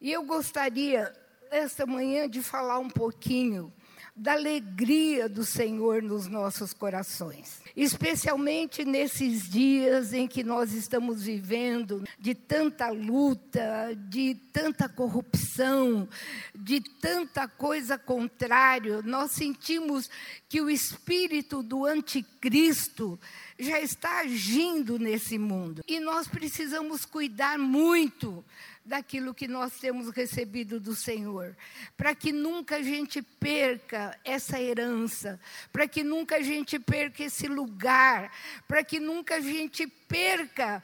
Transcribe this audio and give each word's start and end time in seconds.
E 0.00 0.12
eu 0.12 0.22
gostaria, 0.22 1.12
esta 1.50 1.84
manhã, 1.84 2.28
de 2.28 2.40
falar 2.40 2.78
um 2.78 2.88
pouquinho 2.88 3.72
da 4.18 4.32
alegria 4.32 5.28
do 5.28 5.44
Senhor 5.44 6.02
nos 6.02 6.26
nossos 6.26 6.72
corações, 6.72 7.62
especialmente 7.76 8.84
nesses 8.84 9.48
dias 9.48 10.12
em 10.12 10.26
que 10.26 10.42
nós 10.42 10.72
estamos 10.72 11.22
vivendo 11.22 12.02
de 12.18 12.34
tanta 12.34 12.90
luta, 12.90 13.96
de 14.08 14.34
tanta 14.52 14.88
corrupção, 14.88 16.08
de 16.52 16.80
tanta 16.80 17.46
coisa 17.46 17.96
contrária, 17.96 19.02
nós 19.02 19.30
sentimos 19.30 20.10
que 20.48 20.60
o 20.60 20.68
espírito 20.68 21.62
do 21.62 21.84
anticristo 21.84 23.20
já 23.56 23.80
está 23.80 24.20
agindo 24.20 24.98
nesse 24.98 25.38
mundo. 25.38 25.82
E 25.86 26.00
nós 26.00 26.26
precisamos 26.26 27.04
cuidar 27.04 27.56
muito 27.56 28.44
daquilo 28.88 29.34
que 29.34 29.46
nós 29.46 29.78
temos 29.78 30.08
recebido 30.08 30.80
do 30.80 30.96
Senhor, 30.96 31.56
para 31.96 32.14
que 32.14 32.32
nunca 32.32 32.76
a 32.76 32.82
gente 32.82 33.22
perca 33.22 34.18
essa 34.24 34.60
herança, 34.60 35.38
para 35.72 35.86
que 35.86 36.02
nunca 36.02 36.36
a 36.36 36.42
gente 36.42 36.78
perca 36.78 37.22
esse 37.22 37.46
lugar, 37.46 38.32
para 38.66 38.82
que 38.82 38.98
nunca 38.98 39.36
a 39.36 39.40
gente 39.40 39.86
perca 39.86 40.82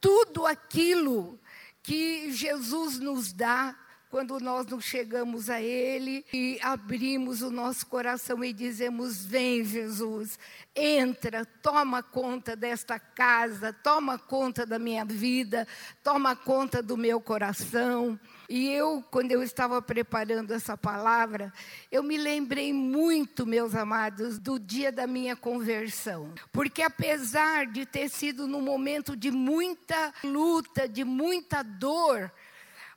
tudo 0.00 0.46
aquilo 0.46 1.40
que 1.82 2.30
Jesus 2.30 2.98
nos 2.98 3.32
dá 3.32 3.74
quando 4.10 4.40
nós 4.40 4.66
nos 4.66 4.84
chegamos 4.84 5.50
a 5.50 5.60
Ele 5.60 6.24
e 6.32 6.58
abrimos 6.62 7.42
o 7.42 7.50
nosso 7.50 7.86
coração 7.86 8.42
e 8.42 8.52
dizemos: 8.52 9.24
Vem, 9.24 9.64
Jesus, 9.64 10.38
entra, 10.74 11.44
toma 11.44 12.02
conta 12.02 12.56
desta 12.56 12.98
casa, 12.98 13.72
toma 13.72 14.18
conta 14.18 14.64
da 14.64 14.78
minha 14.78 15.04
vida, 15.04 15.66
toma 16.02 16.34
conta 16.34 16.82
do 16.82 16.96
meu 16.96 17.20
coração. 17.20 18.18
E 18.48 18.70
eu, 18.70 19.04
quando 19.10 19.30
eu 19.30 19.42
estava 19.42 19.82
preparando 19.82 20.54
essa 20.54 20.74
palavra, 20.74 21.52
eu 21.92 22.02
me 22.02 22.16
lembrei 22.16 22.72
muito, 22.72 23.46
meus 23.46 23.74
amados, 23.74 24.38
do 24.38 24.58
dia 24.58 24.90
da 24.90 25.06
minha 25.06 25.36
conversão. 25.36 26.32
Porque 26.50 26.80
apesar 26.80 27.66
de 27.66 27.84
ter 27.84 28.08
sido 28.08 28.46
num 28.46 28.62
momento 28.62 29.14
de 29.14 29.30
muita 29.30 30.14
luta, 30.24 30.88
de 30.88 31.04
muita 31.04 31.62
dor, 31.62 32.32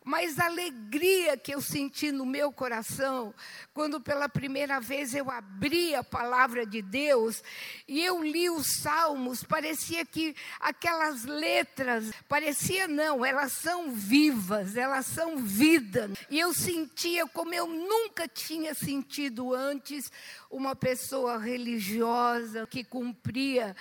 mas 0.04 0.40
a 0.40 0.48
alegria 0.48 1.38
que 1.38 1.54
eu 1.54 1.62
senti 1.62 2.12
no 2.12 2.26
meu 2.26 2.52
coração, 2.52 3.34
quando 3.72 4.02
pela 4.02 4.28
primeira 4.28 4.80
vez 4.80 5.14
eu 5.14 5.30
abri 5.30 5.94
a 5.94 6.04
palavra 6.04 6.66
de 6.66 6.82
Deus 6.82 7.44
e 7.88 8.04
eu 8.04 8.24
li 8.24 8.50
os 8.50 8.66
salmos, 8.82 9.44
parecia 9.44 10.04
que 10.04 10.36
aquelas 10.60 11.24
letras, 11.24 12.12
parecia 12.28 12.88
não, 12.88 13.24
elas 13.24 13.52
são 13.52 13.92
vivas, 13.92 14.76
elas 14.76 15.06
são 15.06 15.38
vida. 15.38 16.10
E 16.32 16.40
eu 16.40 16.52
sentia 16.52 17.28
como 17.28 17.54
eu 17.54 17.68
nunca 17.68 18.28
tinha 18.28 18.74
sentido 18.74 19.54
antes 19.54 20.12
uma 20.50 20.76
pessoa 20.76 21.38
religiosa 21.38 22.66
que 22.66 22.84
cumpria 22.84 23.76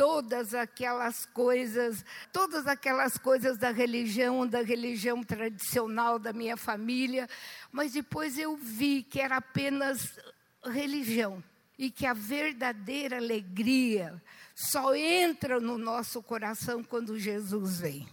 todas 0.00 0.54
aquelas 0.54 1.26
coisas, 1.26 2.02
todas 2.32 2.66
aquelas 2.66 3.18
coisas 3.18 3.58
da 3.58 3.70
religião, 3.70 4.46
da 4.46 4.62
religião 4.62 5.22
tradicional 5.22 6.18
da 6.18 6.32
minha 6.32 6.56
família, 6.56 7.28
mas 7.70 7.92
depois 7.92 8.38
eu 8.38 8.56
vi 8.56 9.02
que 9.02 9.20
era 9.20 9.36
apenas 9.36 10.18
religião 10.64 11.44
e 11.78 11.90
que 11.90 12.06
a 12.06 12.14
verdadeira 12.14 13.18
alegria 13.18 14.22
só 14.54 14.94
entra 14.94 15.60
no 15.60 15.76
nosso 15.76 16.22
coração 16.22 16.82
quando 16.82 17.18
Jesus 17.18 17.80
vem. 17.80 18.08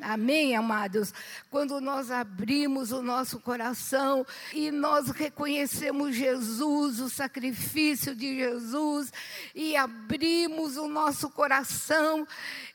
Amém, 0.00 0.54
amados? 0.54 1.12
Quando 1.50 1.80
nós 1.80 2.10
abrimos 2.10 2.92
o 2.92 3.02
nosso 3.02 3.40
coração 3.40 4.26
e 4.52 4.70
nós 4.70 5.08
reconhecemos 5.10 6.14
Jesus, 6.14 7.00
o 7.00 7.08
sacrifício 7.08 8.14
de 8.14 8.36
Jesus, 8.36 9.12
e 9.54 9.74
abrimos 9.76 10.76
o 10.76 10.86
nosso 10.86 11.30
coração, 11.30 12.26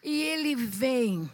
e 0.03 0.21
Ele 0.21 0.55
vem, 0.55 1.29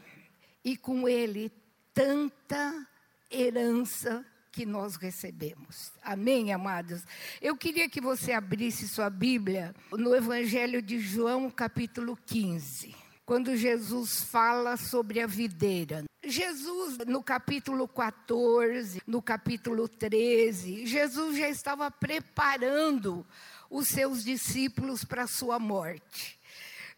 e 0.64 0.76
com 0.76 1.08
Ele 1.08 1.52
tanta 1.94 2.86
herança 3.32 4.26
que 4.52 4.66
nós 4.66 4.96
recebemos. 4.96 5.92
Amém, 6.02 6.52
amados? 6.52 7.04
Eu 7.42 7.56
queria 7.56 7.88
que 7.88 8.02
você 8.02 8.34
abrisse 8.34 8.88
sua 8.88 9.10
Bíblia 9.10 9.74
no 9.92 10.16
Evangelho 10.16 10.82
de 10.82 11.00
João, 11.00 11.50
capítulo 11.50 12.18
15 12.26 13.07
quando 13.28 13.58
Jesus 13.58 14.22
fala 14.22 14.78
sobre 14.78 15.20
a 15.20 15.28
videira. 15.28 16.06
Jesus, 16.24 16.98
no 17.06 17.22
capítulo 17.22 17.86
14, 17.86 19.02
no 19.06 19.22
capítulo 19.22 19.90
13, 19.90 20.86
Jesus 20.86 21.38
já 21.38 21.50
estava 21.50 21.92
preparando 21.92 23.28
os 23.70 23.90
seus 23.90 24.24
discípulos 24.24 25.04
para 25.04 25.24
a 25.24 25.28
sua 25.28 25.60
morte. 25.60 26.40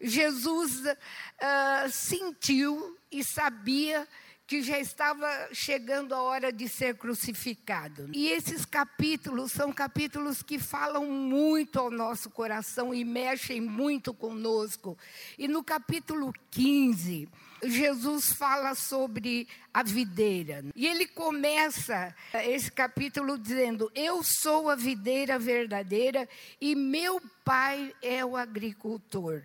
Jesus 0.00 0.84
uh, 0.84 1.90
sentiu 1.90 2.96
e 3.10 3.24
sabia 3.24 4.06
que 4.06 4.10
já 4.62 4.80
estava 4.80 5.28
chegando 5.52 6.12
a 6.12 6.20
hora 6.20 6.52
de 6.52 6.68
ser 6.68 6.96
crucificado. 6.96 8.10
E 8.12 8.28
esses 8.28 8.64
capítulos 8.64 9.52
são 9.52 9.72
capítulos 9.72 10.42
que 10.42 10.58
falam 10.58 11.06
muito 11.06 11.78
ao 11.78 11.90
nosso 11.90 12.28
coração 12.30 12.92
e 12.92 13.04
mexem 13.04 13.60
muito 13.60 14.12
conosco. 14.12 14.98
E 15.38 15.46
no 15.46 15.62
capítulo 15.62 16.32
15, 16.50 17.28
Jesus 17.62 18.32
fala 18.32 18.74
sobre 18.74 19.46
a 19.72 19.82
videira. 19.82 20.64
E 20.74 20.86
ele 20.86 21.06
começa 21.06 22.14
esse 22.34 22.72
capítulo 22.72 23.38
dizendo: 23.38 23.90
Eu 23.94 24.22
sou 24.24 24.68
a 24.68 24.74
videira 24.74 25.38
verdadeira 25.38 26.28
e 26.60 26.74
meu 26.74 27.20
pai 27.44 27.94
é 28.02 28.24
o 28.24 28.36
agricultor. 28.36 29.42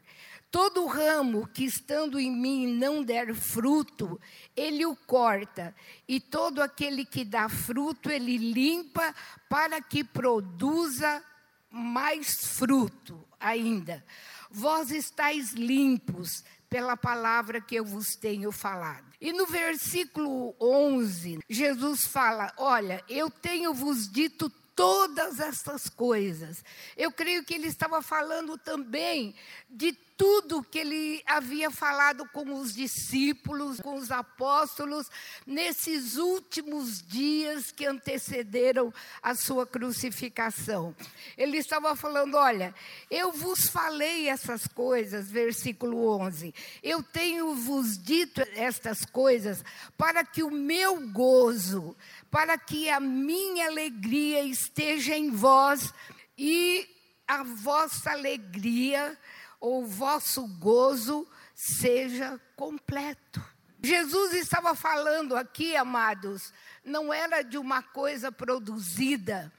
Todo 0.55 0.85
ramo 0.85 1.45
que 1.47 1.65
estando 1.65 2.17
em 2.17 2.31
mim 2.31 2.65
não 2.65 3.03
der 3.03 3.35
fruto, 3.35 4.17
ele 4.55 4.85
o 4.85 4.95
corta, 4.95 5.75
e 6.07 6.17
todo 6.17 6.61
aquele 6.61 7.03
que 7.03 7.25
dá 7.25 7.49
fruto, 7.49 8.09
ele 8.09 8.37
limpa 8.37 9.13
para 9.49 9.81
que 9.81 10.01
produza 10.01 11.21
mais 11.69 12.55
fruto 12.55 13.21
ainda. 13.37 14.01
Vós 14.49 14.91
estáis 14.91 15.51
limpos 15.51 16.45
pela 16.69 16.95
palavra 16.95 17.59
que 17.59 17.75
eu 17.75 17.83
vos 17.83 18.15
tenho 18.15 18.49
falado. 18.49 19.11
E 19.19 19.33
no 19.33 19.45
versículo 19.45 20.55
11, 20.57 21.39
Jesus 21.49 22.05
fala: 22.05 22.53
Olha, 22.55 23.03
eu 23.09 23.29
tenho 23.29 23.73
vos 23.73 24.09
dito 24.09 24.49
todas 24.75 25.39
essas 25.39 25.89
coisas. 25.89 26.63
Eu 26.97 27.11
creio 27.11 27.43
que 27.43 27.53
ele 27.53 27.67
estava 27.67 28.01
falando 28.01 28.57
também 28.57 29.33
de 29.69 29.93
tudo 30.17 30.63
que 30.63 30.79
ele 30.79 31.21
havia 31.25 31.69
falado 31.69 32.27
com 32.29 32.57
os 32.59 32.73
discípulos, 32.73 33.79
com 33.81 33.95
os 33.95 34.11
apóstolos, 34.11 35.09
nesses 35.45 36.15
últimos 36.15 37.01
dias 37.01 37.71
que 37.71 37.85
antecederam 37.85 38.93
a 39.21 39.35
sua 39.35 39.65
crucificação. 39.65 40.95
Ele 41.37 41.57
estava 41.57 41.95
falando: 41.95 42.35
olha, 42.35 42.73
eu 43.11 43.31
vos 43.31 43.67
falei 43.69 44.29
essas 44.29 44.67
coisas, 44.67 45.29
versículo 45.29 46.07
11, 46.21 46.53
eu 46.81 47.03
tenho 47.03 47.53
vos 47.55 47.97
dito 47.97 48.41
estas 48.55 49.05
coisas 49.05 49.63
para 49.97 50.23
que 50.23 50.43
o 50.43 50.51
meu 50.51 51.09
gozo, 51.09 51.95
para 52.35 52.57
que 52.57 52.89
a 52.89 52.99
minha 52.99 53.67
alegria 53.67 54.43
esteja 54.43 55.15
em 55.15 55.31
vós 55.31 55.93
e 56.37 56.85
a 57.25 57.43
vossa 57.43 58.11
alegria 58.11 59.17
ou 59.57 59.83
o 59.83 59.87
vosso 59.87 60.45
gozo 60.59 61.25
seja 61.53 62.37
completo. 62.57 63.41
Jesus 63.81 64.33
estava 64.33 64.75
falando 64.75 65.33
aqui, 65.33 65.77
amados, 65.77 66.51
não 66.83 67.13
era 67.13 67.41
de 67.41 67.57
uma 67.57 67.81
coisa 67.81 68.29
produzida 68.33 69.49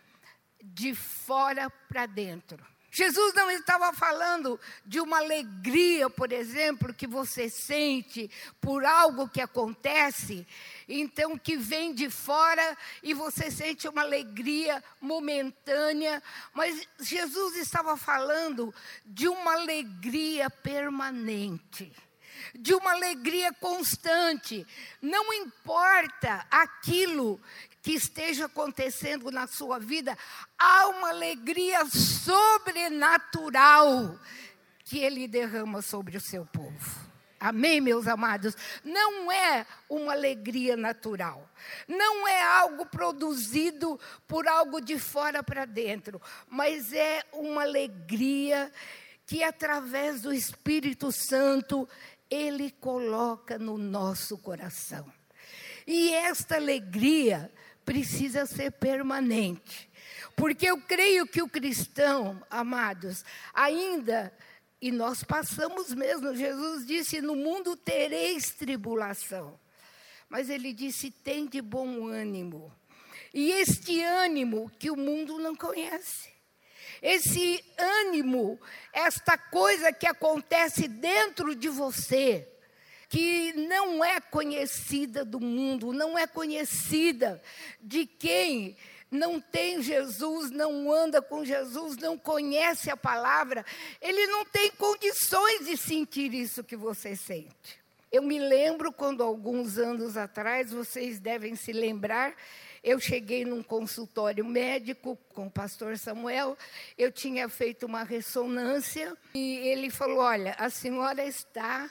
de 0.63 0.95
fora 0.95 1.71
para 1.71 2.05
dentro. 2.05 2.63
Jesus 2.97 3.35
não 3.35 3.51
estava 3.51 3.93
falando 3.93 4.59
de 4.87 5.01
uma 5.01 5.19
alegria, 5.19 6.09
por 6.09 6.33
exemplo, 6.33 6.95
que 6.95 7.07
você 7.07 7.51
sente 7.51 8.31
por 8.59 8.87
algo 8.87 9.29
que 9.29 9.39
acontece, 9.39 10.47
então 10.89 11.37
que 11.37 11.59
vem 11.59 11.93
de 11.93 12.09
fora 12.09 12.75
e 13.03 13.13
você 13.13 13.51
sente 13.51 13.87
uma 13.87 14.01
alegria 14.01 14.83
momentânea, 14.99 16.23
mas 16.55 16.89
Jesus 16.99 17.57
estava 17.57 17.99
falando 17.99 18.75
de 19.05 19.29
uma 19.29 19.53
alegria 19.53 20.49
permanente 20.49 21.93
de 22.55 22.75
uma 22.75 22.93
alegria 22.93 23.53
constante. 23.53 24.67
Não 25.03 25.33
importa 25.33 26.47
aquilo 26.51 27.39
que 27.87 27.93
esteja 27.93 28.47
acontecendo 28.47 29.31
na 29.31 29.47
sua 29.47 29.79
vida, 29.79 30.19
há 30.59 30.89
uma 30.89 31.11
alegria 31.11 31.87
sobrenatural 31.87 34.19
que 34.83 34.99
Ele 34.99 35.29
derrama 35.29 35.81
sobre 35.81 36.17
o 36.17 36.21
seu 36.21 36.45
povo. 36.45 37.07
Amém, 37.39 37.81
meus 37.81 38.09
amados? 38.09 38.57
Não 38.83 39.31
é 39.31 39.65
uma 39.89 40.11
alegria 40.11 40.77
natural. 40.77 41.49
Não 41.87 42.27
é 42.27 42.43
algo 42.43 42.87
produzido 42.87 44.01
por 44.27 44.49
algo 44.49 44.81
de 44.81 44.99
fora 44.99 45.41
para 45.41 45.65
dentro, 45.65 46.21
mas 46.49 46.93
é 46.93 47.23
uma 47.33 47.63
alegria 47.63 48.73
que 49.25 49.45
através 49.45 50.23
do 50.23 50.33
Espírito 50.33 51.13
Santo 51.13 51.89
ele 52.29 52.73
coloca 52.81 53.61
no 53.61 53.79
nosso 53.79 54.37
coração. 54.39 55.07
E 55.87 56.13
esta 56.13 56.57
alegria 56.57 57.49
precisa 57.87 58.45
ser 58.45 58.73
permanente. 58.73 59.89
Porque 60.35 60.67
eu 60.67 60.79
creio 60.83 61.27
que 61.27 61.41
o 61.41 61.49
cristão, 61.49 62.45
amados, 62.51 63.25
ainda 63.55 64.31
e 64.83 64.91
nós 64.91 65.25
passamos 65.25 65.95
mesmo. 65.95 66.35
Jesus 66.35 66.87
disse: 66.87 67.23
No 67.23 67.35
mundo 67.35 67.75
tereis 67.77 68.51
tribulação. 68.51 69.59
Mas 70.29 70.51
ele 70.51 70.75
disse: 70.75 71.11
Tem 71.11 71.47
de 71.47 71.63
bom 71.63 72.07
ânimo. 72.09 72.71
E 73.33 73.53
este 73.53 74.03
ânimo 74.03 74.71
que 74.79 74.91
o 74.91 74.97
mundo 74.97 75.39
não 75.39 75.55
conhece. 75.55 76.35
Esse 77.01 77.63
ânimo, 77.79 78.59
esta 78.93 79.37
coisa 79.37 79.93
que 79.93 80.07
acontece 80.07 80.89
dentro 80.89 81.55
de 81.55 81.69
você, 81.69 82.49
que 83.09 83.53
não 83.53 84.05
é 84.05 84.21
conhecida 84.21 85.25
do 85.25 85.41
mundo, 85.41 85.93
não 85.93 86.19
é 86.19 86.27
conhecida 86.27 87.41
de 87.81 88.07
quem 88.07 88.77
não 89.11 89.41
tem 89.41 89.81
Jesus, 89.81 90.51
não 90.51 90.93
anda 90.93 91.23
com 91.23 91.45
Jesus, 91.45 91.97
não 91.97 92.19
conhece 92.19 92.91
a 92.91 92.97
palavra, 92.97 93.65
ele 94.01 94.27
não 94.27 94.45
tem 94.45 94.71
condições 94.73 95.67
de 95.67 95.77
sentir 95.77 96.35
isso 96.35 96.65
que 96.65 96.77
você 96.77 97.15
sente. 97.15 97.79
Eu 98.11 98.23
me 98.23 98.39
lembro 98.39 98.93
quando, 98.93 99.23
alguns 99.23 99.79
anos 99.79 100.17
atrás, 100.17 100.73
vocês 100.73 101.19
devem 101.19 101.55
se 101.55 101.73
lembrar, 101.73 102.35
eu 102.83 103.01
cheguei 103.01 103.45
num 103.45 103.63
consultório 103.63 104.45
médico 104.45 105.19
com 105.35 105.47
o 105.47 105.51
pastor 105.51 105.99
Samuel, 105.99 106.57
eu 106.97 107.11
tinha 107.11 107.49
feito 107.49 107.85
uma 107.85 108.05
ressonância 108.05 109.17
e 109.35 109.57
ele 109.69 109.91
falou: 109.91 110.19
Olha, 110.19 110.55
a 110.59 110.71
senhora 110.71 111.25
está 111.25 111.91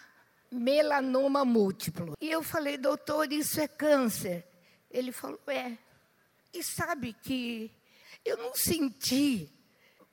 melanoma 0.56 1.46
múltiplo. 1.46 2.13
E 2.19 2.31
eu 2.31 2.42
falei, 2.42 2.78
doutor, 2.78 3.31
isso 3.31 3.60
é 3.60 3.68
câncer? 3.68 4.46
Ele 4.90 5.12
falou: 5.12 5.40
É. 5.48 5.78
E 6.54 6.63
sabe 6.63 7.13
que 7.13 7.69
eu 8.24 8.38
não 8.38 8.56
senti, 8.56 9.52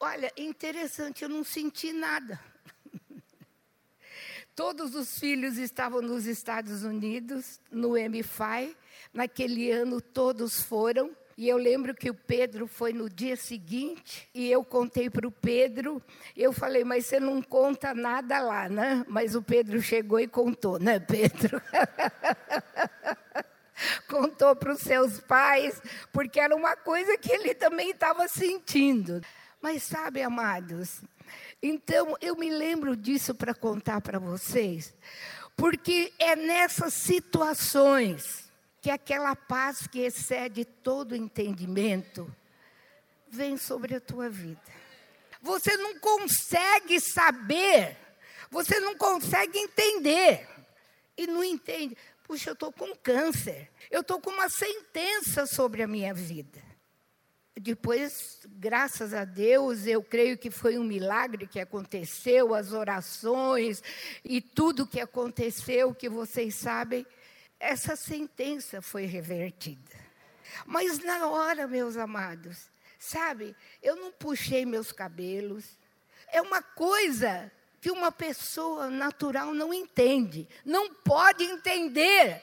olha, 0.01 0.33
interessante, 0.37 1.23
eu 1.23 1.29
não 1.29 1.45
senti 1.45 1.93
nada. 1.93 2.39
Todos 4.55 4.95
os 4.95 5.19
filhos 5.19 5.57
estavam 5.57 6.03
nos 6.03 6.27
Estados 6.27 6.83
Unidos, 6.83 7.61
no 7.71 7.91
MFI. 7.91 8.77
Naquele 9.15 9.71
ano, 9.71 10.01
todos 10.01 10.63
foram. 10.63 11.17
E 11.37 11.49
eu 11.49 11.57
lembro 11.57 11.95
que 11.95 12.11
o 12.11 12.15
Pedro 12.15 12.67
foi 12.67 12.93
no 12.93 13.09
dia 13.09 13.37
seguinte, 13.37 14.29
e 14.35 14.51
eu 14.51 14.65
contei 14.65 15.09
para 15.09 15.27
o 15.27 15.33
Pedro, 15.33 16.03
eu 16.37 16.53
falei, 16.53 16.85
mas 16.85 17.07
você 17.07 17.19
não 17.19 17.41
conta 17.41 17.95
nada 17.95 18.41
lá, 18.41 18.69
né? 18.69 19.05
Mas 19.09 19.35
o 19.35 19.43
Pedro 19.43 19.81
chegou 19.81 20.21
e 20.21 20.27
contou, 20.27 20.79
né, 20.79 21.01
Pedro? 21.01 21.61
contou 24.09 24.55
para 24.55 24.73
os 24.73 24.81
seus 24.81 25.21
pais, 25.21 25.81
porque 26.13 26.39
era 26.39 26.55
uma 26.55 26.77
coisa 26.77 27.17
que 27.19 27.33
ele 27.33 27.55
também 27.55 27.91
estava 27.91 28.29
sentindo. 28.29 29.21
Mas 29.61 29.83
sabe, 29.83 30.23
amados, 30.23 31.03
então 31.63 32.17
eu 32.21 32.37
me 32.37 32.51
lembro 32.51 32.97
disso 32.97 33.35
para 33.35 33.55
contar 33.55 34.01
para 34.01 34.19
vocês, 34.19 34.95
porque 35.57 36.13
é 36.19 36.35
nessas 36.35 36.95
situações 36.95 38.42
que 38.83 38.91
aquela 38.91 39.37
paz 39.37 39.87
que 39.87 40.01
excede 40.01 40.65
todo 40.65 41.17
entendimento 41.17 42.31
vem 43.31 43.57
sobre 43.57 43.95
a 43.95 44.01
tua 44.01 44.29
vida. 44.29 44.61
Você 45.41 45.77
não 45.77 45.99
consegue 46.01 47.01
saber, 47.01 47.97
você 48.51 48.81
não 48.81 48.97
consegue 48.97 49.57
entender, 49.57 50.49
e 51.17 51.27
não 51.27 51.45
entende. 51.45 51.97
Puxa, 52.25 52.51
eu 52.51 52.55
estou 52.55 52.73
com 52.73 52.95
câncer. 52.97 53.71
Eu 53.91 54.01
estou 54.01 54.21
com 54.21 54.31
uma 54.31 54.49
sentença 54.49 55.47
sobre 55.47 55.83
a 55.83 55.87
minha 55.87 56.13
vida. 56.13 56.61
Depois, 57.55 58.41
graças 58.47 59.13
a 59.13 59.25
Deus, 59.25 59.87
eu 59.87 60.03
creio 60.03 60.39
que 60.39 60.51
foi 60.51 60.79
um 60.79 60.85
milagre 60.85 61.47
que 61.47 61.61
aconteceu, 61.61 62.55
as 62.55 62.73
orações 62.73 63.83
e 64.25 64.41
tudo 64.41 64.87
que 64.87 64.99
aconteceu, 64.99 65.95
que 65.95 66.09
vocês 66.09 66.55
sabem, 66.55 67.07
essa 67.63 67.95
sentença 67.95 68.83
foi 68.83 69.05
revertida. 69.05 69.97
Mas 70.67 70.99
na 70.99 71.29
hora, 71.29 71.69
meus 71.69 71.97
amados, 71.97 72.69
sabe, 72.99 73.55
eu 73.81 73.95
não 73.95 74.11
puxei 74.11 74.67
meus 74.67 74.91
cabelos. 74.91 75.79
É 76.27 76.43
uma 76.43 76.61
coisa 76.61 77.51
que 77.81 77.89
uma 77.89 78.11
pessoa 78.11 78.91
natural 78.91 79.55
não 79.55 79.73
entende, 79.73 80.49
não 80.65 80.93
pode 80.93 81.45
entender, 81.45 82.43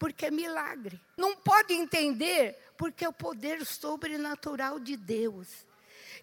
porque 0.00 0.26
é 0.26 0.30
milagre. 0.32 1.00
Não 1.16 1.36
pode 1.36 1.72
entender, 1.72 2.58
porque 2.76 3.04
é 3.04 3.08
o 3.08 3.12
poder 3.12 3.64
sobrenatural 3.64 4.80
de 4.80 4.96
Deus 4.96 5.48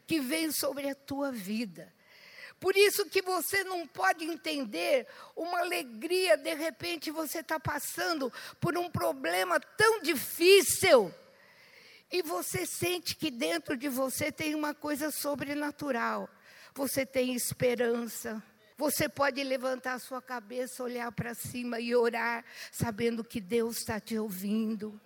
que 0.05 0.19
vem 0.19 0.51
sobre 0.51 0.89
a 0.89 0.95
tua 0.95 1.31
vida. 1.31 1.93
Por 2.61 2.77
isso 2.77 3.09
que 3.09 3.21
você 3.21 3.65
não 3.65 3.85
pode 3.85 4.23
entender 4.23 5.05
uma 5.35 5.59
alegria, 5.59 6.37
de 6.37 6.53
repente 6.53 7.11
você 7.11 7.39
está 7.39 7.59
passando 7.59 8.31
por 8.61 8.77
um 8.77 8.89
problema 8.89 9.59
tão 9.59 10.01
difícil. 10.01 11.13
E 12.09 12.21
você 12.21 12.65
sente 12.65 13.15
que 13.17 13.29
dentro 13.29 13.75
de 13.75 13.89
você 13.89 14.31
tem 14.31 14.55
uma 14.55 14.73
coisa 14.73 15.11
sobrenatural 15.11 16.29
você 16.73 17.05
tem 17.05 17.33
esperança. 17.33 18.41
Você 18.77 19.07
pode 19.07 19.43
levantar 19.43 19.93
a 19.93 19.99
sua 19.99 20.21
cabeça, 20.21 20.83
olhar 20.83 21.11
para 21.11 21.33
cima 21.33 21.79
e 21.79 21.95
orar, 21.95 22.43
sabendo 22.71 23.23
que 23.23 23.39
Deus 23.39 23.77
está 23.77 23.99
te 23.99 24.17
ouvindo. 24.17 24.99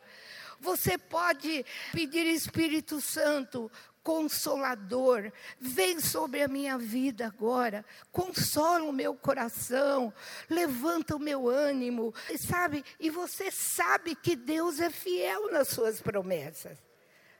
Você 0.60 0.98
pode 0.98 1.66
pedir 1.92 2.25
Espírito 2.28 3.01
Santo, 3.01 3.69
consolador, 4.06 5.31
vem 5.60 6.00
sobre 6.00 6.44
a 6.44 6.48
minha 6.48 6.78
vida 6.78 7.25
agora, 7.25 7.84
consola 8.12 8.84
o 8.84 8.94
meu 8.94 9.16
coração, 9.16 10.13
levanta 10.48 11.16
o 11.16 11.19
meu 11.19 11.50
ânimo, 11.50 12.13
sabe? 12.38 12.86
E 13.00 13.10
você 13.10 13.50
sabe 13.50 14.13
que 14.13 14.36
Deus 14.36 14.80
é 14.80 14.92
fiel 14.92 15.52
nas 15.52 15.69
suas 15.69 16.00
promessas. 16.00 16.85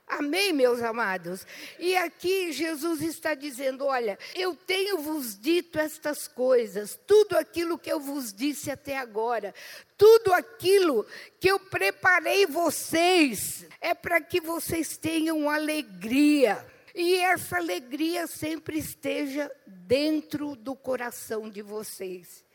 Amém, 0.08 0.54
meus 0.54 0.84
amados? 0.84 1.48
E 1.80 1.96
aqui 1.96 2.52
Jesus 2.52 3.02
está 3.02 3.34
dizendo: 3.34 3.86
Olha, 3.86 4.20
eu 4.36 4.56
tenho 4.56 5.00
vos 5.00 5.38
dito 5.38 5.80
estas 5.80 6.28
coisas, 6.28 7.00
tudo 7.08 7.36
aquilo 7.36 7.78
que 7.78 7.92
eu 7.92 8.00
vos 8.00 8.32
disse 8.32 8.70
até 8.70 8.98
agora, 8.98 9.54
tudo 9.98 10.32
aquilo 10.32 11.06
que 11.40 11.50
eu 11.50 11.60
preparei 11.60 12.46
vocês, 12.46 13.66
é 13.82 13.96
para 13.96 14.22
que 14.22 14.40
vocês 14.40 14.96
tenham 14.96 15.50
alegria. 15.50 16.64
E 16.94 17.16
essa 17.16 17.58
alegria 17.58 18.28
sempre 18.28 18.78
esteja 18.78 19.52
dentro 19.66 20.56
do 20.56 20.76
coração 20.76 21.50
de 21.50 21.62
vocês. 21.62 22.46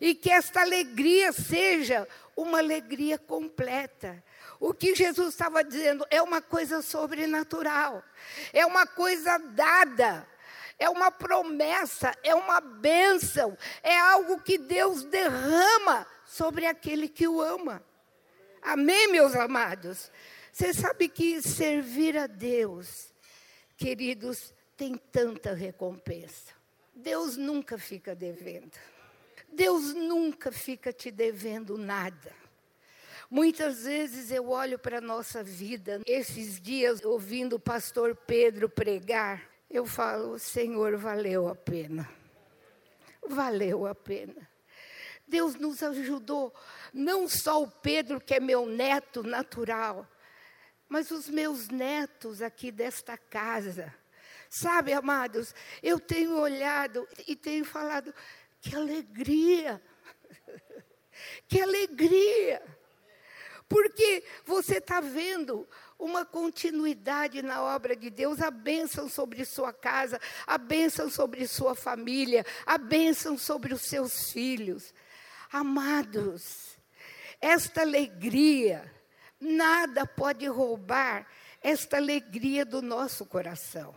E 0.00 0.14
que 0.14 0.30
esta 0.30 0.60
alegria 0.60 1.32
seja 1.32 2.06
uma 2.36 2.58
alegria 2.58 3.16
completa 3.16 4.22
o 4.58 4.72
que 4.72 4.94
Jesus 4.94 5.28
estava 5.28 5.62
dizendo 5.62 6.06
é 6.10 6.20
uma 6.22 6.40
coisa 6.40 6.82
sobrenatural, 6.82 8.02
é 8.52 8.64
uma 8.64 8.86
coisa 8.86 9.38
dada, 9.38 10.26
é 10.78 10.88
uma 10.88 11.10
promessa, 11.10 12.14
é 12.22 12.34
uma 12.34 12.60
bênção, 12.60 13.56
é 13.82 13.98
algo 13.98 14.40
que 14.40 14.58
Deus 14.58 15.04
derrama 15.04 16.06
sobre 16.24 16.66
aquele 16.66 17.08
que 17.08 17.26
o 17.26 17.40
ama. 17.40 17.82
Amém, 18.62 19.08
meus 19.08 19.34
amados? 19.34 20.10
Você 20.52 20.72
sabe 20.72 21.08
que 21.08 21.40
servir 21.42 22.16
a 22.16 22.26
Deus, 22.26 23.12
queridos, 23.76 24.54
tem 24.76 24.96
tanta 24.96 25.54
recompensa. 25.54 26.54
Deus 26.94 27.36
nunca 27.36 27.76
fica 27.76 28.14
devendo. 28.14 28.76
Deus 29.52 29.94
nunca 29.94 30.50
fica 30.50 30.92
te 30.92 31.10
devendo 31.10 31.78
nada. 31.78 32.45
Muitas 33.30 33.84
vezes 33.84 34.30
eu 34.30 34.50
olho 34.50 34.78
para 34.78 34.98
a 34.98 35.00
nossa 35.00 35.42
vida, 35.42 36.00
esses 36.06 36.60
dias, 36.60 37.04
ouvindo 37.04 37.56
o 37.56 37.60
pastor 37.60 38.14
Pedro 38.14 38.68
pregar, 38.68 39.42
eu 39.70 39.84
falo: 39.84 40.38
Senhor, 40.38 40.96
valeu 40.96 41.48
a 41.48 41.54
pena. 41.54 42.08
Valeu 43.28 43.86
a 43.86 43.94
pena. 43.94 44.48
Deus 45.26 45.56
nos 45.56 45.82
ajudou, 45.82 46.54
não 46.94 47.28
só 47.28 47.62
o 47.62 47.68
Pedro, 47.68 48.20
que 48.20 48.34
é 48.34 48.40
meu 48.40 48.64
neto 48.64 49.24
natural, 49.24 50.06
mas 50.88 51.10
os 51.10 51.28
meus 51.28 51.68
netos 51.68 52.40
aqui 52.40 52.70
desta 52.70 53.18
casa. 53.18 53.92
Sabe, 54.48 54.92
amados, 54.92 55.52
eu 55.82 55.98
tenho 55.98 56.38
olhado 56.38 57.08
e 57.26 57.34
tenho 57.34 57.64
falado, 57.64 58.14
que 58.60 58.76
alegria 58.76 59.82
Que 61.48 61.60
alegria! 61.60 62.62
Porque 63.68 64.22
você 64.44 64.76
está 64.78 65.00
vendo 65.00 65.66
uma 65.98 66.24
continuidade 66.24 67.42
na 67.42 67.62
obra 67.62 67.96
de 67.96 68.10
Deus, 68.10 68.40
a 68.40 68.50
bênção 68.50 69.08
sobre 69.08 69.44
sua 69.44 69.72
casa, 69.72 70.20
a 70.46 70.56
bênção 70.56 71.10
sobre 71.10 71.46
sua 71.48 71.74
família, 71.74 72.44
a 72.64 72.78
bênção 72.78 73.36
sobre 73.36 73.74
os 73.74 73.82
seus 73.82 74.30
filhos. 74.30 74.94
Amados, 75.50 76.78
esta 77.40 77.80
alegria, 77.80 78.92
nada 79.40 80.06
pode 80.06 80.46
roubar 80.46 81.26
esta 81.62 81.96
alegria 81.96 82.64
do 82.64 82.80
nosso 82.80 83.26
coração. 83.26 83.94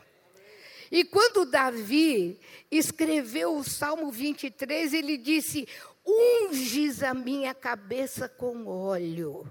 E 0.92 1.04
quando 1.04 1.46
Davi 1.46 2.40
escreveu 2.72 3.56
o 3.56 3.64
Salmo 3.64 4.12
23, 4.12 4.94
ele 4.94 5.18
disse: 5.18 5.68
Unges 6.06 7.04
a 7.04 7.14
minha 7.14 7.54
cabeça 7.54 8.28
com 8.28 8.66
óleo, 8.66 9.48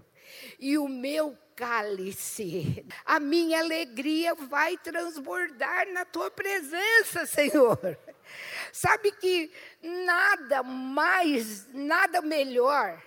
e 0.59 0.79
o 0.79 0.89
meu 0.89 1.37
cálice. 1.55 2.87
A 3.05 3.19
minha 3.19 3.59
alegria 3.59 4.35
vai 4.35 4.77
transbordar 4.79 5.93
na 5.93 6.05
tua 6.05 6.31
presença, 6.31 7.27
Senhor. 7.27 7.99
Sabe 8.73 9.11
que 9.13 9.51
nada 9.83 10.63
mais, 10.63 11.67
nada 11.73 12.23
melhor 12.23 13.03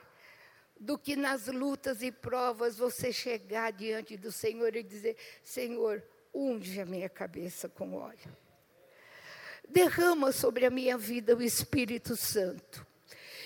do 0.79 0.97
que 0.97 1.15
nas 1.15 1.47
lutas 1.47 2.01
e 2.01 2.11
provas 2.11 2.75
você 2.75 3.13
chegar 3.13 3.71
diante 3.71 4.17
do 4.17 4.31
Senhor 4.31 4.75
e 4.75 4.83
dizer: 4.83 5.15
Senhor, 5.43 6.03
unge 6.33 6.81
a 6.81 6.85
minha 6.85 7.07
cabeça 7.07 7.69
com 7.69 7.93
óleo. 7.93 8.35
Derrama 9.69 10.31
sobre 10.31 10.65
a 10.65 10.69
minha 10.69 10.97
vida 10.97 11.35
o 11.35 11.41
Espírito 11.41 12.15
Santo. 12.15 12.85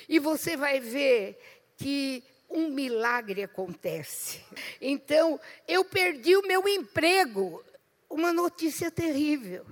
E 0.08 0.18
você 0.18 0.56
vai 0.56 0.80
ver 0.80 1.38
que 1.78 2.24
um 2.56 2.70
milagre 2.70 3.44
acontece. 3.44 4.42
Então, 4.80 5.40
eu 5.68 5.84
perdi 5.84 6.36
o 6.38 6.48
meu 6.48 6.68
emprego, 6.68 7.64
uma 8.10 8.32
notícia 8.32 8.90
terrível. 8.90 9.66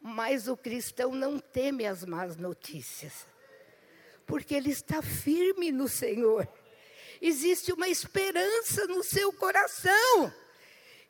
Mas 0.00 0.46
o 0.46 0.56
cristão 0.56 1.12
não 1.12 1.38
teme 1.38 1.84
as 1.84 2.04
más 2.04 2.36
notícias, 2.36 3.26
porque 4.24 4.54
ele 4.54 4.70
está 4.70 5.02
firme 5.02 5.72
no 5.72 5.88
Senhor. 5.88 6.48
Existe 7.20 7.72
uma 7.72 7.88
esperança 7.88 8.86
no 8.86 9.02
seu 9.02 9.32
coração. 9.32 10.32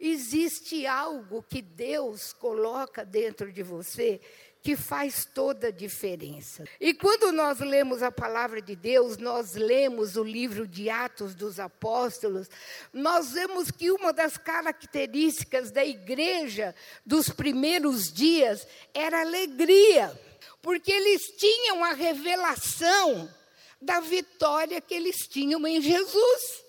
Existe 0.00 0.86
algo 0.86 1.42
que 1.42 1.60
Deus 1.60 2.32
coloca 2.32 3.04
dentro 3.04 3.52
de 3.52 3.62
você 3.62 4.20
que 4.66 4.74
faz 4.74 5.24
toda 5.24 5.68
a 5.68 5.70
diferença. 5.70 6.64
E 6.80 6.92
quando 6.92 7.30
nós 7.30 7.60
lemos 7.60 8.02
a 8.02 8.10
palavra 8.10 8.60
de 8.60 8.74
Deus, 8.74 9.16
nós 9.16 9.54
lemos 9.54 10.16
o 10.16 10.24
livro 10.24 10.66
de 10.66 10.90
Atos 10.90 11.36
dos 11.36 11.60
Apóstolos, 11.60 12.50
nós 12.92 13.30
vemos 13.30 13.70
que 13.70 13.92
uma 13.92 14.12
das 14.12 14.36
características 14.36 15.70
da 15.70 15.84
igreja 15.84 16.74
dos 17.06 17.28
primeiros 17.28 18.12
dias 18.12 18.66
era 18.92 19.20
alegria, 19.20 20.12
porque 20.60 20.90
eles 20.90 21.22
tinham 21.38 21.84
a 21.84 21.92
revelação 21.92 23.32
da 23.80 24.00
vitória 24.00 24.80
que 24.80 24.94
eles 24.94 25.28
tinham 25.28 25.64
em 25.64 25.80
Jesus. 25.80 26.65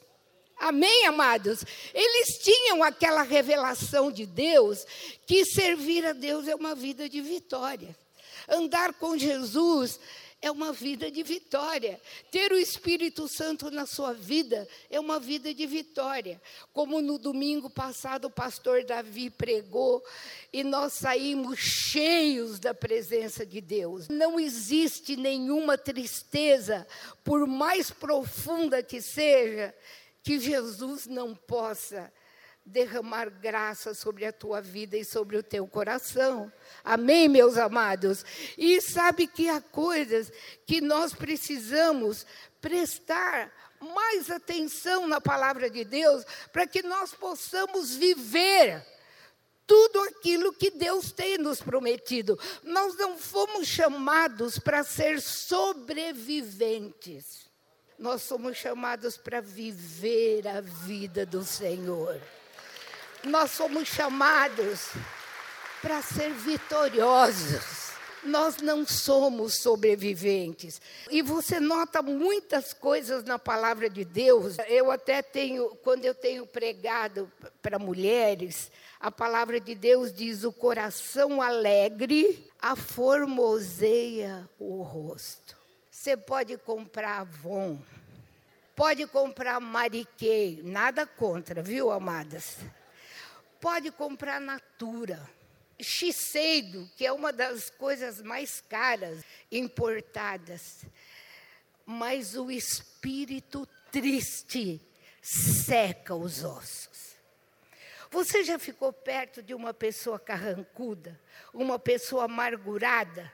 Amém, 0.60 1.06
amados? 1.06 1.64
Eles 1.94 2.40
tinham 2.40 2.84
aquela 2.84 3.22
revelação 3.22 4.12
de 4.12 4.26
Deus 4.26 4.86
que 5.26 5.46
servir 5.46 6.06
a 6.06 6.14
Deus 6.14 6.48
é 6.48 6.56
uma 6.56 6.74
vida 6.74 7.08
de 7.08 7.22
vitória. 7.22 7.96
Andar 8.48 8.94
com 8.94 9.18
Jesus 9.18 10.00
é 10.42 10.52
uma 10.52 10.72
vida 10.72 11.10
de 11.10 11.24
vitória. 11.24 12.00
Ter 12.32 12.52
o 12.52 12.58
Espírito 12.58 13.28
Santo 13.28 13.72
na 13.72 13.86
sua 13.86 14.14
vida 14.14 14.68
é 14.90 15.00
uma 15.00 15.20
vida 15.20 15.54
de 15.54 15.66
vitória. 15.66 16.42
Como 16.72 17.02
no 17.02 17.18
domingo 17.18 17.70
passado 17.70 18.26
o 18.26 18.32
pastor 18.32 18.84
Davi 18.84 19.30
pregou 19.30 20.04
e 20.54 20.64
nós 20.64 20.94
saímos 20.94 21.60
cheios 21.60 22.60
da 22.60 22.74
presença 22.74 23.46
de 23.46 23.60
Deus. 23.60 24.08
Não 24.08 24.40
existe 24.40 25.16
nenhuma 25.16 25.78
tristeza, 25.78 26.88
por 27.24 27.48
mais 27.48 27.90
profunda 27.90 28.84
que 28.84 29.02
seja, 29.02 29.74
que 30.28 30.40
Jesus 30.42 31.08
não 31.08 31.34
possa 31.34 32.12
derramar 32.66 33.30
graça 33.30 33.94
sobre 33.94 34.26
a 34.26 34.34
tua 34.34 34.60
vida 34.60 34.98
e 34.98 35.06
sobre 35.06 35.38
o 35.38 35.44
teu 35.44 35.66
coração. 35.66 36.52
Amém, 36.84 37.30
meus 37.30 37.56
amados? 37.56 38.26
E 38.58 38.82
sabe 38.82 39.26
que 39.26 39.48
há 39.48 39.62
coisas 39.62 40.30
que 40.66 40.82
nós 40.82 41.14
precisamos 41.14 42.26
prestar 42.60 43.54
mais 43.80 44.30
atenção 44.30 45.08
na 45.08 45.22
palavra 45.22 45.70
de 45.70 45.86
Deus 45.86 46.26
para 46.52 46.68
que 46.68 46.84
nós 46.84 47.14
possamos 47.14 47.96
viver 47.96 48.86
tudo 49.66 50.02
aquilo 50.02 50.52
que 50.52 50.72
Deus 50.72 51.10
tem 51.10 51.38
nos 51.38 51.62
prometido. 51.62 52.38
Nós 52.64 52.98
não 52.98 53.18
fomos 53.18 53.66
chamados 53.66 54.60
para 54.60 54.84
ser 54.84 55.22
sobreviventes 55.22 57.47
nós 57.98 58.22
somos 58.22 58.56
chamados 58.58 59.18
para 59.18 59.42
viver 59.42 60.48
a 60.48 60.62
vida 60.62 61.26
do 61.26 61.44
Senhor. 61.44 62.22
Nós 63.24 63.52
somos 63.52 63.88
chamados 63.88 64.90
para 65.82 66.02
ser 66.04 66.32
vitoriosos. 66.32 67.88
Nós 68.24 68.58
não 68.58 68.86
somos 68.86 69.56
sobreviventes. 69.56 70.80
E 71.10 71.22
você 71.22 71.60
nota 71.60 72.02
muitas 72.02 72.74
coisas 72.74 73.24
na 73.24 73.40
palavra 73.40 73.90
de 73.90 74.06
Deus. 74.06 74.58
Eu 74.68 74.92
até 74.92 75.22
tenho, 75.22 75.70
quando 75.78 76.06
eu 76.06 76.14
tenho 76.14 76.46
pregado 76.46 77.32
para 77.62 77.80
mulheres, 77.80 78.72
a 79.00 79.10
palavra 79.10 79.60
de 79.60 79.74
Deus 79.74 80.14
diz: 80.14 80.44
o 80.44 80.52
coração 80.52 81.42
alegre 81.42 82.52
aformoseia 82.60 84.48
o 84.60 84.84
rosto. 84.84 85.57
Você 86.08 86.16
pode 86.16 86.58
comprar 86.60 87.20
Avon, 87.20 87.78
pode 88.74 89.06
comprar 89.08 89.60
Mariquei, 89.60 90.62
nada 90.64 91.06
contra, 91.06 91.62
viu, 91.62 91.92
amadas? 91.92 92.60
Pode 93.60 93.92
comprar 93.92 94.40
Natura, 94.40 95.20
Xiseido, 95.78 96.90
que 96.96 97.06
é 97.06 97.12
uma 97.12 97.34
das 97.34 97.70
coisas 97.70 98.22
mais 98.22 98.64
caras 98.70 99.22
importadas. 99.52 100.86
Mas 101.86 102.38
o 102.38 102.50
espírito 102.50 103.68
triste 103.92 104.80
seca 105.22 106.16
os 106.16 106.42
ossos. 106.42 107.18
Você 108.10 108.46
já 108.46 108.58
ficou 108.58 108.94
perto 108.94 109.44
de 109.44 109.54
uma 109.54 109.74
pessoa 109.74 110.18
carrancuda, 110.18 111.20
uma 111.54 111.78
pessoa 111.78 112.24
amargurada? 112.24 113.30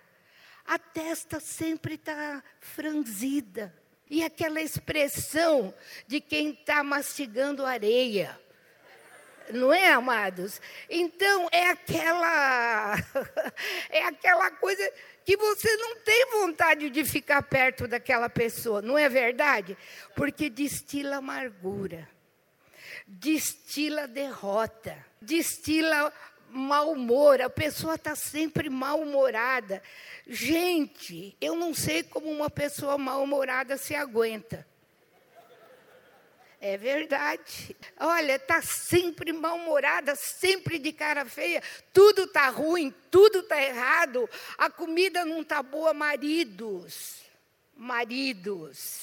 A 0.65 0.77
testa 0.79 1.39
sempre 1.39 1.96
está 1.96 2.43
franzida. 2.60 3.74
E 4.10 4.24
aquela 4.24 4.62
expressão 4.62 5.74
de 6.08 6.22
quem 6.22 6.51
está 6.51 6.84
mastigando 6.84 7.65
areia. 7.65 8.39
Não 9.51 9.74
é, 9.74 9.91
amados? 9.91 10.62
Então, 10.89 11.50
é 11.51 11.70
aquela. 11.70 12.96
é 13.89 14.03
aquela 14.05 14.51
coisa 14.51 14.91
que 15.25 15.38
você 15.38 15.75
não 15.77 15.96
tem 15.98 16.25
vontade 16.32 16.89
de 16.89 17.03
ficar 17.03 17.41
perto 17.43 17.88
daquela 17.88 18.29
pessoa, 18.29 18.82
não 18.82 18.98
é 18.98 19.08
verdade? 19.08 19.77
Porque 20.15 20.50
destila 20.50 21.17
amargura, 21.17 22.08
destila 23.08 24.08
derrota, 24.08 24.98
destila 25.22 26.12
mau 26.53 26.91
humor, 26.91 27.41
a 27.41 27.50
pessoa 27.50 27.95
está 27.95 28.15
sempre 28.15 28.69
mal-humorada. 28.69 29.81
Gente, 30.27 31.36
eu 31.41 31.55
não 31.55 31.74
sei 31.74 32.03
como 32.03 32.29
uma 32.29 32.50
pessoa 32.50 32.98
mal-humorada 32.98 33.77
se 33.77 33.95
aguenta. 33.95 34.65
É 36.62 36.77
verdade. 36.77 37.75
Olha, 38.00 38.36
está 38.36 38.62
sempre 38.62 39.33
mal-humorada, 39.33 40.15
sempre 40.15 40.79
de 40.79 40.93
cara 40.93 41.25
feia, 41.25 41.62
tudo 41.91 42.24
está 42.24 42.48
ruim, 42.48 42.93
tudo 43.12 43.39
está 43.39 43.62
errado, 43.62 44.29
a 44.57 44.69
comida 44.69 45.25
não 45.25 45.41
está 45.41 45.62
boa. 45.62 45.93
Maridos, 45.93 47.22
maridos, 47.75 49.01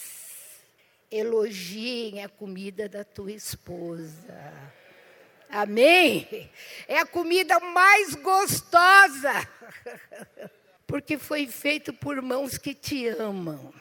elogiem 1.10 2.24
a 2.24 2.30
comida 2.30 2.88
da 2.88 3.04
tua 3.04 3.32
esposa. 3.32 4.79
Amém? 5.50 6.48
É 6.86 6.98
a 6.98 7.06
comida 7.06 7.58
mais 7.58 8.14
gostosa, 8.14 9.48
porque 10.86 11.18
foi 11.18 11.46
feito 11.48 11.92
por 11.92 12.22
mãos 12.22 12.56
que 12.56 12.72
te 12.72 13.08
amam. 13.08 13.74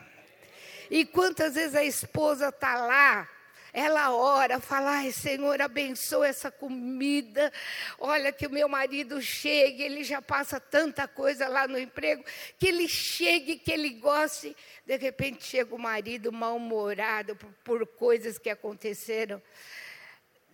E 0.89 1.05
quantas 1.05 1.53
vezes 1.53 1.75
a 1.75 1.83
esposa 1.83 2.49
está 2.49 2.75
lá, 2.75 3.29
ela 3.71 4.11
ora, 4.11 4.59
fala: 4.59 4.97
Ai, 4.97 5.11
Senhor, 5.11 5.61
abençoa 5.61 6.27
essa 6.27 6.49
comida. 6.49 7.53
Olha, 7.99 8.31
que 8.31 8.47
o 8.47 8.49
meu 8.49 8.67
marido 8.67 9.21
chegue, 9.21 9.83
ele 9.83 10.03
já 10.03 10.23
passa 10.23 10.59
tanta 10.59 11.07
coisa 11.07 11.47
lá 11.47 11.67
no 11.67 11.77
emprego, 11.77 12.23
que 12.57 12.67
ele 12.67 12.87
chegue, 12.87 13.57
que 13.57 13.71
ele 13.71 13.91
goste. 13.91 14.55
De 14.87 14.97
repente 14.97 15.43
chega 15.43 15.75
o 15.75 15.79
marido 15.79 16.31
mal-humorado 16.31 17.35
por, 17.35 17.51
por 17.63 17.85
coisas 17.85 18.39
que 18.39 18.49
aconteceram. 18.49 19.39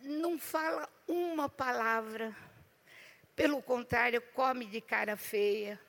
Não 0.05 0.39
fala 0.39 0.89
uma 1.07 1.49
palavra. 1.49 2.35
Pelo 3.35 3.61
contrário, 3.61 4.21
come 4.33 4.65
de 4.65 4.79
cara 4.79 5.17
feia. 5.17 5.79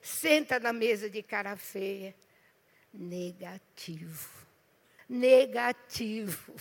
Senta 0.00 0.58
na 0.58 0.72
mesa 0.72 1.10
de 1.10 1.22
cara 1.22 1.56
feia. 1.56 2.14
Negativo 2.92 4.42
negativo. 5.12 6.54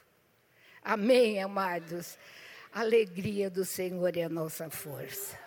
Amém, 0.82 1.42
amados? 1.42 2.16
A 2.72 2.80
alegria 2.80 3.50
do 3.50 3.64
Senhor 3.64 4.16
é 4.16 4.22
a 4.22 4.28
nossa 4.28 4.70
força. 4.70 5.38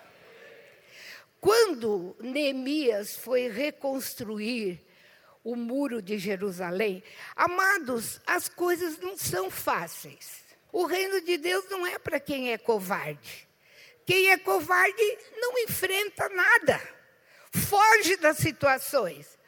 Quando 1.39 2.15
Neemias 2.19 3.15
foi 3.15 3.47
reconstruir 3.49 4.81
o 5.43 5.55
muro 5.55 6.01
de 6.01 6.17
Jerusalém, 6.17 7.03
amados, 7.35 8.19
as 8.25 8.49
coisas 8.49 8.97
não 8.99 9.17
são 9.17 9.49
fáceis. 9.49 10.44
O 10.75 10.85
reino 10.85 11.21
de 11.21 11.37
Deus 11.37 11.63
não 11.69 11.87
é 11.87 11.97
para 11.97 12.19
quem 12.19 12.51
é 12.51 12.57
covarde. 12.57 13.47
Quem 14.05 14.29
é 14.29 14.37
covarde 14.37 15.17
não 15.37 15.57
enfrenta 15.59 16.27
nada, 16.27 16.81
foge 17.49 18.17
das 18.17 18.39
situações. 18.39 19.39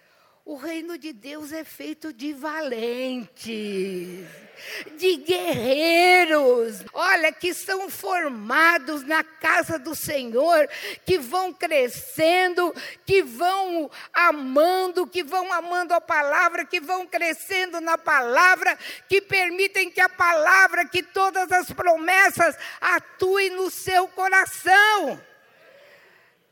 O 0.46 0.56
reino 0.56 0.98
de 0.98 1.12
Deus 1.12 1.52
é 1.52 1.66
feito 1.66 2.14
de 2.14 2.32
valentes, 2.32 4.26
de 4.96 5.18
guerreiros, 5.18 6.84
olha, 6.94 7.32
que 7.32 7.54
são 7.54 7.90
formados 7.90 9.04
na 9.04 9.24
casa 9.24 9.78
do 9.78 9.96
Senhor, 9.96 10.68
que 11.06 11.18
vão 11.18 11.54
crescendo, 11.54 12.74
que 13.06 13.22
vão 13.22 13.90
amando, 14.14 15.08
que 15.08 15.24
vão 15.24 15.52
amando 15.54 15.94
a 15.94 16.02
palavra, 16.02 16.66
que 16.66 16.80
vão 16.80 17.06
crescendo 17.06 17.80
na 17.82 17.98
palavra, 17.98 18.78
que 19.08 19.22
permitem 19.22 19.90
que 19.92 20.02
a 20.02 20.10
palavra, 20.10 20.86
que 20.86 21.04
todas 21.04 21.52
as 21.52 21.72
promessas 21.72 22.56
atuem 22.80 23.52
no 23.52 23.70
seu 23.70 24.08
coração. 24.08 25.22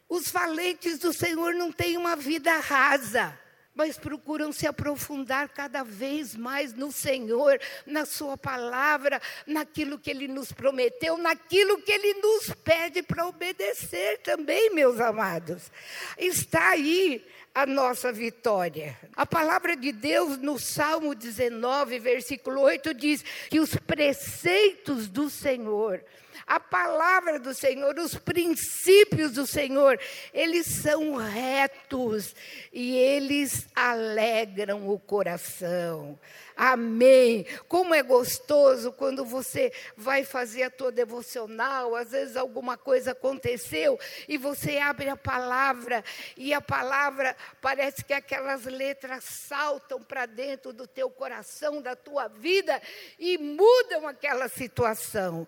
Os 0.07 0.29
valentes 0.29 0.99
do 0.99 1.11
Senhor 1.11 1.53
não 1.55 1.71
têm 1.71 1.97
uma 1.97 2.15
vida 2.15 2.57
rasa 2.57 3.44
mas 3.75 3.97
procuram 3.97 4.53
se 4.53 4.65
aprofundar 4.65 5.49
cada 5.49 5.83
vez 5.83 6.35
mais 6.35 6.73
no 6.73 6.91
Senhor, 6.91 7.59
na 7.85 8.05
Sua 8.05 8.37
palavra, 8.37 9.21
naquilo 9.45 9.99
que 9.99 10.09
Ele 10.09 10.27
nos 10.27 10.51
prometeu, 10.51 11.17
naquilo 11.17 11.81
que 11.81 11.91
Ele 11.91 12.13
nos 12.21 12.51
pede 12.63 13.03
para 13.03 13.27
obedecer 13.27 14.19
também, 14.19 14.73
meus 14.73 14.99
amados. 14.99 15.69
Está 16.17 16.69
aí 16.69 17.25
a 17.53 17.65
nossa 17.65 18.11
vitória. 18.11 18.97
A 19.15 19.25
palavra 19.25 19.75
de 19.75 19.91
Deus 19.91 20.37
no 20.37 20.57
Salmo 20.57 21.13
19, 21.13 21.99
versículo 21.99 22.61
8 22.61 22.93
diz 22.93 23.23
que 23.49 23.59
os 23.59 23.75
preceitos 23.75 25.07
do 25.07 25.29
Senhor 25.29 26.03
a 26.45 26.59
palavra 26.59 27.39
do 27.39 27.53
Senhor, 27.53 27.97
os 27.97 28.15
princípios 28.15 29.33
do 29.33 29.45
Senhor, 29.45 29.99
eles 30.33 30.65
são 30.65 31.15
retos 31.15 32.35
e 32.71 32.95
eles 32.95 33.67
alegram 33.75 34.89
o 34.89 34.99
coração. 34.99 36.17
Amém. 36.55 37.45
Como 37.67 37.93
é 37.93 38.01
gostoso 38.01 38.91
quando 38.93 39.25
você 39.25 39.73
vai 39.97 40.23
fazer 40.23 40.63
a 40.63 40.69
tua 40.69 40.89
devocional, 40.89 41.95
às 41.95 42.11
vezes 42.11 42.37
alguma 42.37 42.77
coisa 42.77 43.11
aconteceu 43.11 43.99
e 44.27 44.37
você 44.37 44.77
abre 44.77 45.09
a 45.09 45.17
palavra 45.17 46.03
e 46.37 46.53
a 46.53 46.61
palavra 46.61 47.35
parece 47.61 48.05
que 48.05 48.13
aquelas 48.13 48.63
letras 48.63 49.25
saltam 49.25 50.01
para 50.01 50.25
dentro 50.25 50.71
do 50.71 50.87
teu 50.87 51.09
coração, 51.09 51.81
da 51.81 51.95
tua 51.95 52.29
vida 52.29 52.81
e 53.19 53.37
mudam 53.37 54.07
aquela 54.07 54.47
situação, 54.47 55.45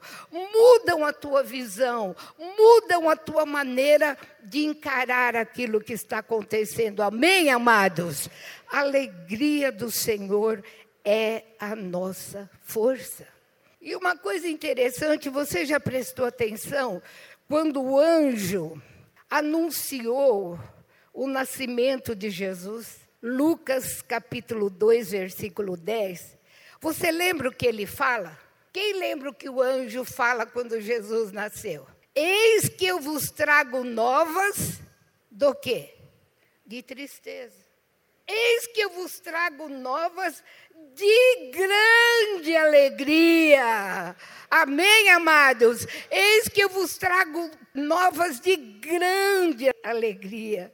mudam 0.78 1.04
a 1.04 1.12
tua 1.12 1.44
visão, 1.44 2.16
mudam 2.38 3.10
a 3.10 3.16
tua 3.16 3.46
maneira 3.46 4.18
de 4.44 4.66
encarar 4.66 5.36
aquilo 5.36 5.82
que 5.82 5.94
está 5.94 6.20
acontecendo. 6.20 7.02
Amém, 7.02 7.50
amados? 7.50 8.30
A 8.72 8.80
alegria 8.80 9.72
do 9.72 9.90
Senhor 9.90 10.64
é 11.04 11.44
a 11.60 11.76
nossa 11.76 12.50
força. 12.62 13.28
E 13.82 13.96
uma 13.96 14.16
coisa 14.16 14.48
interessante, 14.48 15.30
você 15.30 15.66
já 15.66 15.80
prestou 15.80 16.26
atenção 16.26 17.02
quando 17.48 17.82
o 17.82 18.00
anjo 18.00 18.82
anunciou 19.30 20.60
o 21.14 21.28
nascimento 21.28 22.16
de 22.16 22.30
Jesus? 22.30 23.00
Lucas 23.22 24.02
capítulo 24.02 24.70
2, 24.70 25.12
versículo 25.12 25.76
10. 25.76 26.38
Você 26.80 27.12
lembra 27.12 27.50
o 27.50 27.54
que 27.54 27.66
ele 27.66 27.88
fala? 27.88 28.47
Quem 28.74 28.94
lembra 28.94 29.30
o 29.30 29.34
que 29.34 29.50
o 29.50 29.62
anjo 29.62 30.04
fala 30.04 30.46
quando 30.46 30.80
Jesus 30.80 31.32
nasceu? 31.32 31.88
Eis 32.14 32.68
que 32.70 32.86
eu 32.86 33.00
vos 33.00 33.30
trago 33.30 33.84
novas 33.84 34.80
do 35.30 35.54
quê? 35.54 35.94
De 36.66 36.82
tristeza. 36.82 37.68
Eis 38.28 38.68
que 38.68 38.82
eu 38.82 38.90
vos 38.90 39.20
trago 39.20 39.70
novas 39.70 40.44
de 40.94 41.52
grande 41.52 42.56
alegria. 42.56 44.16
Amém, 44.50 45.10
amados? 45.10 45.88
Eis 46.12 46.50
que 46.50 46.62
eu 46.62 46.70
vos 46.70 46.98
trago 46.98 47.50
novas 47.74 48.40
de 48.40 48.56
grande 48.58 49.70
alegria, 49.84 50.74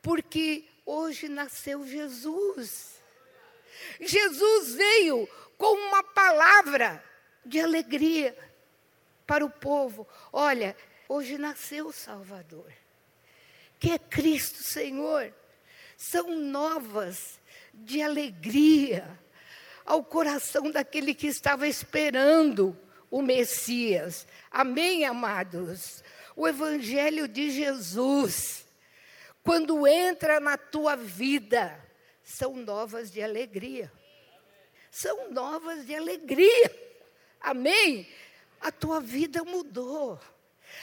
porque 0.00 0.64
hoje 0.86 1.28
nasceu 1.28 1.86
Jesus. 1.86 3.02
Jesus 4.00 4.74
veio 4.74 5.28
com 5.58 5.74
uma 5.88 6.02
palavra 6.02 7.04
de 7.44 7.60
alegria 7.60 8.36
para 9.26 9.44
o 9.44 9.50
povo. 9.50 10.06
Olha, 10.32 10.76
hoje 11.08 11.38
nasceu 11.38 11.88
o 11.88 11.92
Salvador, 11.92 12.72
que 13.78 13.90
é 13.90 13.98
Cristo 13.98 14.62
Senhor. 14.62 15.32
São 15.96 16.30
novas 16.36 17.40
de 17.72 18.02
alegria 18.02 19.18
ao 19.84 20.02
coração 20.02 20.70
daquele 20.70 21.14
que 21.14 21.26
estava 21.26 21.68
esperando 21.68 22.76
o 23.10 23.22
Messias. 23.22 24.26
Amém, 24.50 25.04
amados? 25.04 26.02
O 26.34 26.48
Evangelho 26.48 27.28
de 27.28 27.50
Jesus, 27.50 28.66
quando 29.42 29.86
entra 29.86 30.40
na 30.40 30.56
tua 30.56 30.96
vida, 30.96 31.78
são 32.22 32.56
novas 32.56 33.10
de 33.12 33.22
alegria. 33.22 33.92
São 34.90 35.30
novas 35.30 35.86
de 35.86 35.94
alegria. 35.94 36.93
Amém? 37.44 38.08
A 38.60 38.72
tua 38.72 39.00
vida 39.00 39.44
mudou. 39.44 40.18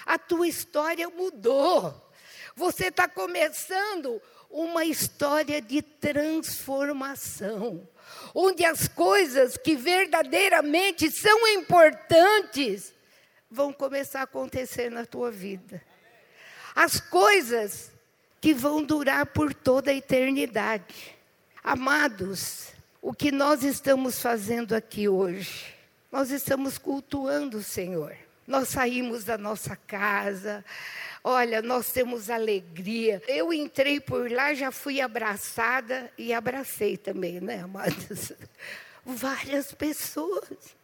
A 0.05 0.19
tua 0.19 0.47
história 0.47 1.09
mudou. 1.09 2.09
Você 2.55 2.87
está 2.87 3.07
começando 3.07 4.21
uma 4.49 4.85
história 4.85 5.61
de 5.61 5.81
transformação 5.81 7.87
onde 8.35 8.63
as 8.63 8.87
coisas 8.87 9.57
que 9.57 9.75
verdadeiramente 9.75 11.09
são 11.09 11.47
importantes 11.47 12.93
vão 13.49 13.73
começar 13.73 14.21
a 14.21 14.23
acontecer 14.23 14.89
na 14.89 15.05
tua 15.05 15.31
vida. 15.31 15.81
As 16.75 16.99
coisas 16.99 17.91
que 18.39 18.53
vão 18.53 18.83
durar 18.83 19.25
por 19.25 19.53
toda 19.53 19.91
a 19.91 19.95
eternidade. 19.95 21.15
Amados, 21.63 22.69
o 23.01 23.13
que 23.13 23.31
nós 23.31 23.63
estamos 23.63 24.21
fazendo 24.21 24.73
aqui 24.73 25.07
hoje? 25.07 25.80
Nós 26.11 26.31
estamos 26.31 26.77
cultuando 26.77 27.57
o 27.59 27.63
Senhor. 27.63 28.15
Nós 28.45 28.69
saímos 28.69 29.23
da 29.23 29.37
nossa 29.37 29.75
casa, 29.75 30.65
Olha, 31.23 31.61
nós 31.61 31.91
temos 31.91 32.29
alegria. 32.31 33.21
Eu 33.27 33.53
entrei 33.53 33.99
por 33.99 34.31
lá, 34.31 34.53
já 34.55 34.71
fui 34.71 34.99
abraçada 34.99 36.11
e 36.17 36.33
abracei 36.33 36.97
também, 36.97 37.39
né, 37.39 37.61
amados? 37.61 38.33
Várias 39.05 39.71
pessoas. 39.71 40.75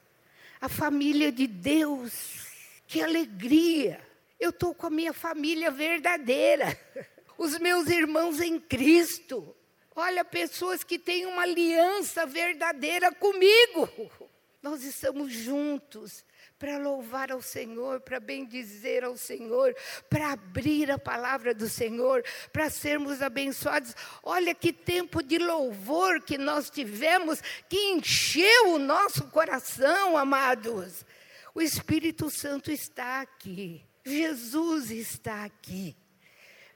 A 0.61 0.69
família 0.69 1.31
de 1.31 1.47
Deus. 1.47 2.45
Que 2.87 3.01
alegria. 3.01 3.99
Eu 4.39 4.51
estou 4.51 4.75
com 4.75 4.85
a 4.85 4.91
minha 4.91 5.11
família 5.11 5.71
verdadeira. 5.71 6.79
Os 7.35 7.57
meus 7.57 7.87
irmãos 7.87 8.39
em 8.39 8.59
Cristo. 8.59 9.55
Olha, 9.95 10.23
pessoas 10.23 10.83
que 10.83 10.99
têm 10.99 11.25
uma 11.25 11.41
aliança 11.41 12.27
verdadeira 12.27 13.11
comigo. 13.11 13.89
Nós 14.69 14.83
estamos 14.83 15.31
juntos 15.31 16.25
para 16.59 16.77
louvar 16.77 17.31
ao 17.31 17.41
Senhor, 17.41 18.01
para 18.01 18.19
bendizer 18.19 19.01
ao 19.01 19.15
Senhor, 19.15 19.73
para 20.09 20.33
abrir 20.33 20.91
a 20.91 20.99
palavra 20.99 21.53
do 21.53 21.69
Senhor, 21.69 22.21
para 22.51 22.69
sermos 22.69 23.21
abençoados. 23.21 23.95
Olha 24.21 24.53
que 24.53 24.73
tempo 24.73 25.23
de 25.23 25.37
louvor 25.37 26.21
que 26.21 26.37
nós 26.37 26.69
tivemos, 26.69 27.41
que 27.69 27.77
encheu 27.91 28.73
o 28.73 28.77
nosso 28.77 29.23
coração, 29.27 30.17
amados. 30.17 31.05
O 31.55 31.61
Espírito 31.61 32.29
Santo 32.29 32.69
está 32.69 33.21
aqui, 33.21 33.85
Jesus 34.05 34.91
está 34.91 35.45
aqui 35.45 35.95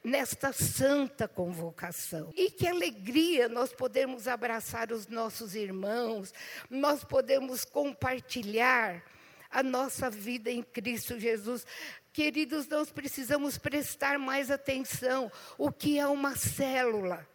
nesta 0.03 0.51
santa 0.51 1.27
convocação. 1.27 2.31
E 2.35 2.49
que 2.49 2.67
alegria 2.67 3.47
nós 3.47 3.71
podemos 3.73 4.27
abraçar 4.27 4.91
os 4.91 5.07
nossos 5.07 5.55
irmãos, 5.55 6.33
nós 6.69 7.03
podemos 7.03 7.63
compartilhar 7.63 9.03
a 9.49 9.61
nossa 9.61 10.09
vida 10.09 10.49
em 10.49 10.63
Cristo 10.63 11.19
Jesus. 11.19 11.65
Queridos, 12.13 12.67
nós 12.67 12.91
precisamos 12.91 13.57
prestar 13.57 14.17
mais 14.17 14.49
atenção 14.49 15.31
o 15.57 15.71
que 15.71 15.99
é 15.99 16.07
uma 16.07 16.35
célula 16.35 17.27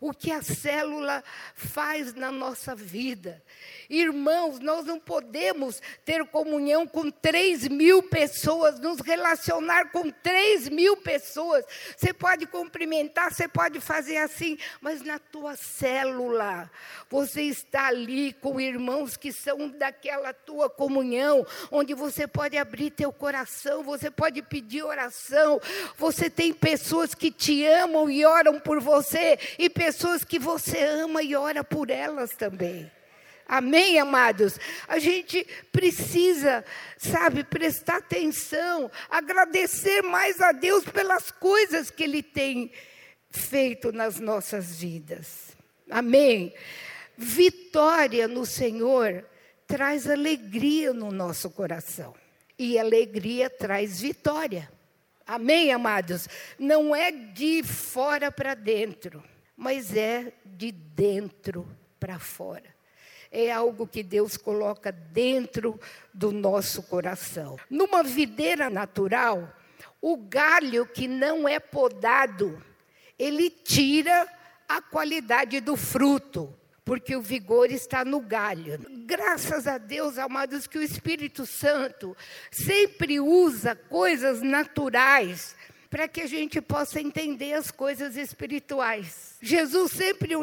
o 0.00 0.12
que 0.12 0.30
a 0.30 0.42
célula 0.42 1.24
faz 1.54 2.14
na 2.14 2.30
nossa 2.30 2.74
vida. 2.74 3.42
Irmãos, 3.88 4.58
nós 4.58 4.84
não 4.84 4.98
podemos 4.98 5.80
ter 6.04 6.24
comunhão 6.26 6.86
com 6.86 7.10
3 7.10 7.68
mil 7.68 8.02
pessoas, 8.02 8.78
nos 8.80 9.00
relacionar 9.00 9.90
com 9.90 10.10
3 10.10 10.68
mil 10.68 10.96
pessoas. 10.96 11.64
Você 11.96 12.12
pode 12.12 12.46
cumprimentar, 12.46 13.32
você 13.32 13.48
pode 13.48 13.80
fazer 13.80 14.18
assim, 14.18 14.58
mas 14.80 15.02
na 15.02 15.18
tua 15.18 15.56
célula, 15.56 16.70
você 17.08 17.42
está 17.42 17.86
ali 17.86 18.32
com 18.34 18.60
irmãos 18.60 19.16
que 19.16 19.32
são 19.32 19.68
daquela 19.68 20.32
tua 20.32 20.68
comunhão, 20.68 21.46
onde 21.70 21.94
você 21.94 22.26
pode 22.26 22.58
abrir 22.58 22.90
teu 22.90 23.12
coração, 23.12 23.82
você 23.82 24.10
pode 24.10 24.42
pedir 24.42 24.82
oração, 24.82 25.60
você 25.96 26.28
tem 26.28 26.52
pessoas 26.52 27.14
que 27.14 27.30
te 27.30 27.64
amam 27.64 28.10
e 28.10 28.24
oram 28.24 28.60
por 28.60 28.80
você, 28.80 29.38
e 29.58 29.70
pessoas 29.70 29.85
pessoas 29.86 30.24
que 30.24 30.36
você 30.36 30.82
ama 30.82 31.22
e 31.22 31.36
ora 31.36 31.62
por 31.62 31.90
elas 31.90 32.32
também. 32.32 32.90
Amém, 33.46 34.00
amados? 34.00 34.58
A 34.88 34.98
gente 34.98 35.46
precisa, 35.70 36.64
sabe, 36.98 37.44
prestar 37.44 37.98
atenção, 37.98 38.90
agradecer 39.08 40.02
mais 40.02 40.40
a 40.40 40.50
Deus 40.50 40.82
pelas 40.82 41.30
coisas 41.30 41.88
que 41.88 42.02
Ele 42.02 42.20
tem 42.20 42.72
feito 43.30 43.92
nas 43.92 44.18
nossas 44.18 44.74
vidas. 44.74 45.56
Amém? 45.88 46.52
Vitória 47.16 48.26
no 48.26 48.44
Senhor 48.44 49.24
traz 49.68 50.10
alegria 50.10 50.92
no 50.92 51.12
nosso 51.12 51.48
coração. 51.48 52.12
E 52.58 52.76
alegria 52.76 53.48
traz 53.48 54.00
vitória. 54.00 54.68
Amém, 55.24 55.72
amados? 55.72 56.28
Não 56.58 56.94
é 56.94 57.12
de 57.12 57.62
fora 57.62 58.32
para 58.32 58.54
dentro 58.54 59.22
mas 59.56 59.96
é 59.96 60.32
de 60.44 60.70
dentro 60.70 61.66
para 61.98 62.18
fora. 62.18 62.74
É 63.30 63.50
algo 63.50 63.86
que 63.86 64.02
Deus 64.02 64.36
coloca 64.36 64.92
dentro 64.92 65.80
do 66.12 66.30
nosso 66.30 66.82
coração. 66.82 67.56
Numa 67.68 68.02
videira 68.02 68.70
natural, 68.70 69.52
o 70.00 70.16
galho 70.16 70.86
que 70.86 71.08
não 71.08 71.48
é 71.48 71.58
podado, 71.58 72.62
ele 73.18 73.50
tira 73.50 74.28
a 74.68 74.80
qualidade 74.80 75.60
do 75.60 75.76
fruto, 75.76 76.54
porque 76.84 77.16
o 77.16 77.20
vigor 77.20 77.70
está 77.70 78.04
no 78.04 78.20
galho. 78.20 78.78
Graças 79.04 79.66
a 79.66 79.78
Deus, 79.78 80.18
amados, 80.18 80.66
que 80.66 80.78
o 80.78 80.82
Espírito 80.82 81.44
Santo 81.44 82.16
sempre 82.50 83.18
usa 83.18 83.74
coisas 83.74 84.42
naturais 84.42 85.56
para 85.96 86.08
que 86.08 86.20
a 86.20 86.26
gente 86.26 86.60
possa 86.60 87.00
entender 87.00 87.54
as 87.54 87.70
coisas 87.70 88.18
espirituais. 88.18 89.36
Jesus 89.40 89.92
sempre 89.92 90.34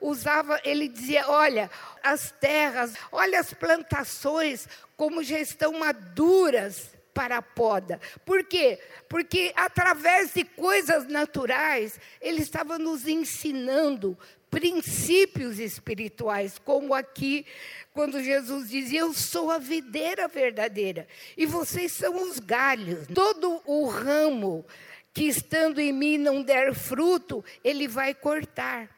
usava, 0.00 0.60
ele 0.64 0.86
dizia: 0.86 1.28
olha, 1.28 1.68
as 2.00 2.30
terras, 2.30 2.94
olha 3.10 3.40
as 3.40 3.52
plantações, 3.52 4.68
como 4.96 5.24
já 5.24 5.40
estão 5.40 5.72
maduras 5.72 6.90
para 7.12 7.38
a 7.38 7.42
poda. 7.42 8.00
Por 8.24 8.44
quê? 8.44 8.78
Porque 9.08 9.52
através 9.56 10.32
de 10.32 10.44
coisas 10.44 11.08
naturais, 11.08 11.98
ele 12.20 12.40
estava 12.40 12.78
nos 12.78 13.08
ensinando 13.08 14.16
princípios 14.54 15.58
espirituais, 15.58 16.60
como 16.64 16.94
aqui, 16.94 17.44
quando 17.92 18.22
Jesus 18.22 18.70
dizia: 18.70 19.00
Eu 19.00 19.12
sou 19.12 19.50
a 19.50 19.58
videira 19.58 20.28
verdadeira, 20.28 21.08
e 21.36 21.44
vocês 21.44 21.90
são 21.90 22.22
os 22.22 22.38
galhos. 22.38 23.08
Todo 23.12 23.60
o 23.66 23.88
ramo 23.88 24.64
que 25.12 25.24
estando 25.24 25.80
em 25.80 25.92
mim 25.92 26.18
não 26.18 26.40
der 26.40 26.72
fruto, 26.72 27.44
ele 27.64 27.88
vai 27.88 28.14
cortar. 28.14 28.88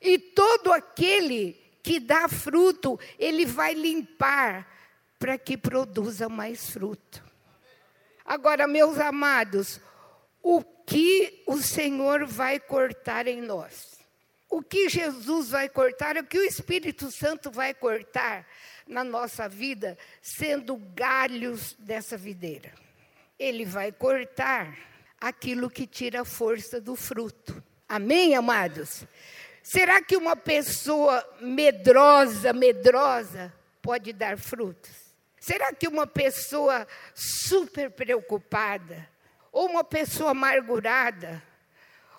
E 0.00 0.18
todo 0.18 0.72
aquele 0.72 1.56
que 1.80 2.00
dá 2.00 2.28
fruto, 2.28 2.98
ele 3.16 3.46
vai 3.46 3.72
limpar 3.72 4.68
para 5.16 5.38
que 5.38 5.56
produza 5.56 6.28
mais 6.28 6.70
fruto. 6.70 7.22
Agora, 8.24 8.66
meus 8.66 8.98
amados, 8.98 9.80
o 10.42 10.60
que 10.60 11.44
o 11.46 11.58
Senhor 11.58 12.26
vai 12.26 12.58
cortar 12.58 13.28
em 13.28 13.40
nós? 13.40 13.93
O 14.54 14.62
que 14.62 14.88
Jesus 14.88 15.50
vai 15.50 15.68
cortar, 15.68 16.16
o 16.16 16.22
que 16.22 16.38
o 16.38 16.44
Espírito 16.44 17.10
Santo 17.10 17.50
vai 17.50 17.74
cortar 17.74 18.46
na 18.86 19.02
nossa 19.02 19.48
vida, 19.48 19.98
sendo 20.22 20.76
galhos 20.76 21.74
dessa 21.76 22.16
videira. 22.16 22.72
Ele 23.36 23.64
vai 23.64 23.90
cortar 23.90 24.78
aquilo 25.20 25.68
que 25.68 25.88
tira 25.88 26.20
a 26.20 26.24
força 26.24 26.80
do 26.80 26.94
fruto. 26.94 27.60
Amém, 27.88 28.36
amados? 28.36 29.04
Será 29.60 30.00
que 30.00 30.16
uma 30.16 30.36
pessoa 30.36 31.28
medrosa, 31.40 32.52
medrosa, 32.52 33.52
pode 33.82 34.12
dar 34.12 34.38
frutos? 34.38 35.16
Será 35.40 35.72
que 35.72 35.88
uma 35.88 36.06
pessoa 36.06 36.86
super 37.12 37.90
preocupada, 37.90 39.10
ou 39.50 39.68
uma 39.68 39.82
pessoa 39.82 40.30
amargurada, 40.30 41.42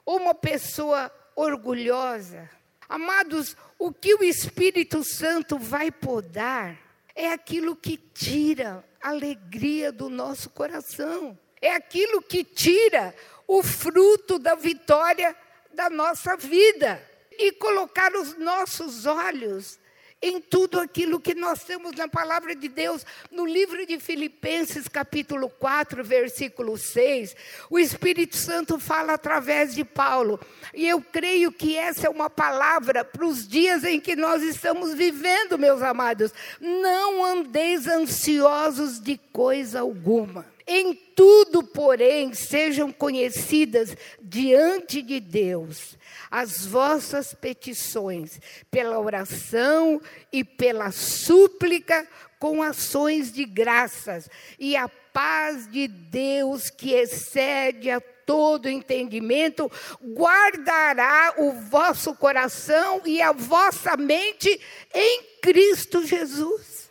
ou 0.03 0.17
uma 0.17 0.35
pessoa 0.35 1.09
orgulhosa. 1.35 2.49
Amados, 2.87 3.57
o 3.77 3.91
que 3.91 4.15
o 4.15 4.23
Espírito 4.23 5.03
Santo 5.03 5.57
vai 5.57 5.91
podar 5.91 6.77
é 7.15 7.31
aquilo 7.31 7.75
que 7.75 7.97
tira 7.97 8.83
a 9.01 9.09
alegria 9.09 9.91
do 9.91 10.09
nosso 10.09 10.49
coração, 10.49 11.37
é 11.61 11.71
aquilo 11.73 12.21
que 12.21 12.43
tira 12.43 13.15
o 13.47 13.63
fruto 13.63 14.37
da 14.39 14.55
vitória 14.55 15.35
da 15.73 15.89
nossa 15.89 16.35
vida 16.37 17.01
e 17.31 17.51
colocar 17.51 18.13
os 18.13 18.37
nossos 18.37 19.05
olhos 19.05 19.79
em 20.21 20.41
tudo 20.41 20.79
aquilo 20.79 21.19
que 21.19 21.35
nós 21.35 21.63
temos 21.63 21.91
na 21.93 22.07
palavra 22.07 22.55
de 22.55 22.67
Deus. 22.67 23.05
No 23.29 23.45
livro 23.45 23.85
de 23.85 23.99
Filipenses, 23.99 24.87
capítulo 24.87 25.49
4, 25.49 26.03
versículo 26.03 26.77
6, 26.77 27.35
o 27.69 27.77
Espírito 27.77 28.35
Santo 28.35 28.79
fala 28.79 29.13
através 29.13 29.75
de 29.75 29.83
Paulo. 29.83 30.39
E 30.73 30.87
eu 30.87 31.01
creio 31.01 31.51
que 31.51 31.77
essa 31.77 32.07
é 32.07 32.09
uma 32.09 32.29
palavra 32.29 33.03
para 33.03 33.25
os 33.25 33.47
dias 33.47 33.83
em 33.83 33.99
que 33.99 34.15
nós 34.15 34.41
estamos 34.41 34.93
vivendo, 34.93 35.57
meus 35.57 35.81
amados. 35.81 36.33
Não 36.59 37.23
andeis 37.23 37.87
ansiosos 37.87 38.99
de 38.99 39.17
coisa 39.31 39.81
alguma. 39.81 40.54
Em 40.67 40.95
tudo, 41.15 41.63
porém, 41.63 42.33
sejam 42.33 42.91
conhecidas 42.91 43.95
diante 44.19 45.01
de 45.01 45.19
Deus 45.19 45.95
as 46.31 46.65
vossas 46.65 47.33
petições 47.33 48.39
pela 48.71 48.99
oração 48.99 50.01
e 50.31 50.43
pela 50.43 50.91
súplica 50.91 52.07
com 52.39 52.61
ações 52.61 53.31
de 53.31 53.45
graças, 53.45 54.29
e 54.59 54.75
a 54.75 54.87
paz 54.87 55.67
de 55.71 55.87
Deus 55.87 56.69
que 56.69 56.93
excede 56.93 57.89
a 57.89 58.01
todo 58.25 58.67
entendimento, 58.67 59.71
guardará 60.03 61.35
o 61.37 61.53
vosso 61.53 62.13
coração 62.15 63.01
e 63.05 63.21
a 63.21 63.31
vossa 63.31 63.95
mente 63.95 64.59
em 64.93 65.23
Cristo 65.41 66.05
Jesus. 66.05 66.84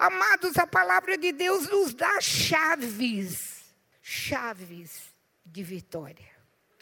Amados, 0.00 0.56
a 0.56 0.66
palavra 0.66 1.16
de 1.18 1.30
Deus 1.30 1.68
nos 1.68 1.94
dá 1.94 2.20
chaves, 2.20 3.64
chaves 4.02 5.12
de 5.44 5.62
vitória 5.62 6.40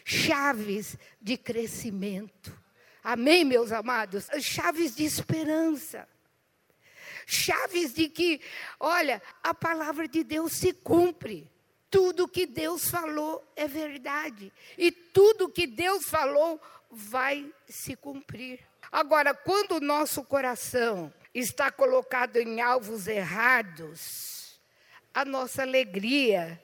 chaves 0.08 0.96
de 1.20 1.36
crescimento. 1.36 2.58
Amém, 3.04 3.44
meus 3.44 3.70
amados? 3.70 4.26
Chaves 4.40 4.96
de 4.96 5.04
esperança. 5.04 6.08
Chaves 7.26 7.92
de 7.92 8.08
que, 8.08 8.40
olha, 8.80 9.20
a 9.42 9.52
palavra 9.52 10.08
de 10.08 10.24
Deus 10.24 10.52
se 10.52 10.72
cumpre. 10.72 11.50
Tudo 11.90 12.26
que 12.26 12.46
Deus 12.46 12.88
falou 12.88 13.46
é 13.54 13.68
verdade. 13.68 14.50
E 14.78 14.90
tudo 14.90 15.48
que 15.50 15.66
Deus 15.66 16.08
falou 16.08 16.60
vai 16.90 17.52
se 17.68 17.94
cumprir. 17.94 18.60
Agora, 18.90 19.34
quando 19.34 19.72
o 19.72 19.80
nosso 19.80 20.24
coração 20.24 21.12
está 21.34 21.70
colocado 21.70 22.36
em 22.36 22.60
alvos 22.60 23.06
errados, 23.06 24.60
a 25.12 25.24
nossa 25.24 25.62
alegria 25.62 26.60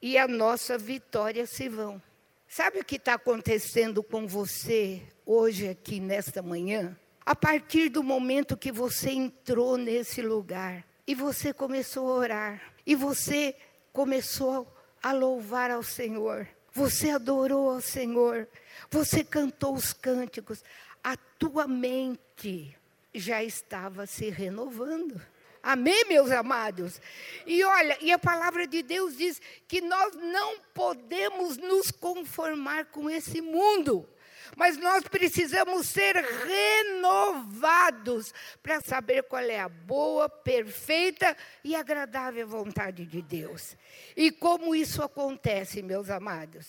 e 0.00 0.16
a 0.16 0.26
nossa 0.26 0.78
vitória 0.78 1.46
se 1.46 1.68
vão. 1.68 2.00
Sabe 2.48 2.80
o 2.80 2.84
que 2.84 2.96
está 2.96 3.14
acontecendo 3.14 4.02
com 4.02 4.26
você 4.26 5.02
hoje, 5.24 5.68
aqui 5.68 6.00
nesta 6.00 6.42
manhã? 6.42 6.96
A 7.24 7.34
partir 7.34 7.88
do 7.88 8.02
momento 8.02 8.56
que 8.56 8.70
você 8.70 9.10
entrou 9.10 9.76
nesse 9.76 10.22
lugar 10.22 10.86
e 11.06 11.14
você 11.14 11.52
começou 11.52 12.08
a 12.08 12.14
orar, 12.14 12.74
e 12.86 12.94
você 12.94 13.56
começou 13.92 14.72
a 15.02 15.12
louvar 15.12 15.70
ao 15.70 15.82
Senhor, 15.82 16.48
você 16.72 17.10
adorou 17.10 17.70
ao 17.70 17.80
Senhor, 17.80 18.48
você 18.90 19.24
cantou 19.24 19.74
os 19.74 19.92
cânticos, 19.92 20.62
a 21.02 21.16
tua 21.16 21.66
mente 21.66 22.76
já 23.18 23.42
estava 23.42 24.06
se 24.06 24.30
renovando. 24.30 25.20
Amém, 25.62 26.04
meus 26.06 26.30
amados? 26.30 27.00
E 27.44 27.64
olha, 27.64 27.98
e 28.00 28.12
a 28.12 28.18
palavra 28.18 28.68
de 28.68 28.84
Deus 28.84 29.16
diz 29.16 29.42
que 29.66 29.80
nós 29.80 30.14
não 30.14 30.60
podemos 30.72 31.56
nos 31.56 31.90
conformar 31.90 32.84
com 32.86 33.10
esse 33.10 33.40
mundo, 33.40 34.08
mas 34.54 34.76
nós 34.76 35.02
precisamos 35.08 35.88
ser 35.88 36.14
renovados 36.14 38.32
para 38.62 38.80
saber 38.80 39.24
qual 39.24 39.42
é 39.42 39.58
a 39.58 39.68
boa, 39.68 40.28
perfeita 40.28 41.36
e 41.64 41.74
agradável 41.74 42.46
vontade 42.46 43.04
de 43.04 43.20
Deus. 43.20 43.76
E 44.16 44.30
como 44.30 44.72
isso 44.72 45.02
acontece, 45.02 45.82
meus 45.82 46.10
amados? 46.10 46.68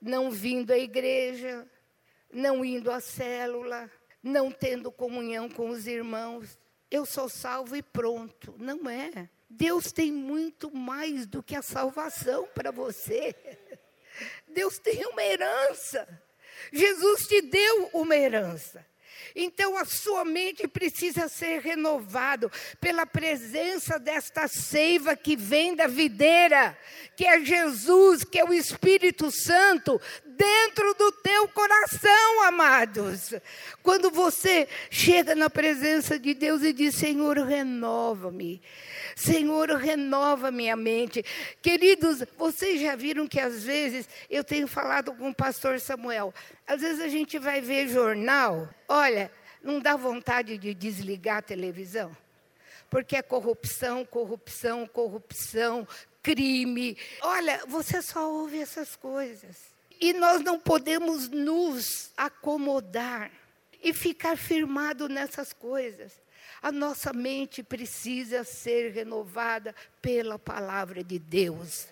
Não 0.00 0.30
vindo 0.30 0.72
à 0.72 0.78
igreja, 0.78 1.68
não 2.32 2.64
indo 2.64 2.90
à 2.90 3.00
célula, 3.00 3.90
não 4.22 4.50
tendo 4.50 4.92
comunhão 4.92 5.48
com 5.48 5.70
os 5.70 5.86
irmãos, 5.86 6.58
eu 6.90 7.06
sou 7.06 7.28
salvo 7.28 7.76
e 7.76 7.82
pronto. 7.82 8.54
Não 8.58 8.88
é. 8.88 9.28
Deus 9.48 9.92
tem 9.92 10.12
muito 10.12 10.74
mais 10.74 11.26
do 11.26 11.42
que 11.42 11.56
a 11.56 11.62
salvação 11.62 12.48
para 12.54 12.70
você. 12.70 13.34
Deus 14.46 14.78
tem 14.78 15.04
uma 15.06 15.22
herança. 15.22 16.06
Jesus 16.72 17.26
te 17.26 17.40
deu 17.42 17.90
uma 17.92 18.16
herança. 18.16 18.84
Então 19.34 19.76
a 19.76 19.84
sua 19.84 20.24
mente 20.24 20.66
precisa 20.66 21.28
ser 21.28 21.60
renovado 21.60 22.50
pela 22.80 23.06
presença 23.06 23.98
desta 23.98 24.48
seiva 24.48 25.16
que 25.16 25.36
vem 25.36 25.74
da 25.74 25.86
videira, 25.86 26.76
que 27.16 27.26
é 27.26 27.40
Jesus, 27.40 28.24
que 28.24 28.38
é 28.38 28.44
o 28.44 28.52
Espírito 28.52 29.30
Santo, 29.30 30.00
dentro 30.24 30.94
do 30.94 31.12
teu 31.12 31.48
coração, 31.48 32.19
amados. 32.50 33.32
Quando 33.82 34.10
você 34.10 34.68
chega 34.90 35.34
na 35.34 35.48
presença 35.48 36.18
de 36.18 36.34
Deus 36.34 36.62
e 36.62 36.72
diz: 36.72 36.94
Senhor, 36.94 37.38
renova-me. 37.38 38.60
Senhor, 39.16 39.70
renova 39.70 40.50
minha 40.50 40.76
mente. 40.76 41.24
Queridos, 41.62 42.22
vocês 42.36 42.80
já 42.80 42.94
viram 42.94 43.26
que 43.26 43.40
às 43.40 43.64
vezes 43.64 44.08
eu 44.28 44.44
tenho 44.44 44.68
falado 44.68 45.14
com 45.14 45.30
o 45.30 45.34
pastor 45.34 45.80
Samuel, 45.80 46.34
às 46.66 46.80
vezes 46.80 47.00
a 47.00 47.08
gente 47.08 47.38
vai 47.38 47.60
ver 47.60 47.88
jornal, 47.88 48.68
olha, 48.88 49.30
não 49.62 49.80
dá 49.80 49.96
vontade 49.96 50.58
de 50.58 50.74
desligar 50.74 51.38
a 51.38 51.42
televisão? 51.42 52.16
Porque 52.88 53.16
é 53.16 53.22
corrupção, 53.22 54.04
corrupção, 54.04 54.86
corrupção, 54.86 55.86
crime. 56.22 56.96
Olha, 57.22 57.64
você 57.66 58.02
só 58.02 58.28
ouve 58.28 58.60
essas 58.60 58.96
coisas. 58.96 59.69
E 60.00 60.12
nós 60.12 60.40
não 60.40 60.58
podemos 60.58 61.28
nos 61.28 62.10
acomodar 62.16 63.30
e 63.82 63.92
ficar 63.92 64.36
firmado 64.36 65.08
nessas 65.08 65.52
coisas. 65.52 66.12
A 66.62 66.72
nossa 66.72 67.12
mente 67.12 67.62
precisa 67.62 68.44
ser 68.44 68.92
renovada 68.92 69.74
pela 70.00 70.38
palavra 70.38 71.02
de 71.02 71.18
Deus. 71.18 71.86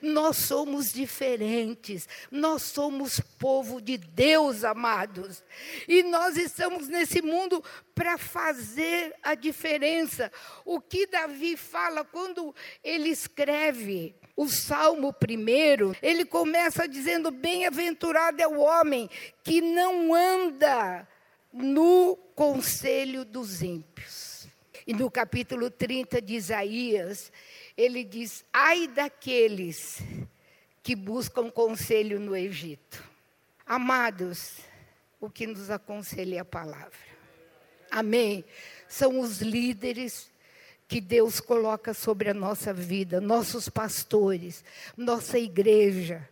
Nós 0.00 0.36
somos 0.36 0.92
diferentes, 0.92 2.08
nós 2.30 2.62
somos 2.62 3.20
povo 3.38 3.80
de 3.80 3.96
Deus, 3.96 4.64
amados, 4.64 5.42
e 5.88 6.02
nós 6.02 6.36
estamos 6.36 6.88
nesse 6.88 7.22
mundo 7.22 7.62
para 7.94 8.18
fazer 8.18 9.14
a 9.22 9.34
diferença. 9.34 10.30
O 10.64 10.80
que 10.80 11.06
Davi 11.06 11.56
fala 11.56 12.04
quando 12.04 12.54
ele 12.84 13.08
escreve 13.08 14.14
o 14.42 14.48
Salmo 14.48 15.12
primeiro, 15.12 15.94
ele 16.02 16.24
começa 16.24 16.88
dizendo: 16.88 17.30
Bem-aventurado 17.30 18.42
é 18.42 18.46
o 18.46 18.58
homem 18.58 19.08
que 19.44 19.60
não 19.60 20.12
anda 20.12 21.06
no 21.52 22.16
conselho 22.34 23.24
dos 23.24 23.62
ímpios. 23.62 24.48
E 24.84 24.92
no 24.92 25.08
capítulo 25.08 25.70
30 25.70 26.20
de 26.20 26.34
Isaías, 26.34 27.30
ele 27.76 28.02
diz: 28.02 28.44
ai 28.52 28.88
daqueles 28.88 30.02
que 30.82 30.96
buscam 30.96 31.48
conselho 31.48 32.18
no 32.18 32.34
Egito. 32.34 33.08
Amados, 33.64 34.56
o 35.20 35.30
que 35.30 35.46
nos 35.46 35.70
aconselha 35.70 36.36
é 36.36 36.40
a 36.40 36.44
palavra. 36.44 36.98
Amém. 37.88 38.44
São 38.88 39.20
os 39.20 39.40
líderes 39.40 40.31
que 40.88 41.00
Deus 41.00 41.40
coloca 41.40 41.94
sobre 41.94 42.30
a 42.30 42.34
nossa 42.34 42.72
vida, 42.72 43.20
nossos 43.20 43.68
pastores, 43.68 44.64
nossa 44.96 45.38
igreja, 45.38 46.28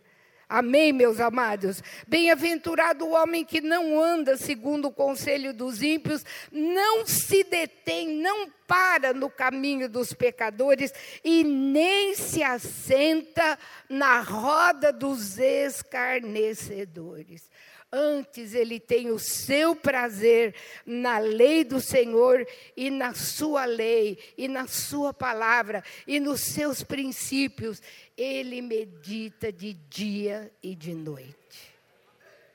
Amém, 0.51 0.91
meus 0.91 1.21
amados? 1.21 1.81
Bem-aventurado 2.05 3.05
o 3.05 3.13
homem 3.13 3.45
que 3.45 3.61
não 3.61 3.97
anda 3.97 4.35
segundo 4.35 4.89
o 4.89 4.91
conselho 4.91 5.53
dos 5.53 5.81
ímpios, 5.81 6.25
não 6.51 7.05
se 7.05 7.41
detém, 7.45 8.09
não 8.21 8.49
para 8.71 9.13
no 9.13 9.29
caminho 9.29 9.89
dos 9.89 10.13
pecadores 10.13 10.93
e 11.25 11.43
nem 11.43 12.15
se 12.15 12.41
assenta 12.41 13.59
na 13.89 14.21
roda 14.21 14.93
dos 14.93 15.37
escarnecedores. 15.37 17.51
Antes 17.91 18.55
ele 18.55 18.79
tem 18.79 19.11
o 19.11 19.19
seu 19.19 19.75
prazer 19.75 20.55
na 20.85 21.17
lei 21.17 21.65
do 21.65 21.81
Senhor 21.81 22.47
e 22.77 22.89
na 22.89 23.13
sua 23.13 23.65
lei 23.65 24.17
e 24.37 24.47
na 24.47 24.65
sua 24.67 25.13
palavra 25.13 25.83
e 26.07 26.17
nos 26.17 26.39
seus 26.39 26.81
princípios. 26.81 27.81
Ele 28.15 28.61
medita 28.61 29.51
de 29.51 29.73
dia 29.73 30.49
e 30.63 30.75
de 30.75 30.93
noite. 30.93 31.75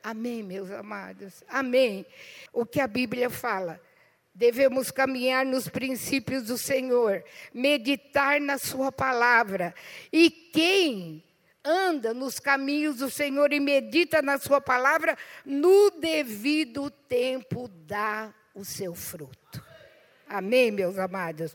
Amém, 0.02 0.42
meus 0.42 0.70
amados. 0.70 1.44
Amém. 1.46 2.06
O 2.54 2.64
que 2.64 2.80
a 2.80 2.86
Bíblia 2.86 3.28
fala? 3.28 3.84
Devemos 4.36 4.90
caminhar 4.90 5.46
nos 5.46 5.66
princípios 5.66 6.42
do 6.42 6.58
Senhor, 6.58 7.24
meditar 7.54 8.38
na 8.38 8.58
Sua 8.58 8.92
palavra. 8.92 9.74
E 10.12 10.28
quem 10.30 11.24
anda 11.64 12.12
nos 12.12 12.38
caminhos 12.38 12.98
do 12.98 13.10
Senhor 13.10 13.50
e 13.50 13.58
medita 13.58 14.20
na 14.20 14.36
Sua 14.36 14.60
palavra, 14.60 15.16
no 15.42 15.90
devido 15.90 16.90
tempo 16.90 17.66
dá 17.66 18.34
o 18.54 18.62
seu 18.62 18.94
fruto. 18.94 19.65
Amém, 20.28 20.72
meus 20.72 20.98
amados? 20.98 21.54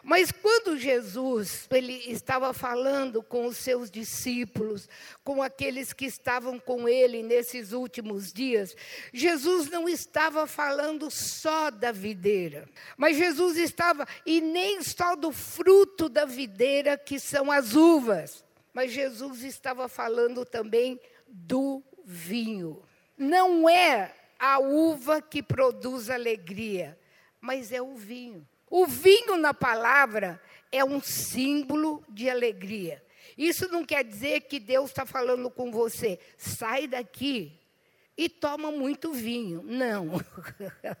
Mas 0.00 0.30
quando 0.30 0.78
Jesus 0.78 1.66
ele 1.72 1.92
estava 2.06 2.52
falando 2.54 3.20
com 3.20 3.46
os 3.46 3.56
seus 3.56 3.90
discípulos, 3.90 4.88
com 5.24 5.42
aqueles 5.42 5.92
que 5.92 6.04
estavam 6.04 6.56
com 6.58 6.88
ele 6.88 7.20
nesses 7.22 7.72
últimos 7.72 8.32
dias, 8.32 8.76
Jesus 9.12 9.68
não 9.68 9.88
estava 9.88 10.46
falando 10.46 11.10
só 11.10 11.68
da 11.68 11.90
videira, 11.90 12.68
mas 12.96 13.16
Jesus 13.16 13.56
estava 13.56 14.06
e 14.24 14.40
nem 14.40 14.82
só 14.82 15.16
do 15.16 15.32
fruto 15.32 16.08
da 16.08 16.24
videira 16.24 16.96
que 16.96 17.18
são 17.18 17.50
as 17.50 17.74
uvas. 17.74 18.44
Mas 18.72 18.92
Jesus 18.92 19.42
estava 19.42 19.88
falando 19.88 20.44
também 20.44 20.98
do 21.26 21.82
vinho. 22.04 22.82
Não 23.18 23.68
é 23.68 24.14
a 24.38 24.58
uva 24.58 25.20
que 25.20 25.42
produz 25.42 26.08
alegria, 26.08 26.98
mas 27.42 27.72
é 27.72 27.82
o 27.82 27.96
vinho. 27.96 28.48
O 28.70 28.86
vinho 28.86 29.36
na 29.36 29.52
palavra 29.52 30.40
é 30.70 30.82
um 30.82 31.02
símbolo 31.02 32.02
de 32.08 32.30
alegria. 32.30 33.04
Isso 33.36 33.68
não 33.68 33.84
quer 33.84 34.04
dizer 34.04 34.42
que 34.42 34.60
Deus 34.60 34.90
está 34.90 35.04
falando 35.04 35.50
com 35.50 35.70
você, 35.70 36.18
sai 36.38 36.86
daqui 36.86 37.60
e 38.16 38.28
toma 38.28 38.70
muito 38.70 39.12
vinho. 39.12 39.60
Não. 39.62 40.12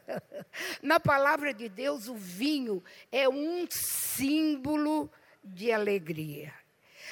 na 0.82 0.98
palavra 0.98 1.54
de 1.54 1.68
Deus, 1.68 2.08
o 2.08 2.16
vinho 2.16 2.82
é 3.10 3.28
um 3.28 3.66
símbolo 3.70 5.10
de 5.42 5.70
alegria 5.70 6.52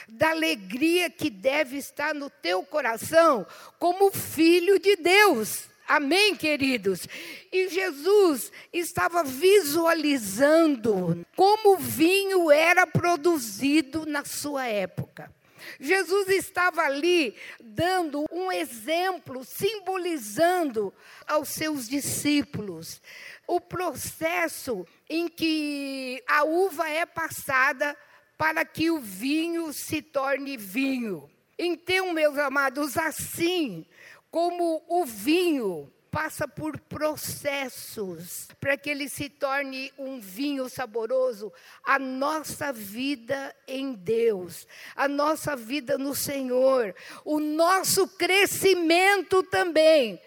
da 0.08 0.30
alegria 0.30 1.08
que 1.08 1.30
deve 1.30 1.76
estar 1.76 2.14
no 2.14 2.28
teu 2.28 2.64
coração 2.64 3.46
como 3.78 4.10
filho 4.10 4.78
de 4.78 4.96
Deus. 4.96 5.69
Amém, 5.90 6.36
queridos? 6.36 7.08
E 7.50 7.68
Jesus 7.68 8.52
estava 8.72 9.24
visualizando 9.24 11.26
como 11.34 11.72
o 11.72 11.78
vinho 11.78 12.48
era 12.48 12.86
produzido 12.86 14.06
na 14.06 14.24
sua 14.24 14.68
época. 14.68 15.34
Jesus 15.80 16.28
estava 16.28 16.82
ali 16.82 17.34
dando 17.60 18.24
um 18.30 18.52
exemplo, 18.52 19.44
simbolizando 19.44 20.94
aos 21.26 21.48
seus 21.48 21.88
discípulos 21.88 23.02
o 23.44 23.60
processo 23.60 24.86
em 25.08 25.26
que 25.26 26.22
a 26.28 26.44
uva 26.44 26.88
é 26.88 27.04
passada 27.04 27.96
para 28.38 28.64
que 28.64 28.92
o 28.92 29.00
vinho 29.00 29.72
se 29.72 30.00
torne 30.00 30.56
vinho. 30.56 31.28
Então, 31.58 32.12
meus 32.12 32.38
amados, 32.38 32.96
assim 32.96 33.84
como 34.30 34.82
o 34.88 35.04
vinho 35.04 35.92
passa 36.10 36.46
por 36.48 36.78
processos 36.80 38.48
para 38.60 38.76
que 38.76 38.90
ele 38.90 39.08
se 39.08 39.28
torne 39.28 39.92
um 39.96 40.20
vinho 40.20 40.68
saboroso. 40.68 41.52
A 41.84 41.98
nossa 41.98 42.72
vida 42.72 43.54
em 43.66 43.92
Deus, 43.92 44.66
a 44.96 45.06
nossa 45.06 45.54
vida 45.54 45.96
no 45.96 46.14
Senhor, 46.14 46.94
o 47.24 47.38
nosso 47.38 48.08
crescimento 48.08 49.42
também 49.44 50.20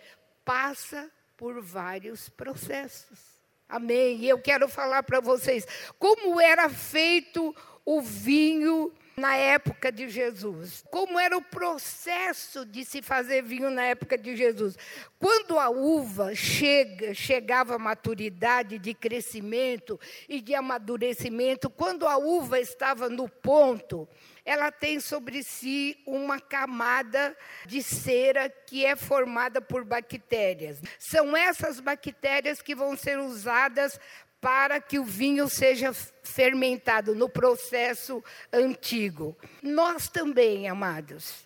passa 0.46 1.12
por 1.36 1.62
vários 1.62 2.30
processos. 2.30 3.20
Amém. 3.68 4.20
E 4.20 4.30
eu 4.30 4.40
quero 4.40 4.68
falar 4.70 5.04
para 5.04 5.20
vocês 5.20 5.66
como 6.00 6.40
era 6.40 6.70
feito 6.70 7.56
o 7.86 8.02
vinho 8.02 8.94
na 9.16 9.36
época 9.36 9.92
de 9.92 10.10
Jesus. 10.10 10.84
Como 10.90 11.20
era 11.20 11.38
o 11.38 11.42
processo 11.42 12.66
de 12.66 12.84
se 12.84 13.02
fazer 13.02 13.44
vinho 13.44 13.70
na 13.70 13.84
época 13.84 14.18
de 14.18 14.36
Jesus? 14.36 14.78
Quando 15.20 15.60
a 15.60 15.70
uva 15.70 16.34
chega, 16.36 17.14
chegava 17.14 17.76
à 17.76 17.80
maturidade 17.80 18.80
de 18.80 18.94
crescimento 18.94 20.00
e 20.28 20.42
de 20.42 20.56
amadurecimento, 20.56 21.70
quando 21.70 22.08
a 22.08 22.18
uva 22.18 22.60
estava 22.60 23.10
no 23.10 23.30
ponto, 23.30 24.08
ela 24.46 24.72
tem 24.72 25.00
sobre 25.00 25.44
si 25.44 25.98
uma 26.06 26.40
camada 26.40 27.36
de 27.66 27.82
cera 27.82 28.50
que 28.50 28.86
é 28.86 28.96
formada 28.96 29.62
por 29.62 29.86
bactérias. 29.86 30.82
São 31.00 31.36
essas 31.38 31.80
bactérias 31.80 32.62
que 32.62 32.76
vão 32.76 32.98
ser 32.98 33.20
usadas 33.20 34.00
para 34.44 34.82
que 34.82 35.00
o 35.00 35.06
vinho 35.06 35.48
seja 35.48 35.94
fermentado 36.22 37.16
no 37.16 37.30
processo 37.30 38.22
antigo. 38.52 39.38
Nós 39.62 40.10
também, 40.10 40.68
amados, 40.68 41.46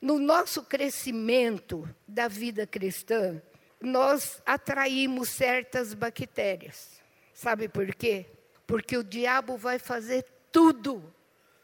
no 0.00 0.20
nosso 0.20 0.62
crescimento 0.62 1.92
da 2.06 2.28
vida 2.28 2.64
cristã, 2.64 3.42
nós 3.80 4.40
atraímos 4.46 5.28
certas 5.30 5.92
bactérias. 5.92 7.02
Sabe 7.34 7.68
por 7.68 7.92
quê? 7.96 8.26
Porque 8.64 8.96
o 8.96 9.02
diabo 9.02 9.56
vai 9.56 9.80
fazer 9.80 10.24
tudo 10.52 11.02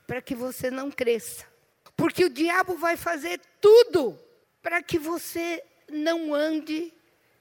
para 0.05 0.21
que 0.21 0.35
você 0.35 0.69
não 0.69 0.91
cresça. 0.91 1.47
Porque 1.97 2.25
o 2.25 2.29
diabo 2.29 2.77
vai 2.77 2.97
fazer 2.97 3.41
tudo 3.61 4.19
para 4.61 4.83
que 4.83 4.99
você 4.99 5.63
não 5.89 6.35
ande 6.35 6.93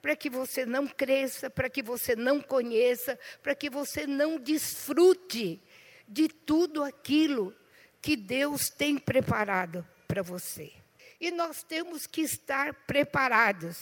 para 0.02 0.16
que 0.16 0.28
você 0.28 0.66
não 0.66 0.86
cresça, 0.88 1.48
para 1.48 1.70
que 1.70 1.80
você 1.80 2.16
não 2.16 2.40
conheça, 2.40 3.16
para 3.40 3.54
que 3.54 3.70
você 3.70 4.04
não 4.04 4.36
desfrute 4.36 5.62
de 6.08 6.28
tudo 6.28 6.82
aquilo 6.82 7.54
que 8.02 8.16
Deus 8.16 8.68
tem 8.68 8.98
preparado 8.98 9.86
para 10.08 10.20
você. 10.20 10.72
E 11.20 11.30
nós 11.30 11.62
temos 11.62 12.04
que 12.04 12.20
estar 12.22 12.74
preparados 12.84 13.78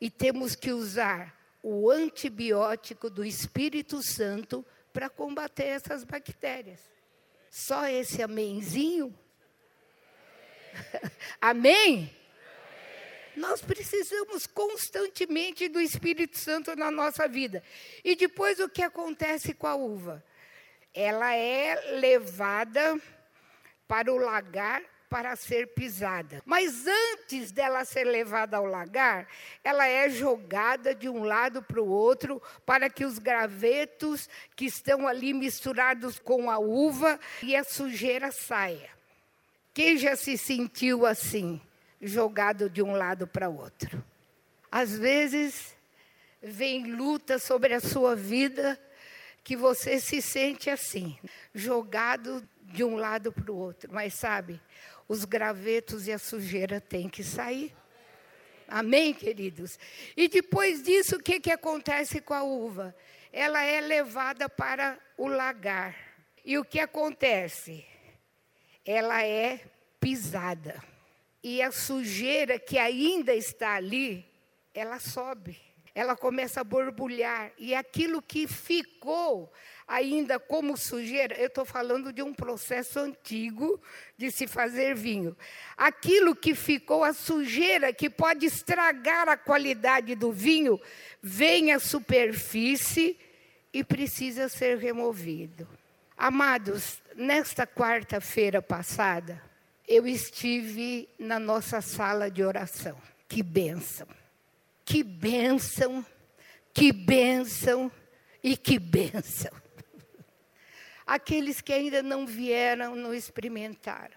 e 0.00 0.10
temos 0.10 0.56
que 0.56 0.72
usar 0.72 1.40
o 1.62 1.88
antibiótico 1.88 3.08
do 3.08 3.24
Espírito 3.24 4.02
Santo 4.02 4.66
para 4.92 5.08
combater 5.08 5.66
essas 5.66 6.02
bactérias. 6.02 6.80
Só 7.48 7.86
esse 7.86 8.20
amenzinho? 8.20 9.16
Amém? 11.40 12.10
Nós 13.36 13.62
precisamos 13.62 14.46
constantemente 14.46 15.68
do 15.68 15.80
Espírito 15.80 16.38
Santo 16.38 16.76
na 16.76 16.90
nossa 16.90 17.26
vida. 17.26 17.62
E 18.04 18.14
depois 18.14 18.60
o 18.60 18.68
que 18.68 18.82
acontece 18.82 19.54
com 19.54 19.66
a 19.66 19.74
uva? 19.74 20.22
Ela 20.94 21.34
é 21.34 21.96
levada 21.98 23.00
para 23.88 24.12
o 24.12 24.18
lagar 24.18 24.82
para 25.12 25.36
ser 25.36 25.74
pisada. 25.74 26.40
Mas 26.46 26.86
antes 26.86 27.52
dela 27.52 27.84
ser 27.84 28.04
levada 28.04 28.56
ao 28.56 28.64
lagar, 28.64 29.28
ela 29.62 29.86
é 29.86 30.08
jogada 30.08 30.94
de 30.94 31.06
um 31.06 31.22
lado 31.22 31.62
para 31.62 31.82
o 31.82 31.86
outro 31.86 32.40
para 32.64 32.88
que 32.88 33.04
os 33.04 33.18
gravetos 33.18 34.26
que 34.56 34.64
estão 34.64 35.06
ali 35.06 35.34
misturados 35.34 36.18
com 36.18 36.50
a 36.50 36.58
uva 36.58 37.20
e 37.42 37.54
a 37.54 37.62
sujeira 37.62 38.32
saia. 38.32 38.88
Quem 39.74 39.98
já 39.98 40.16
se 40.16 40.38
sentiu 40.38 41.04
assim? 41.04 41.60
Jogado 42.02 42.68
de 42.68 42.82
um 42.82 42.92
lado 42.92 43.28
para 43.28 43.48
outro. 43.48 44.04
Às 44.70 44.98
vezes, 44.98 45.76
vem 46.42 46.92
luta 46.92 47.38
sobre 47.38 47.72
a 47.72 47.80
sua 47.80 48.16
vida 48.16 48.78
que 49.44 49.56
você 49.56 50.00
se 50.00 50.20
sente 50.20 50.68
assim, 50.68 51.16
jogado 51.54 52.46
de 52.62 52.82
um 52.82 52.96
lado 52.96 53.32
para 53.32 53.52
o 53.52 53.56
outro. 53.56 53.92
Mas 53.92 54.14
sabe, 54.14 54.60
os 55.08 55.24
gravetos 55.24 56.08
e 56.08 56.12
a 56.12 56.18
sujeira 56.18 56.80
têm 56.80 57.08
que 57.08 57.22
sair. 57.22 57.74
Amém, 58.66 59.12
queridos? 59.12 59.78
E 60.16 60.28
depois 60.28 60.82
disso, 60.82 61.16
o 61.16 61.22
que, 61.22 61.38
que 61.38 61.50
acontece 61.50 62.20
com 62.20 62.34
a 62.34 62.42
uva? 62.42 62.94
Ela 63.32 63.62
é 63.62 63.80
levada 63.80 64.48
para 64.48 64.98
o 65.16 65.28
lagar. 65.28 65.96
E 66.44 66.58
o 66.58 66.64
que 66.64 66.80
acontece? 66.80 67.84
Ela 68.84 69.22
é 69.24 69.60
pisada 70.00 70.91
e 71.42 71.60
a 71.60 71.72
sujeira 71.72 72.58
que 72.58 72.78
ainda 72.78 73.34
está 73.34 73.74
ali, 73.74 74.24
ela 74.74 74.98
sobe, 74.98 75.58
ela 75.94 76.16
começa 76.16 76.60
a 76.60 76.64
borbulhar, 76.64 77.52
e 77.58 77.74
aquilo 77.74 78.22
que 78.22 78.46
ficou 78.46 79.52
ainda 79.86 80.38
como 80.38 80.76
sujeira, 80.76 81.34
eu 81.36 81.48
estou 81.48 81.66
falando 81.66 82.12
de 82.12 82.22
um 82.22 82.32
processo 82.32 82.98
antigo 82.98 83.78
de 84.16 84.30
se 84.30 84.46
fazer 84.46 84.94
vinho. 84.94 85.36
Aquilo 85.76 86.34
que 86.34 86.54
ficou, 86.54 87.04
a 87.04 87.12
sujeira 87.12 87.92
que 87.92 88.08
pode 88.08 88.46
estragar 88.46 89.28
a 89.28 89.36
qualidade 89.36 90.14
do 90.14 90.32
vinho, 90.32 90.80
vem 91.20 91.72
à 91.72 91.78
superfície 91.78 93.18
e 93.70 93.84
precisa 93.84 94.48
ser 94.48 94.78
removido. 94.78 95.68
Amados, 96.16 97.02
nesta 97.14 97.66
quarta-feira 97.66 98.62
passada, 98.62 99.42
eu 99.86 100.06
estive 100.06 101.08
na 101.18 101.38
nossa 101.38 101.80
sala 101.80 102.30
de 102.30 102.42
oração. 102.42 102.96
Que 103.28 103.42
bênção! 103.42 104.06
Que 104.84 105.02
bênção! 105.02 106.04
Que 106.72 106.92
bênção! 106.92 107.90
E 108.42 108.56
que 108.56 108.78
bênção! 108.78 109.52
Aqueles 111.06 111.60
que 111.60 111.72
ainda 111.72 112.02
não 112.02 112.26
vieram, 112.26 112.94
não 112.94 113.12
experimentaram. 113.12 114.16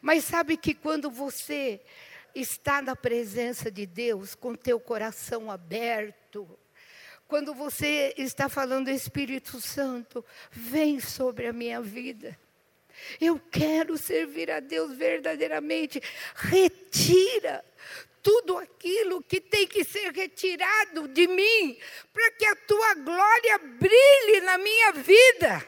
Mas 0.00 0.24
sabe 0.24 0.56
que 0.56 0.74
quando 0.74 1.10
você 1.10 1.80
está 2.34 2.82
na 2.82 2.96
presença 2.96 3.70
de 3.70 3.86
Deus, 3.86 4.34
com 4.34 4.54
teu 4.54 4.80
coração 4.80 5.50
aberto, 5.50 6.58
quando 7.26 7.54
você 7.54 8.14
está 8.18 8.48
falando, 8.48 8.88
Espírito 8.88 9.60
Santo, 9.60 10.24
vem 10.50 11.00
sobre 11.00 11.46
a 11.46 11.52
minha 11.52 11.80
vida. 11.80 12.38
Eu 13.20 13.40
quero 13.50 13.96
servir 13.96 14.50
a 14.50 14.60
Deus 14.60 14.96
verdadeiramente. 14.96 16.00
Retira 16.34 17.64
tudo 18.22 18.56
aquilo 18.56 19.22
que 19.22 19.38
tem 19.40 19.66
que 19.66 19.84
ser 19.84 20.10
retirado 20.10 21.06
de 21.08 21.26
mim, 21.26 21.78
para 22.12 22.30
que 22.32 22.46
a 22.46 22.56
tua 22.56 22.94
glória 22.94 23.58
brilhe 23.58 24.40
na 24.40 24.56
minha 24.56 24.92
vida. 24.92 25.66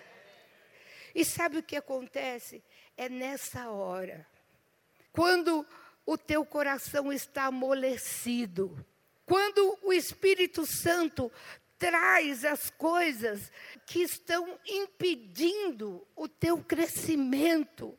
E 1.15 1.25
sabe 1.25 1.59
o 1.59 1.63
que 1.63 1.77
acontece? 1.77 2.63
É 2.97 3.11
nessa 3.11 3.71
hora, 3.71 4.27
quando 5.13 5.67
o 6.07 6.17
teu 6.17 6.47
coração 6.47 7.13
está 7.13 7.45
amolecido, 7.45 8.75
quando 9.27 9.79
o 9.83 9.93
Espírito 9.93 10.65
Santo 10.65 11.31
traz 11.79 12.45
as 12.45 12.71
coisas 12.71 13.51
que 13.87 14.03
estão 14.03 14.59
impedindo 14.67 16.07
o 16.15 16.29
teu 16.29 16.59
crescimento 16.59 17.97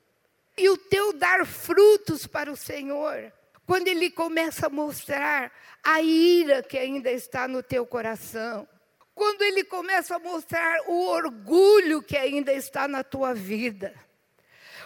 e 0.57 0.69
o 0.69 0.77
teu 0.77 1.13
dar 1.13 1.45
frutos 1.45 2.25
para 2.25 2.51
o 2.51 2.57
Senhor. 2.57 3.31
Quando 3.65 3.87
Ele 3.87 4.09
começa 4.09 4.67
a 4.67 4.69
mostrar 4.69 5.51
a 5.83 6.01
ira 6.01 6.63
que 6.63 6.77
ainda 6.77 7.11
está 7.11 7.47
no 7.47 7.61
teu 7.61 7.85
coração, 7.85 8.67
quando 9.13 9.41
Ele 9.41 9.63
começa 9.63 10.15
a 10.15 10.19
mostrar 10.19 10.81
o 10.87 11.07
orgulho 11.07 12.01
que 12.01 12.17
ainda 12.17 12.53
está 12.53 12.87
na 12.87 13.03
tua 13.03 13.33
vida, 13.33 13.93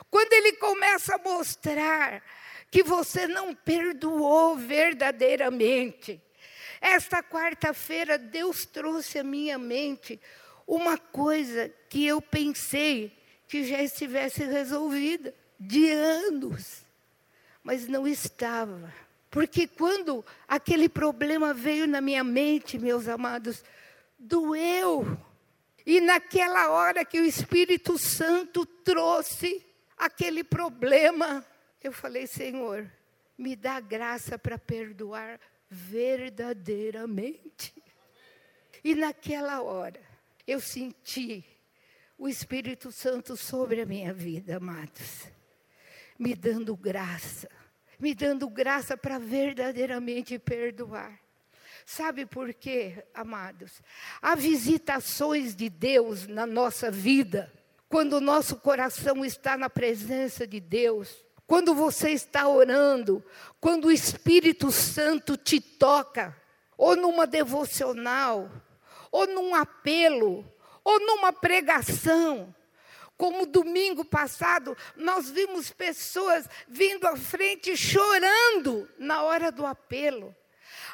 quando 0.10 0.34
Ele 0.34 0.54
começa 0.54 1.15
a 1.15 1.17
mostrar 1.17 2.23
que 2.71 2.84
você 2.84 3.27
não 3.27 3.54
perdoou 3.54 4.56
verdadeiramente, 4.56 6.21
esta 6.81 7.21
quarta-feira, 7.21 8.17
Deus 8.17 8.65
trouxe 8.65 9.19
à 9.19 9.23
minha 9.23 9.57
mente 9.59 10.19
uma 10.65 10.97
coisa 10.97 11.71
que 11.88 12.05
eu 12.07 12.19
pensei 12.19 13.15
que 13.47 13.63
já 13.63 13.84
estivesse 13.84 14.43
resolvida 14.45 15.34
de 15.59 15.91
anos, 15.91 16.84
mas 17.63 17.88
não 17.88 18.07
estava. 18.07 18.91
Porque 19.29 19.67
quando 19.67 20.25
aquele 20.47 20.89
problema 20.89 21.53
veio 21.53 21.88
na 21.88 22.01
minha 22.01 22.23
mente, 22.23 22.79
meus 22.79 23.07
amados, 23.07 23.63
doeu. 24.17 25.17
E 25.86 26.01
naquela 26.01 26.69
hora 26.69 27.05
que 27.05 27.19
o 27.19 27.25
Espírito 27.25 27.97
Santo 27.97 28.65
trouxe 28.65 29.63
aquele 29.97 30.43
problema, 30.43 31.45
eu 31.84 31.91
falei: 31.91 32.25
Senhor, 32.25 32.89
me 33.38 33.55
dá 33.55 33.79
graça 33.79 34.38
para 34.38 34.57
perdoar 34.57 35.39
verdadeiramente. 35.72 37.74
E 38.84 38.93
naquela 38.93 39.61
hora, 39.61 40.01
eu 40.45 40.59
senti 40.59 41.45
o 42.17 42.28
Espírito 42.28 42.91
Santo 42.91 43.38
sobre 43.38 43.80
a 43.82 43.86
minha 43.86 44.13
vida, 44.13 44.57
amados, 44.57 45.30
me 46.19 46.36
dando 46.36 46.76
graça, 46.76 47.49
me 47.97 48.13
dando 48.13 48.49
graça 48.49 48.97
para 48.97 49.17
verdadeiramente 49.17 50.38
perdoar. 50.38 51.17
Sabe 51.86 52.26
por 52.26 52.53
quê, 52.53 53.05
amados? 53.13 53.82
Há 54.22 54.36
visitações 54.36 55.55
de 55.55 55.69
Deus 55.69 56.28
na 56.28 56.45
nossa 56.45 56.91
vida, 56.91 57.49
quando 57.88 58.17
o 58.17 58.22
nosso 58.22 58.57
coração 58.57 59.24
está 59.24 59.55
na 59.57 59.69
presença 59.69 60.45
de 60.45 60.59
Deus, 60.59 61.26
quando 61.52 61.76
você 61.76 62.12
está 62.12 62.47
orando, 62.47 63.22
quando 63.60 63.89
o 63.89 63.91
Espírito 63.91 64.72
Santo 64.72 65.36
te 65.36 65.60
toca, 65.60 66.34
ou 66.78 66.95
numa 66.95 67.28
devocional, 67.28 68.49
ou 69.12 69.28
num 69.28 69.54
apelo, 69.54 70.49
ou 70.82 70.97
numa 71.02 71.34
pregação. 71.34 72.56
Como 73.18 73.45
domingo 73.45 74.06
passado, 74.06 74.78
nós 74.95 75.30
vimos 75.30 75.70
pessoas 75.72 76.47
vindo 76.70 77.06
à 77.06 77.18
frente 77.18 77.76
chorando 77.76 78.88
na 78.97 79.22
hora 79.24 79.52
do 79.52 79.66
apelo. 79.66 80.34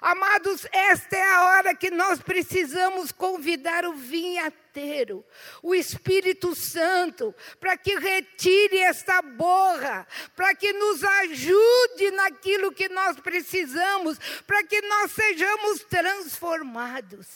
Amados, 0.01 0.67
esta 0.71 1.15
é 1.15 1.33
a 1.33 1.45
hora 1.45 1.75
que 1.75 1.89
nós 1.89 2.19
precisamos 2.19 3.11
convidar 3.11 3.85
o 3.85 3.93
vinhateiro, 3.93 5.25
o 5.63 5.73
Espírito 5.73 6.55
Santo, 6.55 7.33
para 7.59 7.75
que 7.75 7.97
retire 7.97 8.77
esta 8.77 9.21
borra, 9.21 10.07
para 10.35 10.53
que 10.53 10.71
nos 10.73 11.03
ajude 11.03 12.11
naquilo 12.11 12.71
que 12.71 12.87
nós 12.89 13.19
precisamos, 13.19 14.19
para 14.45 14.63
que 14.63 14.81
nós 14.81 15.11
sejamos 15.11 15.83
transformados. 15.85 17.27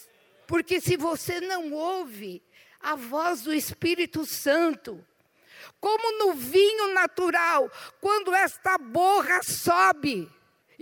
Porque 0.45 0.79
se 0.79 0.95
você 0.97 1.41
não 1.41 1.71
ouve 1.73 2.43
a 2.79 2.95
voz 2.95 3.41
do 3.41 3.53
Espírito 3.53 4.25
Santo, 4.25 5.03
como 5.79 6.19
no 6.19 6.33
vinho 6.33 6.93
natural, 6.93 7.71
quando 7.99 8.35
esta 8.35 8.77
borra 8.77 9.41
sobe, 9.43 10.29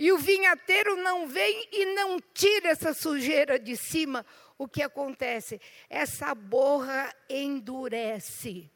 e 0.00 0.10
o 0.12 0.16
vinhateiro 0.16 0.96
não 0.96 1.28
vem 1.28 1.68
e 1.70 1.94
não 1.94 2.18
tira 2.32 2.70
essa 2.70 2.94
sujeira 2.94 3.58
de 3.58 3.76
cima, 3.76 4.24
o 4.56 4.66
que 4.66 4.82
acontece? 4.82 5.60
Essa 5.90 6.34
borra 6.34 7.14
endurece 7.28 8.70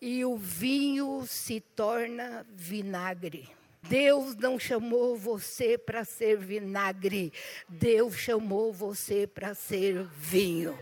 e 0.00 0.24
o 0.24 0.36
vinho 0.36 1.26
se 1.26 1.58
torna 1.58 2.46
vinagre. 2.52 3.50
Deus 3.82 4.36
não 4.36 4.56
chamou 4.56 5.16
você 5.16 5.76
para 5.76 6.04
ser 6.04 6.38
vinagre, 6.38 7.32
Deus 7.68 8.14
chamou 8.14 8.72
você 8.72 9.26
para 9.26 9.54
ser 9.56 10.06
vinho. 10.06 10.78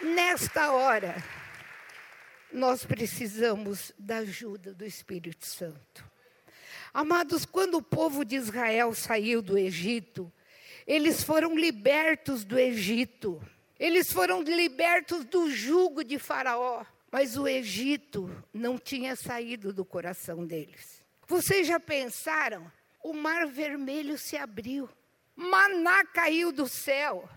Nesta 0.00 0.72
hora, 0.72 1.22
nós 2.50 2.86
precisamos 2.86 3.92
da 3.98 4.16
ajuda 4.16 4.72
do 4.72 4.86
Espírito 4.86 5.44
Santo. 5.44 6.11
Amados, 6.92 7.46
quando 7.46 7.76
o 7.76 7.82
povo 7.82 8.24
de 8.24 8.36
Israel 8.36 8.94
saiu 8.94 9.40
do 9.40 9.56
Egito, 9.56 10.30
eles 10.86 11.22
foram 11.22 11.56
libertos 11.56 12.44
do 12.44 12.58
Egito. 12.58 13.42
Eles 13.78 14.12
foram 14.12 14.42
libertos 14.42 15.24
do 15.24 15.50
jugo 15.50 16.04
de 16.04 16.18
Faraó. 16.18 16.84
Mas 17.10 17.36
o 17.36 17.46
Egito 17.46 18.30
não 18.52 18.78
tinha 18.78 19.16
saído 19.16 19.72
do 19.72 19.84
coração 19.84 20.46
deles. 20.46 21.02
Vocês 21.26 21.66
já 21.66 21.78
pensaram? 21.80 22.70
O 23.02 23.12
mar 23.12 23.46
vermelho 23.46 24.16
se 24.16 24.36
abriu. 24.36 24.88
Maná 25.34 26.04
caiu 26.04 26.52
do 26.52 26.68
céu. 26.68 27.28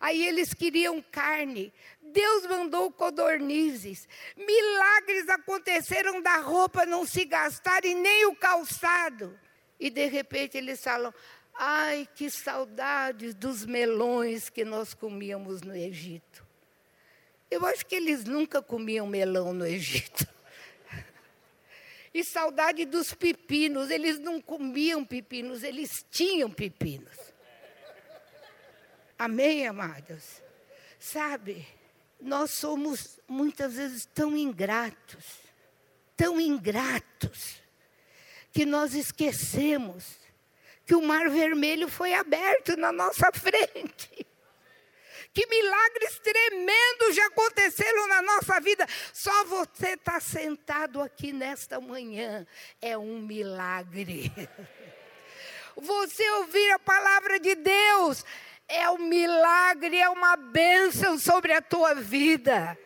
Aí 0.00 0.26
eles 0.26 0.54
queriam 0.54 1.02
carne. 1.02 1.70
Deus 2.00 2.46
mandou 2.46 2.90
codornizes. 2.90 4.08
Milagres 4.34 5.28
aconteceram 5.28 6.22
da 6.22 6.38
roupa 6.38 6.86
não 6.86 7.04
se 7.04 7.26
gastar 7.26 7.84
e 7.84 7.94
nem 7.94 8.24
o 8.24 8.34
calçado. 8.34 9.38
E 9.78 9.90
de 9.90 10.06
repente 10.06 10.56
eles 10.56 10.82
falam: 10.82 11.12
ai, 11.54 12.08
que 12.14 12.30
saudades 12.30 13.34
dos 13.34 13.66
melões 13.66 14.48
que 14.48 14.64
nós 14.64 14.94
comíamos 14.94 15.60
no 15.60 15.76
Egito. 15.76 16.46
Eu 17.50 17.66
acho 17.66 17.84
que 17.84 17.94
eles 17.94 18.24
nunca 18.24 18.62
comiam 18.62 19.06
melão 19.06 19.52
no 19.52 19.66
Egito. 19.66 20.26
E 22.12 22.24
saudade 22.24 22.84
dos 22.86 23.14
pepinos, 23.14 23.88
eles 23.88 24.18
não 24.18 24.40
comiam 24.40 25.04
pepinos, 25.04 25.62
eles 25.62 26.04
tinham 26.10 26.50
pepinos. 26.50 27.29
Amém, 29.20 29.66
amados? 29.66 30.40
Sabe, 30.98 31.68
nós 32.18 32.52
somos 32.52 33.20
muitas 33.28 33.74
vezes 33.74 34.06
tão 34.14 34.34
ingratos, 34.34 35.26
tão 36.16 36.40
ingratos, 36.40 37.60
que 38.50 38.64
nós 38.64 38.94
esquecemos 38.94 40.16
que 40.86 40.94
o 40.94 41.02
mar 41.02 41.28
vermelho 41.28 41.86
foi 41.86 42.14
aberto 42.14 42.78
na 42.78 42.90
nossa 42.90 43.30
frente. 43.36 44.26
Que 45.34 45.46
milagres 45.46 46.18
tremendos 46.20 47.14
já 47.14 47.26
aconteceram 47.26 48.08
na 48.08 48.22
nossa 48.22 48.58
vida. 48.58 48.86
Só 49.12 49.44
você 49.44 49.88
está 49.88 50.18
sentado 50.18 50.98
aqui 50.98 51.30
nesta 51.30 51.78
manhã 51.78 52.46
é 52.80 52.96
um 52.96 53.20
milagre. 53.20 54.32
Você 55.76 56.28
ouvir 56.32 56.72
a 56.72 56.78
palavra 56.78 57.38
de 57.38 57.54
Deus 57.54 58.24
é 58.70 58.88
um 58.88 58.98
milagre, 58.98 59.98
é 59.98 60.08
uma 60.08 60.36
bênção 60.36 61.18
sobre 61.18 61.52
a 61.52 61.60
tua 61.60 61.94
vida. 61.94 62.78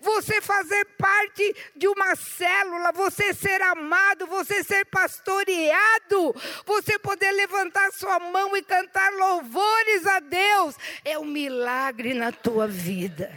Você 0.00 0.40
fazer 0.40 0.84
parte 0.96 1.56
de 1.74 1.88
uma 1.88 2.14
célula, 2.14 2.92
você 2.92 3.34
ser 3.34 3.60
amado, 3.62 4.26
você 4.26 4.62
ser 4.62 4.84
pastoreado, 4.84 6.34
você 6.64 6.98
poder 6.98 7.32
levantar 7.32 7.90
sua 7.92 8.20
mão 8.20 8.56
e 8.56 8.62
cantar 8.62 9.10
louvores 9.12 10.06
a 10.06 10.20
Deus, 10.20 10.76
é 11.04 11.18
um 11.18 11.24
milagre 11.24 12.14
na 12.14 12.30
tua 12.30 12.68
vida. 12.68 13.32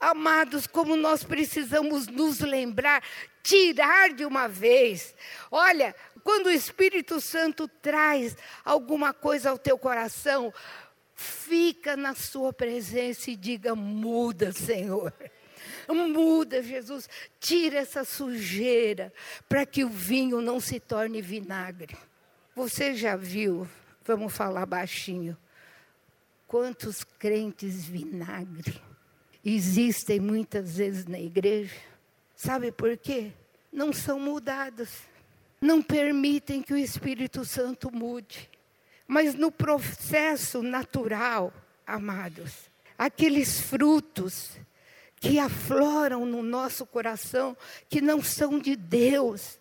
Amados, 0.00 0.66
como 0.66 0.96
nós 0.96 1.22
precisamos 1.22 2.06
nos 2.06 2.40
lembrar, 2.40 3.02
tirar 3.42 4.14
de 4.14 4.24
uma 4.24 4.48
vez. 4.48 5.14
Olha, 5.50 5.94
quando 6.24 6.46
o 6.46 6.50
Espírito 6.50 7.20
Santo 7.20 7.68
traz 7.68 8.34
alguma 8.64 9.12
coisa 9.12 9.50
ao 9.50 9.58
teu 9.58 9.76
coração, 9.76 10.52
Fica 11.22 11.98
na 11.98 12.14
sua 12.14 12.50
presença 12.50 13.30
e 13.30 13.36
diga: 13.36 13.74
muda, 13.74 14.52
Senhor. 14.52 15.12
Muda, 15.86 16.62
Jesus. 16.62 17.10
Tira 17.38 17.80
essa 17.80 18.04
sujeira 18.04 19.12
para 19.46 19.66
que 19.66 19.84
o 19.84 19.90
vinho 19.90 20.40
não 20.40 20.58
se 20.58 20.80
torne 20.80 21.20
vinagre. 21.20 21.94
Você 22.56 22.94
já 22.94 23.16
viu, 23.16 23.68
vamos 24.02 24.32
falar 24.32 24.64
baixinho, 24.64 25.36
quantos 26.46 27.04
crentes 27.04 27.84
vinagre 27.84 28.80
existem 29.44 30.18
muitas 30.18 30.78
vezes 30.78 31.04
na 31.04 31.20
igreja? 31.20 31.76
Sabe 32.34 32.72
por 32.72 32.96
quê? 32.96 33.30
Não 33.70 33.92
são 33.92 34.18
mudados. 34.18 34.88
Não 35.60 35.82
permitem 35.82 36.62
que 36.62 36.72
o 36.72 36.78
Espírito 36.78 37.44
Santo 37.44 37.94
mude. 37.94 38.49
Mas 39.10 39.34
no 39.34 39.50
processo 39.50 40.62
natural, 40.62 41.52
amados, 41.84 42.70
aqueles 42.96 43.60
frutos 43.60 44.52
que 45.16 45.36
afloram 45.36 46.24
no 46.24 46.44
nosso 46.44 46.86
coração, 46.86 47.56
que 47.88 48.00
não 48.00 48.22
são 48.22 48.60
de 48.60 48.76
Deus, 48.76 49.58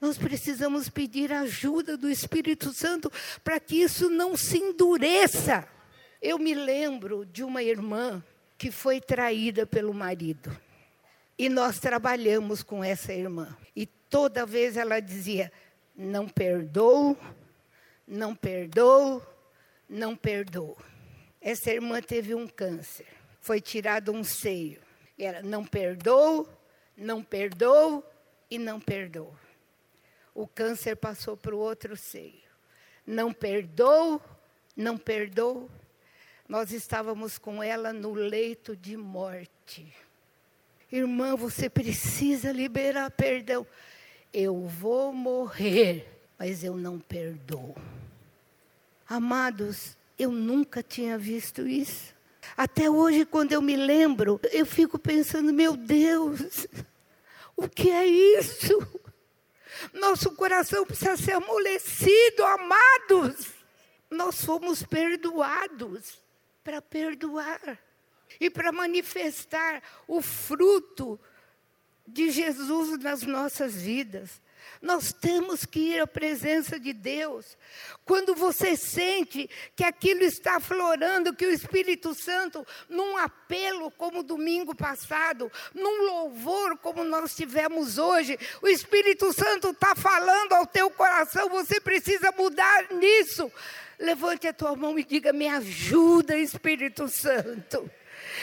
nós 0.00 0.16
precisamos 0.16 0.88
pedir 0.88 1.32
ajuda 1.32 1.96
do 1.96 2.08
Espírito 2.08 2.72
Santo 2.72 3.10
para 3.42 3.58
que 3.58 3.82
isso 3.82 4.08
não 4.08 4.36
se 4.36 4.58
endureça. 4.58 5.66
Eu 6.22 6.38
me 6.38 6.54
lembro 6.54 7.26
de 7.26 7.42
uma 7.42 7.64
irmã 7.64 8.22
que 8.56 8.70
foi 8.70 9.00
traída 9.00 9.66
pelo 9.66 9.92
marido. 9.92 10.56
E 11.36 11.48
nós 11.48 11.80
trabalhamos 11.80 12.62
com 12.62 12.84
essa 12.84 13.12
irmã. 13.12 13.56
E 13.74 13.86
toda 13.86 14.46
vez 14.46 14.76
ela 14.76 15.00
dizia: 15.00 15.50
Não 15.96 16.28
perdoo, 16.28 17.18
não 18.06 18.34
perdoo, 18.34 19.22
não 19.88 20.16
perdoo. 20.16 20.76
Essa 21.40 21.70
irmã 21.70 22.00
teve 22.00 22.34
um 22.34 22.46
câncer, 22.46 23.06
foi 23.40 23.60
tirado 23.60 24.12
um 24.12 24.24
seio. 24.24 24.80
E 25.16 25.24
ela 25.24 25.42
não 25.42 25.64
perdoo, 25.64 26.48
não 26.96 27.22
perdoo 27.22 28.04
e 28.50 28.58
não 28.58 28.80
perdoo. 28.80 29.36
O 30.34 30.46
câncer 30.46 30.96
passou 30.96 31.36
para 31.36 31.54
o 31.54 31.58
outro 31.58 31.96
seio. 31.96 32.42
Não 33.06 33.32
perdoo, 33.32 34.20
não 34.76 34.98
perdoou. 34.98 35.70
Nós 36.48 36.72
estávamos 36.72 37.38
com 37.38 37.62
ela 37.62 37.92
no 37.92 38.12
leito 38.12 38.76
de 38.76 38.96
morte. 38.96 39.94
Irmã, 40.90 41.36
você 41.36 41.68
precisa 41.68 42.52
liberar 42.52 43.10
perdão. 43.10 43.66
Eu 44.32 44.66
vou 44.66 45.12
morrer, 45.12 46.08
mas 46.38 46.64
eu 46.64 46.76
não 46.76 46.98
perdoo. 46.98 47.74
Amados, 49.08 49.96
eu 50.18 50.30
nunca 50.30 50.82
tinha 50.82 51.18
visto 51.18 51.66
isso. 51.66 52.14
Até 52.56 52.88
hoje, 52.90 53.24
quando 53.24 53.52
eu 53.52 53.62
me 53.62 53.76
lembro, 53.76 54.40
eu 54.52 54.64
fico 54.64 54.98
pensando: 54.98 55.52
meu 55.52 55.76
Deus, 55.76 56.66
o 57.56 57.68
que 57.68 57.90
é 57.90 58.06
isso? 58.06 59.00
Nosso 59.92 60.32
coração 60.32 60.86
precisa 60.86 61.16
ser 61.16 61.32
amolecido, 61.32 62.44
amados. 62.44 63.52
Nós 64.10 64.44
fomos 64.44 64.82
perdoados 64.82 66.22
para 66.62 66.80
perdoar 66.80 67.78
e 68.40 68.48
para 68.48 68.72
manifestar 68.72 69.82
o 70.06 70.22
fruto 70.22 71.18
de 72.06 72.30
Jesus 72.30 72.98
nas 72.98 73.22
nossas 73.22 73.74
vidas. 73.74 74.40
Nós 74.80 75.12
temos 75.12 75.64
que 75.64 75.94
ir 75.94 76.00
à 76.00 76.06
presença 76.06 76.78
de 76.78 76.92
Deus. 76.92 77.56
Quando 78.04 78.34
você 78.34 78.76
sente 78.76 79.48
que 79.74 79.82
aquilo 79.82 80.22
está 80.22 80.60
florando, 80.60 81.34
que 81.34 81.46
o 81.46 81.50
Espírito 81.50 82.14
Santo, 82.14 82.66
num 82.88 83.16
apelo 83.16 83.90
como 83.90 84.22
domingo 84.22 84.74
passado, 84.74 85.50
num 85.74 86.02
louvor 86.04 86.76
como 86.78 87.02
nós 87.02 87.34
tivemos 87.34 87.98
hoje, 87.98 88.38
o 88.60 88.68
Espírito 88.68 89.32
Santo 89.32 89.70
está 89.70 89.94
falando 89.94 90.52
ao 90.52 90.66
teu 90.66 90.90
coração, 90.90 91.48
você 91.48 91.80
precisa 91.80 92.30
mudar 92.32 92.92
nisso. 92.92 93.50
Levante 93.98 94.46
a 94.46 94.52
tua 94.52 94.74
mão 94.76 94.98
e 94.98 95.04
diga: 95.04 95.32
Me 95.32 95.48
ajuda, 95.48 96.36
Espírito 96.36 97.08
Santo. 97.08 97.90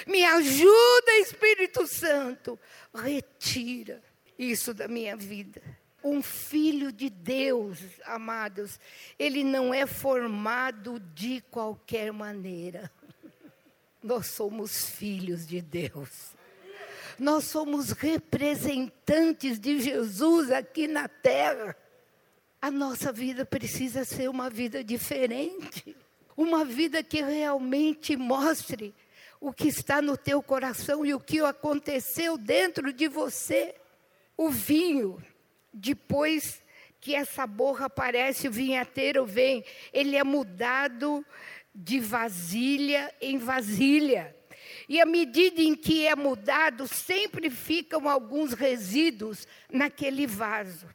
Me 0.08 0.24
ajuda, 0.24 1.12
Espírito 1.20 1.86
Santo. 1.86 2.60
Retira 2.94 4.02
isso 4.38 4.74
da 4.74 4.88
minha 4.88 5.16
vida. 5.16 5.62
Um 6.04 6.22
filho 6.22 6.92
de 6.92 7.10
Deus, 7.10 7.80
amados, 8.06 8.80
ele 9.20 9.44
não 9.44 9.74
é 9.74 9.86
formado 9.86 11.00
de 11.14 11.42
qualquer 11.52 12.12
maneira. 12.12 12.92
Nós 14.02 14.28
somos 14.28 14.90
filhos 14.90 15.46
de 15.46 15.62
Deus. 15.62 16.34
Nós 17.20 17.44
somos 17.44 17.92
representantes 17.92 19.60
de 19.60 19.80
Jesus 19.80 20.50
aqui 20.52 20.88
na 20.88 21.08
terra. 21.08 21.76
A 22.60 22.72
nossa 22.72 23.12
vida 23.12 23.46
precisa 23.46 24.04
ser 24.04 24.28
uma 24.28 24.50
vida 24.50 24.84
diferente. 24.84 25.96
Uma 26.36 26.66
vida 26.66 27.04
que 27.04 27.22
realmente 27.22 28.18
mostre 28.18 28.96
o 29.40 29.54
que 29.54 29.68
está 29.68 30.02
no 30.02 30.18
teu 30.18 30.42
coração 30.42 31.06
e 31.06 31.14
o 31.14 31.20
que 31.20 31.40
aconteceu 31.42 32.38
dentro 32.38 32.92
de 32.92 33.08
você. 33.08 33.76
O 34.36 34.50
vinho 34.50 35.22
depois 35.74 36.62
que 37.00 37.16
essa 37.16 37.48
borra 37.48 37.88
aparece, 37.88 38.48
o 38.48 38.52
vinhateiro 38.52 39.26
vem, 39.26 39.66
ele 39.92 40.16
é 40.16 40.24
mudado 40.24 41.26
de 41.74 42.00
vasilha 42.00 43.14
em 43.20 43.38
vasilha. 43.38 44.36
E 44.88 45.00
à 45.00 45.06
medida 45.06 45.62
em 45.62 45.74
que 45.74 46.06
é 46.06 46.16
mudado, 46.16 46.88
sempre 46.88 47.50
ficam 47.50 48.08
alguns 48.08 48.54
resíduos 48.54 49.48
naquele 49.72 50.28
vaso. 50.28 50.88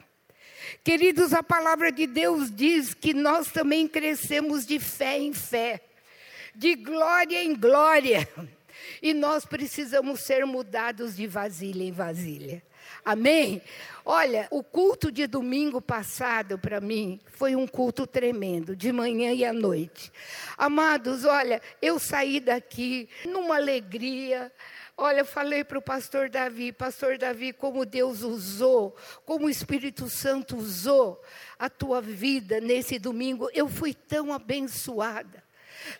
Queridos, 0.83 1.33
a 1.33 1.41
palavra 1.41 1.91
de 1.91 2.05
Deus 2.05 2.53
diz 2.53 2.93
que 2.93 3.13
nós 3.13 3.51
também 3.51 3.87
crescemos 3.87 4.65
de 4.65 4.79
fé 4.79 5.17
em 5.17 5.33
fé, 5.33 5.81
de 6.55 6.75
glória 6.75 7.43
em 7.43 7.55
glória. 7.55 8.27
E 9.01 9.13
nós 9.13 9.45
precisamos 9.45 10.21
ser 10.21 10.45
mudados 10.45 11.15
de 11.15 11.27
vasilha 11.27 11.83
em 11.83 11.91
vasilha. 11.91 12.63
Amém? 13.03 13.61
Olha, 14.03 14.47
o 14.51 14.63
culto 14.63 15.11
de 15.11 15.27
domingo 15.27 15.81
passado 15.81 16.57
para 16.57 16.79
mim 16.79 17.19
foi 17.25 17.55
um 17.55 17.67
culto 17.67 18.07
tremendo, 18.07 18.75
de 18.75 18.91
manhã 18.91 19.33
e 19.33 19.43
à 19.43 19.51
noite. 19.51 20.11
Amados, 20.57 21.25
olha, 21.25 21.61
eu 21.81 21.99
saí 21.99 22.39
daqui 22.39 23.09
numa 23.25 23.57
alegria. 23.57 24.51
Olha, 24.95 25.19
eu 25.19 25.25
falei 25.25 25.63
para 25.63 25.77
o 25.77 25.81
pastor 25.81 26.29
Davi, 26.29 26.71
pastor 26.71 27.17
Davi, 27.17 27.53
como 27.53 27.85
Deus 27.85 28.21
usou, 28.21 28.95
como 29.25 29.45
o 29.45 29.49
Espírito 29.49 30.09
Santo 30.09 30.55
usou 30.55 31.21
a 31.59 31.69
tua 31.69 32.01
vida 32.01 32.59
nesse 32.59 32.97
domingo. 32.97 33.49
Eu 33.53 33.67
fui 33.67 33.93
tão 33.93 34.33
abençoada. 34.33 35.43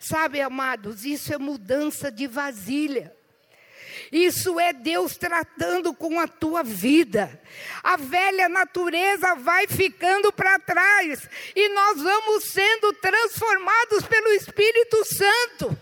Sabe, 0.00 0.40
amados, 0.40 1.04
isso 1.04 1.32
é 1.32 1.38
mudança 1.38 2.10
de 2.10 2.26
vasilha. 2.26 3.14
Isso 4.10 4.58
é 4.58 4.72
Deus 4.72 5.16
tratando 5.16 5.92
com 5.94 6.18
a 6.18 6.26
tua 6.26 6.62
vida. 6.62 7.40
A 7.82 7.96
velha 7.96 8.48
natureza 8.48 9.34
vai 9.36 9.66
ficando 9.66 10.32
para 10.32 10.58
trás 10.58 11.28
e 11.54 11.68
nós 11.70 12.02
vamos 12.02 12.44
sendo 12.44 12.92
transformados 12.94 14.04
pelo 14.04 14.28
Espírito 14.32 15.04
Santo. 15.04 15.78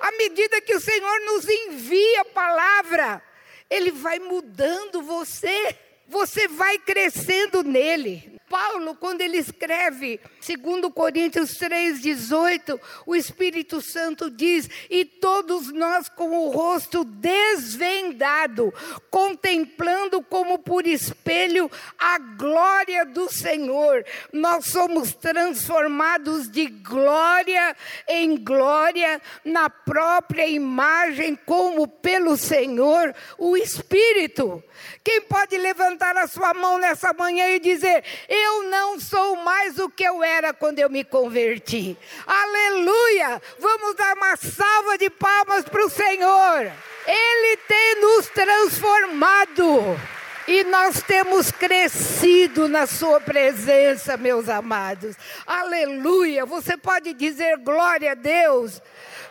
À 0.00 0.12
medida 0.12 0.60
que 0.60 0.74
o 0.74 0.80
Senhor 0.80 1.20
nos 1.20 1.48
envia 1.48 2.20
a 2.20 2.26
palavra, 2.26 3.22
ele 3.70 3.90
vai 3.90 4.18
mudando 4.18 5.02
você, 5.02 5.76
você 6.08 6.48
vai 6.48 6.78
crescendo 6.78 7.62
nele. 7.62 8.34
Paulo, 8.48 8.94
quando 8.94 9.22
ele 9.22 9.38
escreve, 9.38 10.20
segundo 10.40 10.90
Coríntios 10.90 11.56
3:18, 11.56 12.78
o 13.06 13.16
Espírito 13.16 13.80
Santo 13.80 14.30
diz: 14.30 14.68
"E 14.90 15.04
todos 15.04 15.72
nós 15.72 16.08
com 16.10 16.30
o 16.30 16.50
rosto 16.50 17.04
desvendado, 17.04 18.72
contemplando 19.10 20.22
como 20.22 20.58
por 20.58 20.86
espelho 20.86 21.70
a 21.98 22.18
glória 22.18 23.04
do 23.06 23.32
Senhor, 23.32 24.04
nós 24.32 24.66
somos 24.66 25.14
transformados 25.14 26.48
de 26.48 26.66
glória 26.66 27.74
em 28.06 28.36
glória 28.36 29.20
na 29.42 29.70
própria 29.70 30.46
imagem 30.46 31.34
como 31.46 31.88
pelo 31.88 32.36
Senhor, 32.36 33.14
o 33.38 33.56
Espírito." 33.56 34.62
Quem 35.02 35.22
pode 35.22 35.56
levantar 35.56 36.03
a 36.12 36.26
sua 36.26 36.52
mão 36.52 36.78
nessa 36.78 37.12
manhã 37.12 37.48
e 37.50 37.60
dizer: 37.60 38.04
Eu 38.28 38.64
não 38.64 38.98
sou 38.98 39.36
mais 39.36 39.78
o 39.78 39.88
que 39.88 40.04
eu 40.04 40.22
era 40.22 40.52
quando 40.52 40.78
eu 40.78 40.90
me 40.90 41.04
converti? 41.04 41.96
Aleluia! 42.26 43.40
Vamos 43.58 43.94
dar 43.94 44.16
uma 44.16 44.36
salva 44.36 44.98
de 44.98 45.08
palmas 45.10 45.64
para 45.64 45.84
o 45.84 45.90
Senhor. 45.90 46.72
Ele 47.06 47.56
tem 47.68 48.00
nos 48.00 48.28
transformado. 48.28 49.98
E 50.46 50.62
nós 50.64 51.02
temos 51.02 51.50
crescido 51.50 52.68
na 52.68 52.86
Sua 52.86 53.18
presença, 53.18 54.16
meus 54.16 54.48
amados. 54.48 55.16
Aleluia! 55.46 56.44
Você 56.44 56.76
pode 56.76 57.14
dizer 57.14 57.56
glória 57.58 58.12
a 58.12 58.14
Deus. 58.14 58.82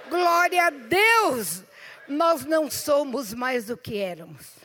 Glória 0.09 0.65
a 0.65 0.69
Deus! 0.71 1.63
Nós 2.07 2.45
não 2.45 2.69
somos 2.69 3.34
mais 3.34 3.65
do 3.65 3.78
que 3.78 3.99
éramos. 3.99 4.62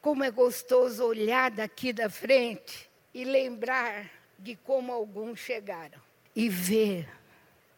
Como 0.00 0.24
é 0.24 0.30
gostoso 0.30 1.04
olhar 1.04 1.50
daqui 1.50 1.92
da 1.92 2.08
frente 2.08 2.90
e 3.12 3.24
lembrar 3.24 4.10
de 4.38 4.56
como 4.56 4.92
alguns 4.92 5.40
chegaram 5.40 6.00
e 6.34 6.48
ver 6.48 7.08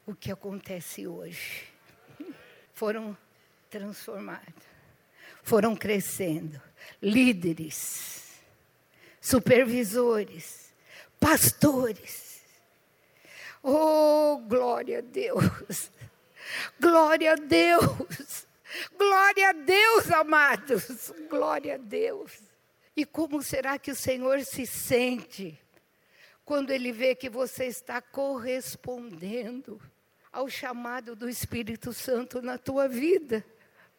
o 0.06 0.14
que 0.14 0.30
acontece 0.30 1.06
hoje. 1.06 1.66
Foram 2.74 3.16
transformados, 3.68 4.64
foram 5.42 5.74
crescendo, 5.74 6.60
líderes, 7.00 8.40
supervisores, 9.20 10.72
pastores. 11.18 12.42
Oh, 13.62 14.42
glória 14.46 14.98
a 14.98 15.02
Deus! 15.02 15.90
Glória 16.80 17.32
a 17.32 17.36
Deus! 17.36 18.46
Glória 18.96 19.50
a 19.50 19.52
Deus, 19.52 20.10
amados. 20.10 21.12
Glória 21.28 21.74
a 21.74 21.78
Deus. 21.78 22.32
E 22.96 23.04
como 23.04 23.42
será 23.42 23.78
que 23.78 23.90
o 23.90 23.96
Senhor 23.96 24.40
se 24.42 24.66
sente 24.66 25.58
quando 26.44 26.70
Ele 26.70 26.92
vê 26.92 27.14
que 27.14 27.30
você 27.30 27.66
está 27.66 28.02
correspondendo 28.02 29.80
ao 30.30 30.48
chamado 30.48 31.16
do 31.16 31.28
Espírito 31.28 31.92
Santo 31.92 32.42
na 32.42 32.58
tua 32.58 32.88
vida? 32.88 33.44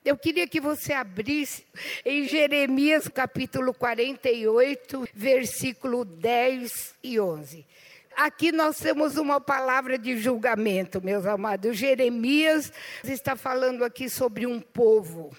Eu 0.06 0.18
queria 0.18 0.46
que 0.46 0.60
você 0.60 0.92
abrisse 0.92 1.66
em 2.04 2.28
Jeremias 2.28 3.08
capítulo 3.08 3.74
48, 3.74 5.08
versículo 5.14 6.04
10 6.04 6.96
e 7.02 7.20
11. 7.20 7.66
Aqui 8.16 8.52
nós 8.52 8.78
temos 8.78 9.18
uma 9.18 9.42
palavra 9.42 9.98
de 9.98 10.18
julgamento, 10.18 11.04
meus 11.04 11.26
amados. 11.26 11.78
Jeremias 11.78 12.72
está 13.04 13.36
falando 13.36 13.84
aqui 13.84 14.10
sobre 14.10 14.46
um 14.46 14.60
povo. 14.60 15.36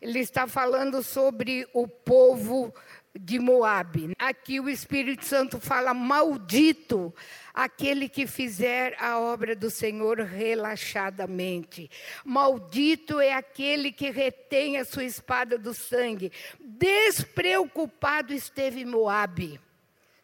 Ele 0.00 0.20
está 0.20 0.46
falando 0.46 1.02
sobre 1.02 1.66
o 1.72 1.88
povo 1.88 2.72
de 3.18 3.38
Moabe. 3.38 4.12
Aqui 4.18 4.60
o 4.60 4.68
Espírito 4.68 5.24
Santo 5.24 5.58
fala: 5.58 5.94
maldito 5.94 7.14
aquele 7.52 8.08
que 8.08 8.26
fizer 8.26 8.94
a 9.00 9.18
obra 9.18 9.56
do 9.56 9.70
Senhor 9.70 10.20
relaxadamente. 10.20 11.90
Maldito 12.24 13.20
é 13.20 13.32
aquele 13.32 13.90
que 13.90 14.10
retém 14.10 14.78
a 14.78 14.84
sua 14.84 15.04
espada 15.04 15.58
do 15.58 15.72
sangue. 15.72 16.30
Despreocupado 16.60 18.32
esteve 18.32 18.84
Moabe. 18.84 19.60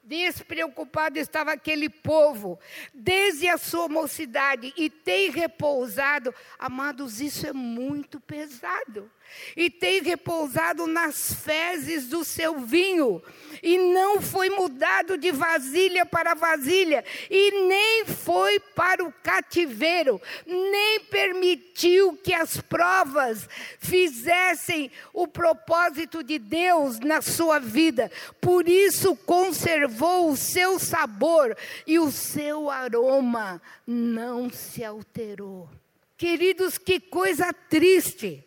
Despreocupado 0.02 1.18
estava 1.18 1.52
aquele 1.52 1.88
povo, 1.88 2.58
desde 2.92 3.46
a 3.48 3.56
sua 3.56 3.88
mocidade, 3.88 4.72
e 4.76 4.90
tem 4.90 5.30
repousado. 5.30 6.34
Amados, 6.58 7.20
isso 7.20 7.46
é 7.46 7.52
muito 7.52 8.18
pesado 8.18 9.10
e 9.56 9.70
tem 9.70 10.02
repousado 10.02 10.86
nas 10.86 11.32
fezes 11.34 12.08
do 12.08 12.24
seu 12.24 12.60
vinho, 12.60 13.22
e 13.62 13.78
não 13.78 14.20
foi 14.20 14.50
mudado 14.50 15.16
de 15.16 15.30
vasilha 15.30 16.04
para 16.04 16.34
vasilha, 16.34 17.04
e 17.30 17.66
nem 17.68 18.04
foi 18.04 18.58
para 18.58 19.04
o 19.04 19.12
cativeiro, 19.22 20.20
nem 20.46 21.00
permitiu 21.00 22.18
que 22.22 22.34
as 22.34 22.60
provas 22.60 23.48
fizessem 23.78 24.90
o 25.12 25.28
propósito 25.28 26.22
de 26.22 26.38
Deus 26.38 26.98
na 27.00 27.22
sua 27.22 27.58
vida, 27.58 28.10
por 28.40 28.68
isso 28.68 29.14
conservou 29.16 30.30
o 30.30 30.36
seu 30.36 30.78
sabor 30.78 31.56
e 31.86 31.98
o 31.98 32.10
seu 32.10 32.70
aroma 32.70 33.60
não 33.86 34.50
se 34.50 34.84
alterou. 34.84 35.68
Queridos, 36.16 36.78
que 36.78 37.00
coisa 37.00 37.52
triste. 37.52 38.44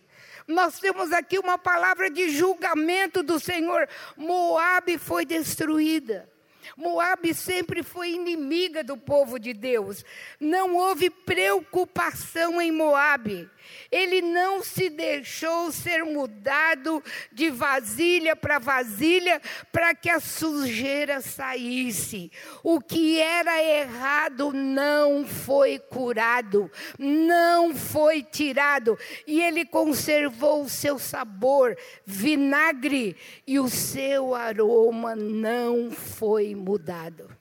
Nós 0.48 0.80
temos 0.80 1.12
aqui 1.12 1.40
uma 1.40 1.58
palavra 1.58 2.10
de 2.10 2.30
julgamento 2.30 3.24
do 3.24 3.40
Senhor. 3.40 3.88
Moabe 4.16 4.98
foi 4.98 5.26
destruída. 5.26 6.30
Moabe 6.78 7.34
sempre 7.34 7.84
foi 7.84 8.12
inimiga 8.12 8.84
do 8.84 8.98
povo 8.98 9.40
de 9.40 9.54
Deus. 9.54 10.04
Não 10.40 10.76
houve 10.76 11.10
preocupação 11.10 12.62
em 12.62 12.72
Moabe. 12.72 13.50
Ele 13.92 14.22
não 14.22 14.64
se 14.64 14.90
deixou 14.90 15.72
ser 15.72 16.04
mudado 16.04 17.04
de 17.32 17.50
vasilha 17.50 18.36
para 18.36 18.60
vasilha 18.60 19.42
para 19.72 19.94
que 19.94 20.10
a 20.10 20.20
sujeira 20.20 21.22
saísse. 21.22 22.32
O 22.64 22.80
que 22.80 23.20
era 23.20 23.64
errado 23.64 24.52
não 24.54 25.26
foi 25.26 25.80
curado, 25.80 26.72
não 26.98 27.76
foi 27.76 28.24
tirado, 28.24 28.98
e 29.28 29.42
ele 29.42 29.66
conservou 29.66 30.64
o 30.64 30.70
seu 30.70 30.98
sabor, 30.98 31.78
vinagre, 32.06 33.16
e 33.46 33.60
o 33.60 33.70
seu 33.70 34.34
aroma 34.34 35.16
não 35.16 35.92
foi 35.92 36.56
mudado. 36.56 37.35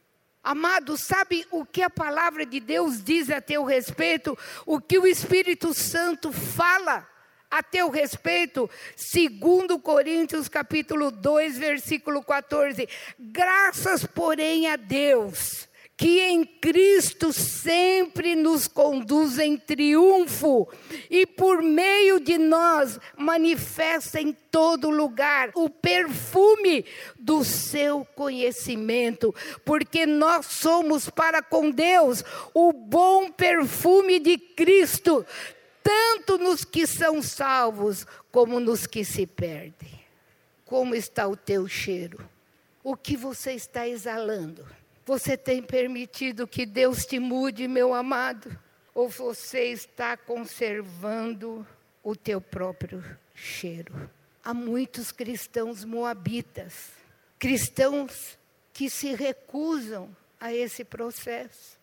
Amado, 0.45 0.99
sabe 0.99 1.47
o 1.51 1.65
que 1.65 1.81
a 1.81 1.89
palavra 1.89 2.45
de 2.45 2.61
Deus 2.61 3.03
diz 3.03 3.31
a 3.31 3.41
teu 3.41 3.65
respeito? 3.65 4.39
O 4.67 4.79
que 4.79 4.99
o 4.99 5.07
Espírito 5.07 5.73
Santo 5.73 6.31
fala 6.31 7.09
a 7.51 7.63
teu 7.63 7.89
respeito? 7.89 8.69
Segundo 8.95 9.79
Coríntios 9.79 10.47
capítulo 10.47 11.11
2, 11.11 11.57
versículo 11.57 12.23
14. 12.23 12.87
Graças, 13.19 14.05
porém, 14.05 14.69
a 14.69 14.77
Deus 14.77 15.67
que 15.97 16.21
em 16.21 16.45
Cristo 16.45 17.33
sempre 17.33 18.35
nos 18.35 18.67
conduz 18.67 19.39
em 19.39 19.57
triunfo 19.57 20.69
e 21.09 21.25
por 21.25 21.63
meio 21.63 22.19
de 22.19 22.37
nós 22.37 22.99
manifesta 23.17 24.21
em 24.21 24.33
todo 24.33 24.91
lugar 24.91 25.51
o 25.55 25.71
perfume 25.71 26.85
do 27.17 27.45
seu 27.45 28.05
conhecimento, 28.17 29.33
porque 29.65 30.05
nós 30.05 30.47
somos 30.47 31.09
para 31.09 31.41
com 31.41 31.71
Deus 31.71 32.25
o 32.53 32.73
bom 32.73 33.31
perfume 33.31 34.19
de 34.19 34.37
Cristo, 34.37 35.25
tanto 35.81 36.39
nos 36.39 36.65
que 36.65 36.89
são 36.89 37.23
salvos 37.23 38.05
como 38.33 38.59
nos 38.59 38.85
que 38.85 39.05
se 39.05 39.27
perdem. 39.27 40.03
Como 40.65 40.95
está 40.95 41.29
o 41.29 41.37
teu 41.37 41.69
cheiro? 41.69 42.29
O 42.83 42.97
que 42.97 43.17
você 43.17 43.53
está 43.53 43.87
exalando? 43.87 44.67
Você 45.07 45.37
tem 45.37 45.63
permitido 45.63 46.47
que 46.47 46.65
Deus 46.65 47.05
te 47.05 47.19
mude, 47.19 47.69
meu 47.69 47.93
amado? 47.93 48.59
Ou 48.95 49.09
você 49.09 49.65
está 49.65 50.17
conservando 50.17 51.67
o 52.03 52.17
teu 52.17 52.41
próprio 52.41 53.05
cheiro? 53.35 54.11
Há 54.43 54.55
muitos 54.55 55.13
cristãos 55.13 55.85
moabitas, 55.85 56.93
cristãos 57.39 58.39
que 58.73 58.89
se 58.89 59.15
recusam 59.15 60.15
a 60.41 60.53
esse 60.53 60.85
processo. 60.85 61.79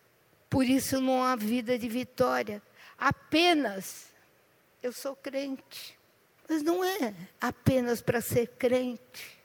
Por 0.50 0.66
isso 0.66 1.00
não 1.00 1.24
há 1.24 1.36
vida 1.36 1.78
de 1.78 1.88
vitória. 1.88 2.62
Apenas 2.98 4.08
eu 4.82 4.92
sou 4.92 5.16
crente. 5.16 5.98
Mas 6.50 6.62
não 6.64 6.84
é 6.84 7.14
apenas 7.40 8.02
para 8.02 8.20
ser 8.20 8.48
crente 8.58 9.40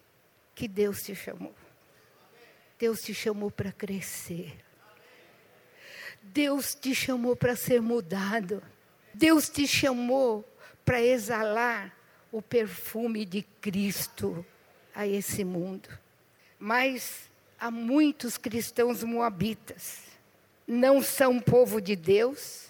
que 0.54 0.66
Deus 0.66 1.02
te 1.02 1.14
chamou. 1.14 1.54
Deus 2.78 3.02
te 3.02 3.14
chamou 3.14 3.50
para 3.50 3.72
crescer. 3.72 4.58
Deus 6.20 6.74
te 6.74 6.94
chamou 6.94 7.34
para 7.34 7.56
ser 7.56 7.80
mudado. 7.80 8.62
Deus 9.14 9.48
te 9.48 9.66
chamou 9.66 10.44
para 10.84 11.00
exalar 11.00 11.96
o 12.30 12.42
perfume 12.42 13.24
de 13.24 13.42
Cristo 13.60 14.44
a 14.94 15.06
esse 15.06 15.44
mundo. 15.44 15.88
Mas 16.58 17.30
há 17.58 17.70
muitos 17.70 18.36
cristãos 18.36 19.02
moabitas, 19.02 20.02
não 20.66 21.00
são 21.00 21.40
povo 21.40 21.80
de 21.80 21.96
Deus, 21.96 22.66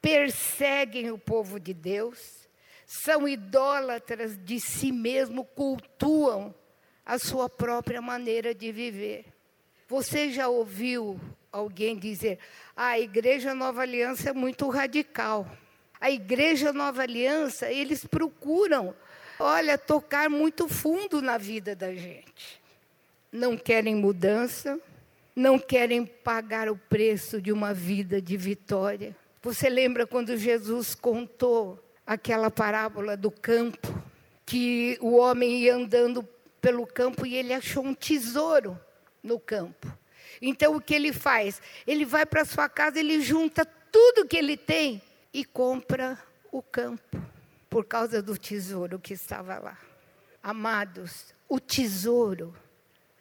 perseguem 0.00 1.10
o 1.10 1.18
povo 1.18 1.58
de 1.58 1.74
Deus, 1.74 2.48
são 2.86 3.26
idólatras 3.26 4.36
de 4.36 4.60
si 4.60 4.92
mesmo, 4.92 5.44
cultuam 5.44 6.54
a 7.04 7.18
sua 7.18 7.48
própria 7.48 8.00
maneira 8.00 8.54
de 8.54 8.72
viver. 8.72 9.26
Você 9.88 10.30
já 10.30 10.48
ouviu 10.48 11.20
alguém 11.52 11.96
dizer: 11.96 12.38
ah, 12.76 12.88
a 12.88 13.00
Igreja 13.00 13.54
Nova 13.54 13.82
Aliança 13.82 14.30
é 14.30 14.32
muito 14.32 14.68
radical. 14.68 15.46
A 16.00 16.10
Igreja 16.10 16.72
Nova 16.72 17.02
Aliança, 17.02 17.70
eles 17.70 18.04
procuram, 18.04 18.94
olha, 19.38 19.78
tocar 19.78 20.28
muito 20.28 20.68
fundo 20.68 21.22
na 21.22 21.38
vida 21.38 21.74
da 21.74 21.94
gente. 21.94 22.60
Não 23.32 23.56
querem 23.56 23.94
mudança, 23.94 24.78
não 25.34 25.58
querem 25.58 26.04
pagar 26.04 26.68
o 26.68 26.76
preço 26.76 27.40
de 27.40 27.52
uma 27.52 27.72
vida 27.72 28.20
de 28.20 28.36
vitória. 28.36 29.16
Você 29.42 29.68
lembra 29.68 30.06
quando 30.06 30.36
Jesus 30.36 30.94
contou 30.94 31.82
aquela 32.06 32.50
parábola 32.50 33.16
do 33.16 33.30
campo, 33.30 34.02
que 34.46 34.98
o 35.00 35.16
homem 35.16 35.58
ia 35.62 35.74
andando 35.74 36.22
pelo 36.64 36.86
campo 36.86 37.26
e 37.26 37.34
ele 37.34 37.52
achou 37.52 37.84
um 37.84 37.92
tesouro 37.92 38.80
no 39.22 39.38
campo. 39.38 39.86
Então 40.40 40.74
o 40.74 40.80
que 40.80 40.94
ele 40.94 41.12
faz? 41.12 41.60
Ele 41.86 42.06
vai 42.06 42.24
para 42.24 42.42
sua 42.42 42.70
casa, 42.70 42.98
ele 42.98 43.20
junta 43.20 43.66
tudo 43.66 44.26
que 44.26 44.34
ele 44.34 44.56
tem 44.56 45.02
e 45.30 45.44
compra 45.44 46.18
o 46.50 46.62
campo 46.62 47.22
por 47.68 47.84
causa 47.84 48.22
do 48.22 48.38
tesouro 48.38 48.98
que 48.98 49.12
estava 49.12 49.58
lá. 49.58 49.78
Amados, 50.42 51.34
o 51.46 51.60
tesouro 51.60 52.56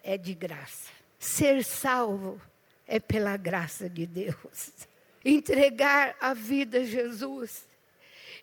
é 0.02 0.18
de 0.18 0.34
graça. 0.34 0.90
Ser 1.20 1.66
salvo 1.66 2.42
é 2.88 2.98
pela 2.98 3.36
graça 3.36 3.90
de 3.90 4.08
Deus. 4.08 4.72
Entregar 5.26 6.16
a 6.22 6.34
vida 6.34 6.78
a 6.78 6.86
Jesus 6.86 7.68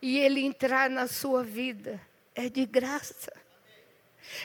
e 0.02 0.18
ele 0.18 0.42
entrar 0.42 0.90
na 0.90 1.06
sua 1.06 1.42
vida 1.42 1.98
é 2.34 2.50
de 2.50 2.66
graça 2.66 3.32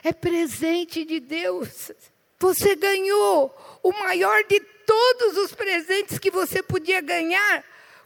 é 0.03 0.11
presente 0.11 1.05
de 1.05 1.19
Deus. 1.19 1.91
Você 2.39 2.75
ganhou 2.75 3.55
o 3.81 3.91
maior 3.91 4.43
de 4.45 4.59
todos 4.59 5.37
os 5.37 5.53
presentes 5.53 6.19
que 6.19 6.29
você 6.29 6.61
podia 6.61 7.01
ganhar 7.01 7.63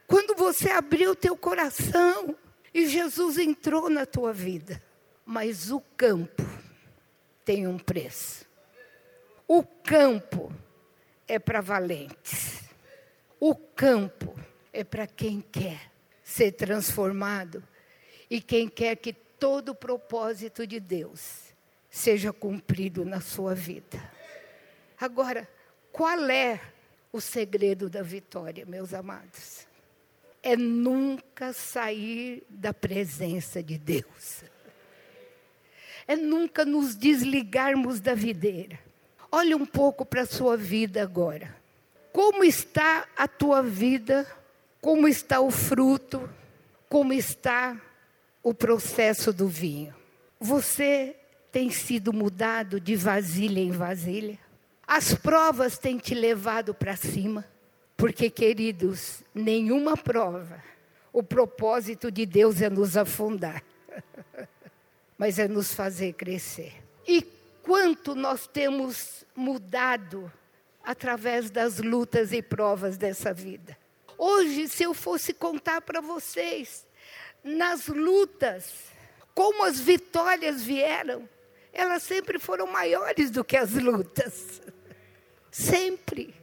quando 0.08 0.36
você 0.36 0.70
abriu 0.70 1.12
o 1.12 1.16
teu 1.16 1.36
coração 1.36 2.36
e 2.74 2.88
Jesus 2.88 3.38
entrou 3.38 3.90
na 3.90 4.06
tua 4.06 4.34
vida. 4.34 4.82
Mas 5.26 5.72
o 5.72 5.80
campo 5.98 6.44
tem 7.44 7.68
um 7.68 7.78
preço. 7.78 8.46
O 9.48 9.64
campo 9.64 10.54
é 11.28 11.38
para 11.38 11.62
valentes. 11.62 12.62
O 13.40 13.56
campo 13.56 14.36
é 14.72 14.84
para 14.84 15.08
quem 15.08 15.42
quer 15.42 15.92
ser 16.24 16.52
transformado 16.52 17.64
e 18.30 18.42
quem 18.42 18.68
quer 18.68 18.96
que 18.96 19.14
todo 19.14 19.70
o 19.70 19.76
propósito 19.76 20.68
de 20.68 20.80
Deus 20.80 21.49
seja 22.00 22.32
cumprido 22.32 23.04
na 23.04 23.20
sua 23.20 23.54
vida. 23.54 24.02
Agora, 24.98 25.48
qual 25.92 26.30
é 26.30 26.62
o 27.12 27.20
segredo 27.20 27.90
da 27.90 28.02
vitória, 28.02 28.66
meus 28.66 28.94
amados? 28.94 29.68
É 30.42 30.56
nunca 30.56 31.52
sair 31.52 32.44
da 32.50 32.74
presença 32.74 33.62
de 33.62 33.78
Deus. 33.78 34.44
é 36.08 36.16
nunca 36.16 36.66
nos 36.66 36.96
desligarmos 36.96 38.00
da 38.00 38.16
videira. 38.16 38.80
Olhe 39.32 39.54
um 39.54 39.66
pouco 39.66 40.06
para 40.06 40.22
a 40.22 40.26
sua 40.26 40.58
vida 40.58 41.04
agora. 41.04 41.56
Como 42.14 42.44
está 42.44 43.08
a 43.16 43.28
tua 43.28 43.62
vida? 43.62 44.26
Como 44.82 45.08
está 45.08 45.40
o 45.40 45.52
fruto? 45.52 46.28
Como 46.88 47.14
está 47.14 47.80
o 48.42 48.54
processo 48.54 49.32
do 49.32 49.48
vinho? 49.48 49.94
Você 50.40 51.19
tem 51.52 51.70
sido 51.70 52.14
mudado 52.14 52.80
de 52.80 52.96
vasilha 52.96 53.60
em 53.60 53.72
vasilha? 53.72 54.38
As 54.88 55.14
provas 55.14 55.78
têm 55.78 55.98
te 55.98 56.16
levado 56.16 56.74
para 56.74 56.96
cima? 56.96 57.46
Porque, 57.96 58.30
queridos, 58.30 59.24
nenhuma 59.34 59.96
prova, 59.98 60.64
o 61.12 61.22
propósito 61.22 62.12
de 62.12 62.26
Deus 62.26 62.62
é 62.62 62.70
nos 62.70 62.96
afundar, 62.96 63.64
mas 65.18 65.38
é 65.38 65.48
nos 65.48 65.74
fazer 65.74 66.14
crescer. 66.14 66.74
E 67.08 67.22
quanto 67.62 68.16
nós 68.16 68.48
temos 68.48 69.26
mudado 69.36 70.32
através 70.84 71.52
das 71.52 71.78
lutas 71.78 72.32
e 72.34 72.42
provas 72.42 72.98
dessa 72.98 73.34
vida. 73.34 73.78
Hoje, 74.18 74.68
se 74.68 74.84
eu 74.84 74.94
fosse 74.94 75.34
contar 75.34 75.82
para 75.82 76.02
vocês, 76.02 76.86
nas 77.44 77.88
lutas, 77.88 78.86
como 79.36 79.64
as 79.64 79.80
vitórias 79.80 80.64
vieram, 80.64 81.28
elas 81.74 82.04
sempre 82.04 82.40
foram 82.40 82.68
maiores 82.68 83.30
do 83.32 83.44
que 83.44 83.58
as 83.58 83.74
lutas. 83.74 84.62
Sempre. 85.52 86.34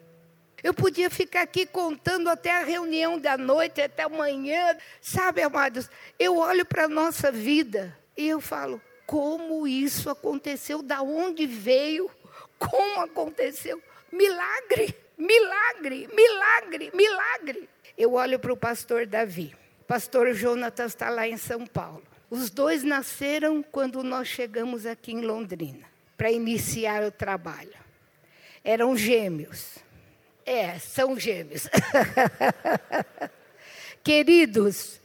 Eu 0.62 0.74
podia 0.74 1.09
ficar 1.11 1.43
aqui 1.43 1.66
contando 1.66 2.29
até 2.29 2.51
a 2.51 2.64
reunião 2.64 3.18
da 3.18 3.37
noite, 3.37 3.81
até 3.81 4.05
amanhã. 4.05 4.77
Sabe, 5.01 5.43
amados, 5.43 5.89
eu 6.18 6.39
olho 6.39 6.64
para 6.64 6.85
a 6.85 6.89
nossa 6.89 7.31
vida 7.31 7.97
e 8.16 8.27
eu 8.27 8.41
falo: 8.41 8.81
como 9.07 9.66
isso 9.66 10.11
aconteceu? 10.11 10.83
Da 10.83 11.03
onde 11.03 11.47
veio? 11.47 12.11
Como 12.59 13.01
aconteceu? 13.01 13.81
Milagre, 14.11 14.97
milagre, 15.16 16.09
milagre, 16.12 16.91
milagre. 16.95 17.68
Eu 17.97 18.14
olho 18.14 18.39
para 18.39 18.53
o 18.53 18.57
pastor 18.57 19.07
Davi. 19.07 19.55
Pastor 19.87 20.33
Jonatas 20.35 20.93
está 20.93 21.11
lá 21.11 21.29
em 21.29 21.37
São 21.37 21.64
Paulo. 21.66 22.03
Os 22.29 22.51
dois 22.51 22.83
nasceram 22.83 23.62
quando 23.62 24.03
nós 24.03 24.27
chegamos 24.27 24.85
aqui 24.85 25.12
em 25.12 25.20
Londrina 25.20 25.87
para 26.16 26.31
iniciar 26.31 27.05
o 27.05 27.11
trabalho. 27.11 27.74
Eram 28.64 28.97
gêmeos. 28.97 29.77
É, 30.45 30.79
são 30.79 31.18
gêmeos. 31.18 31.68
Queridos, 34.03 35.01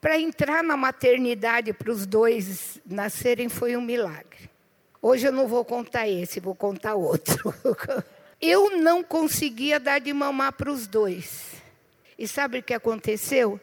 para 0.00 0.18
entrar 0.18 0.62
na 0.62 0.76
maternidade 0.76 1.72
para 1.72 1.90
os 1.90 2.06
dois 2.06 2.78
nascerem 2.84 3.48
foi 3.48 3.76
um 3.76 3.82
milagre. 3.82 4.50
Hoje 5.00 5.26
eu 5.26 5.32
não 5.32 5.46
vou 5.46 5.64
contar 5.64 6.08
esse, 6.08 6.40
vou 6.40 6.54
contar 6.54 6.94
outro. 6.94 7.54
Eu 8.40 8.76
não 8.76 9.02
conseguia 9.02 9.80
dar 9.80 9.98
de 9.98 10.12
mamar 10.12 10.52
para 10.52 10.70
os 10.70 10.86
dois. 10.86 11.52
E 12.18 12.28
sabe 12.28 12.58
o 12.58 12.62
que 12.62 12.74
aconteceu? 12.74 13.58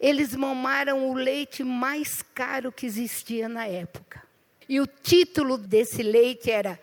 Eles 0.00 0.34
mamaram 0.34 1.10
o 1.10 1.14
leite 1.14 1.62
mais 1.62 2.22
caro 2.34 2.72
que 2.72 2.86
existia 2.86 3.48
na 3.48 3.66
época. 3.66 4.22
E 4.66 4.80
o 4.80 4.86
título 4.86 5.58
desse 5.58 6.02
leite 6.02 6.50
era 6.50 6.80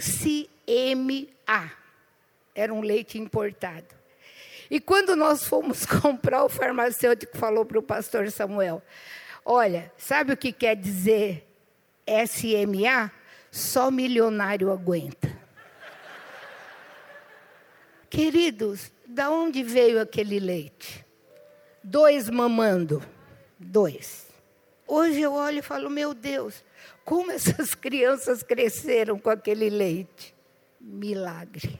SMA. 0.00 1.70
Era 2.54 2.72
um 2.72 2.80
leite 2.80 3.18
importado. 3.18 3.98
E 4.70 4.80
quando 4.80 5.14
nós 5.14 5.44
fomos 5.44 5.84
comprar, 6.00 6.44
o 6.44 6.48
farmacêutico 6.48 7.36
falou 7.36 7.66
para 7.66 7.78
o 7.78 7.82
pastor 7.82 8.30
Samuel: 8.30 8.82
Olha, 9.44 9.92
sabe 9.98 10.32
o 10.32 10.36
que 10.36 10.52
quer 10.52 10.74
dizer 10.74 11.46
SMA? 12.26 13.10
Só 13.50 13.90
milionário 13.90 14.70
aguenta. 14.70 15.36
Queridos, 18.08 18.90
da 19.06 19.30
onde 19.30 19.62
veio 19.62 20.00
aquele 20.00 20.38
leite? 20.38 21.07
Dois 21.90 22.30
mamando. 22.30 23.02
Dois. 23.58 24.26
Hoje 24.86 25.20
eu 25.20 25.32
olho 25.32 25.58
e 25.58 25.62
falo, 25.62 25.90
meu 25.90 26.14
Deus, 26.14 26.64
como 27.04 27.30
essas 27.30 27.74
crianças 27.76 28.42
cresceram 28.42 29.18
com 29.18 29.30
aquele 29.30 29.68
leite? 29.68 30.34
Milagre 30.80 31.78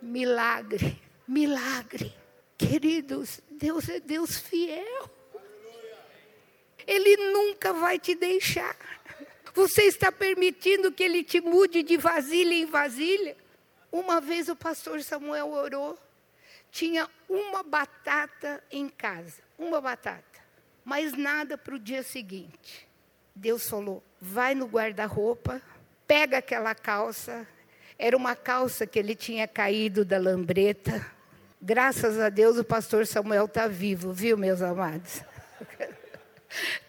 milagre, 0.00 1.00
milagre. 1.26 2.14
Queridos, 2.56 3.40
Deus 3.50 3.88
é 3.88 4.00
Deus 4.00 4.38
fiel. 4.38 5.10
Ele 6.86 7.16
nunca 7.32 7.72
vai 7.72 7.98
te 7.98 8.14
deixar. 8.14 8.76
Você 9.54 9.82
está 9.82 10.10
permitindo 10.10 10.92
que 10.92 11.02
ele 11.02 11.22
te 11.22 11.40
mude 11.40 11.82
de 11.82 11.96
vasilha 11.96 12.54
em 12.54 12.66
vasilha? 12.66 13.36
Uma 13.90 14.20
vez 14.20 14.48
o 14.48 14.56
pastor 14.56 15.02
Samuel 15.02 15.50
orou, 15.50 15.98
tinha 16.70 17.08
uma 17.28 17.62
batata 17.62 18.62
em 18.70 18.88
casa, 18.88 19.42
uma 19.58 19.80
batata, 19.80 20.40
mas 20.84 21.12
nada 21.12 21.58
para 21.58 21.74
o 21.74 21.78
dia 21.78 22.02
seguinte. 22.02 22.88
Deus 23.34 23.68
falou: 23.68 24.02
vai 24.20 24.54
no 24.54 24.66
guarda-roupa, 24.66 25.60
pega 26.06 26.38
aquela 26.38 26.74
calça, 26.74 27.46
era 27.98 28.16
uma 28.16 28.34
calça 28.34 28.86
que 28.86 28.98
ele 28.98 29.14
tinha 29.14 29.46
caído 29.46 30.04
da 30.04 30.18
lambreta. 30.18 31.06
Graças 31.60 32.18
a 32.18 32.28
Deus 32.28 32.56
o 32.56 32.64
pastor 32.64 33.06
Samuel 33.06 33.44
está 33.44 33.66
vivo, 33.66 34.12
viu, 34.12 34.36
meus 34.36 34.62
amados? 34.62 35.22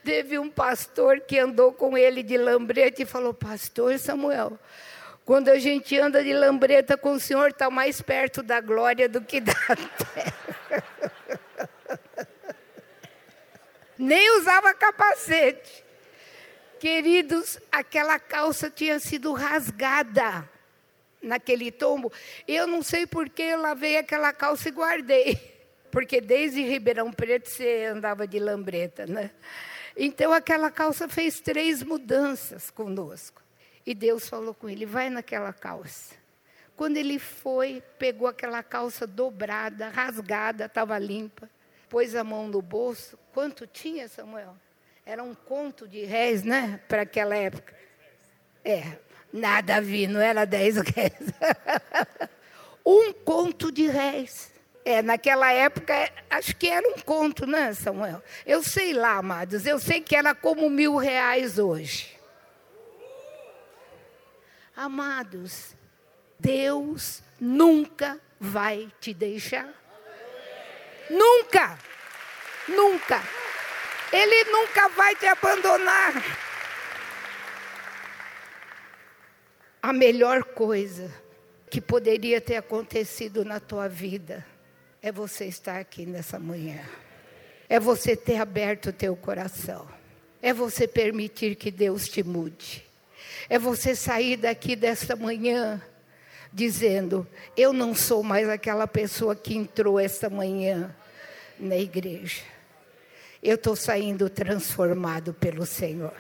Teve 0.04 0.40
um 0.40 0.50
pastor 0.50 1.20
que 1.20 1.38
andou 1.38 1.72
com 1.74 1.98
ele 1.98 2.24
de 2.24 2.38
lambreta 2.38 3.04
e 3.04 3.06
falou: 3.06 3.34
Pastor 3.34 4.00
Samuel, 4.00 4.58
quando 5.32 5.48
a 5.48 5.58
gente 5.58 5.98
anda 5.98 6.22
de 6.22 6.34
lambreta 6.34 6.98
com 6.98 7.14
o 7.14 7.20
senhor, 7.20 7.52
está 7.52 7.70
mais 7.70 8.02
perto 8.02 8.44
da 8.44 8.60
glória 8.60 9.08
do 9.08 9.22
que 9.22 9.40
da 9.40 9.54
terra. 10.14 10.84
Nem 13.98 14.38
usava 14.38 14.74
capacete. 14.74 15.86
Queridos, 16.82 17.58
aquela 17.72 18.20
calça 18.20 18.70
tinha 18.70 19.00
sido 19.00 19.32
rasgada 19.32 20.50
naquele 21.22 21.72
tombo. 21.72 22.12
Eu 22.46 22.68
não 22.68 22.84
sei 22.84 23.08
porque 23.08 23.42
eu 23.42 23.62
lavei 23.62 23.96
aquela 23.96 24.34
calça 24.34 24.68
e 24.68 24.74
guardei. 24.74 25.40
Porque 25.90 26.20
desde 26.20 26.62
Ribeirão 26.62 27.10
Preto 27.10 27.50
você 27.50 27.86
andava 27.86 28.28
de 28.28 28.38
lambreta, 28.38 29.08
né? 29.08 29.32
Então 29.96 30.34
aquela 30.34 30.70
calça 30.70 31.08
fez 31.08 31.40
três 31.40 31.82
mudanças 31.82 32.70
conosco. 32.70 33.41
E 33.86 33.94
Deus 33.94 34.28
falou 34.28 34.54
com 34.54 34.70
ele: 34.70 34.86
vai 34.86 35.10
naquela 35.10 35.54
calça. 35.54 36.16
Quando 36.76 36.98
ele 36.98 37.20
foi, 37.20 37.84
pegou 38.00 38.28
aquela 38.28 38.64
calça 38.64 39.06
dobrada, 39.06 39.90
rasgada, 39.90 40.66
estava 40.66 40.98
limpa, 40.98 41.50
pôs 41.90 42.16
a 42.16 42.24
mão 42.24 42.48
no 42.48 42.62
bolso. 42.62 43.18
Quanto 43.34 43.68
tinha, 43.68 44.08
Samuel? 44.08 44.56
Era 45.06 45.24
um 45.24 45.36
conto 45.36 45.88
de 45.88 46.04
réis, 46.04 46.44
né? 46.44 46.80
Para 46.88 47.04
aquela 47.04 47.36
época. 47.36 47.76
É, 48.64 48.98
Nada 49.32 49.80
ver, 49.80 50.08
não 50.08 50.20
era 50.20 50.46
dez 50.46 50.76
réis. 50.76 51.14
um 52.86 53.14
conto 53.14 53.72
de 53.72 53.88
réis. 53.88 54.52
É, 54.84 55.02
naquela 55.02 55.54
época, 55.54 55.94
acho 56.30 56.56
que 56.56 56.68
era 56.68 56.88
um 56.88 57.00
conto, 57.00 57.46
né, 57.46 57.74
Samuel? 57.74 58.22
Eu 58.46 58.64
sei 58.64 58.94
lá, 58.94 59.18
amados, 59.18 59.66
eu 59.66 59.80
sei 59.80 60.02
que 60.02 60.16
era 60.16 60.34
como 60.34 60.70
mil 60.70 60.98
reais 60.98 61.60
hoje. 61.60 62.20
Amados, 64.76 65.76
Deus 66.40 67.22
nunca 67.40 68.20
vai 68.40 68.92
te 69.00 69.14
deixar. 69.14 69.70
Nunca, 71.10 71.78
nunca. 72.68 73.22
Ele 74.12 74.52
nunca 74.52 74.90
vai 74.90 75.16
te 75.16 75.26
abandonar. 75.26 76.14
a 79.82 79.92
melhor 79.92 80.44
coisa 80.44 81.12
que 81.70 81.82
poderia 81.82 82.40
ter 82.40 82.58
acontecido 82.58 83.44
na 83.44 83.60
tua 83.60 83.88
vida 83.88 84.46
é 85.02 85.12
você 85.12 85.46
estar 85.46 85.80
aqui 85.80 86.06
nessa 86.06 86.38
manhã. 86.38 86.80
É 87.68 87.80
você 87.80 88.16
ter 88.16 88.38
aberto 88.38 88.88
o 88.88 88.94
teu 88.94 89.16
coração. 89.16 89.88
É 90.42 90.54
você 90.54 90.88
permitir 90.88 91.56
que 91.56 91.72
Deus 91.72 92.08
te 92.08 92.22
mude. 92.22 92.86
É 93.50 93.60
você 93.60 93.96
sair 93.96 94.38
daqui 94.38 94.76
desta 94.76 95.16
manhã 95.16 95.82
dizendo: 96.52 97.28
Eu 97.56 97.74
não 97.74 97.94
sou 97.96 98.24
mais 98.24 98.50
aquela 98.50 98.88
pessoa 98.88 99.36
que 99.36 99.56
entrou 99.56 100.00
esta 100.00 100.30
manhã 100.30 100.94
na 101.60 101.78
igreja. 101.78 102.42
Eu 103.42 103.56
estou 103.56 103.76
saindo 103.76 104.30
transformado 104.30 105.34
pelo 105.34 105.66
Senhor. 105.66 106.14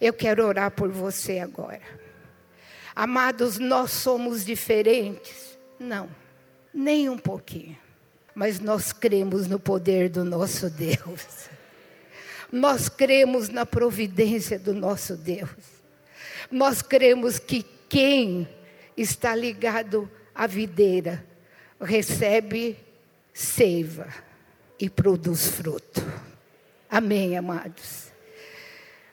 Eu 0.00 0.12
quero 0.12 0.46
orar 0.46 0.70
por 0.70 0.88
você 0.88 1.38
agora. 1.38 1.82
Amados, 2.94 3.58
nós 3.58 3.92
somos 3.92 4.44
diferentes? 4.44 5.58
Não, 5.78 6.08
nem 6.74 7.08
um 7.08 7.18
pouquinho. 7.18 7.78
Mas 8.34 8.58
nós 8.58 8.92
cremos 8.92 9.46
no 9.46 9.60
poder 9.60 10.08
do 10.08 10.24
nosso 10.24 10.70
Deus. 10.70 11.48
Nós 12.50 12.88
cremos 12.88 13.48
na 13.48 13.64
providência 13.64 14.58
do 14.58 14.74
nosso 14.74 15.16
Deus. 15.16 15.79
Nós 16.50 16.82
cremos 16.82 17.38
que 17.38 17.64
quem 17.88 18.48
está 18.96 19.34
ligado 19.34 20.10
à 20.34 20.46
videira 20.46 21.24
recebe 21.80 22.76
seiva 23.32 24.08
e 24.78 24.90
produz 24.90 25.46
fruto. 25.46 26.02
Amém, 26.88 27.36
amados. 27.36 28.10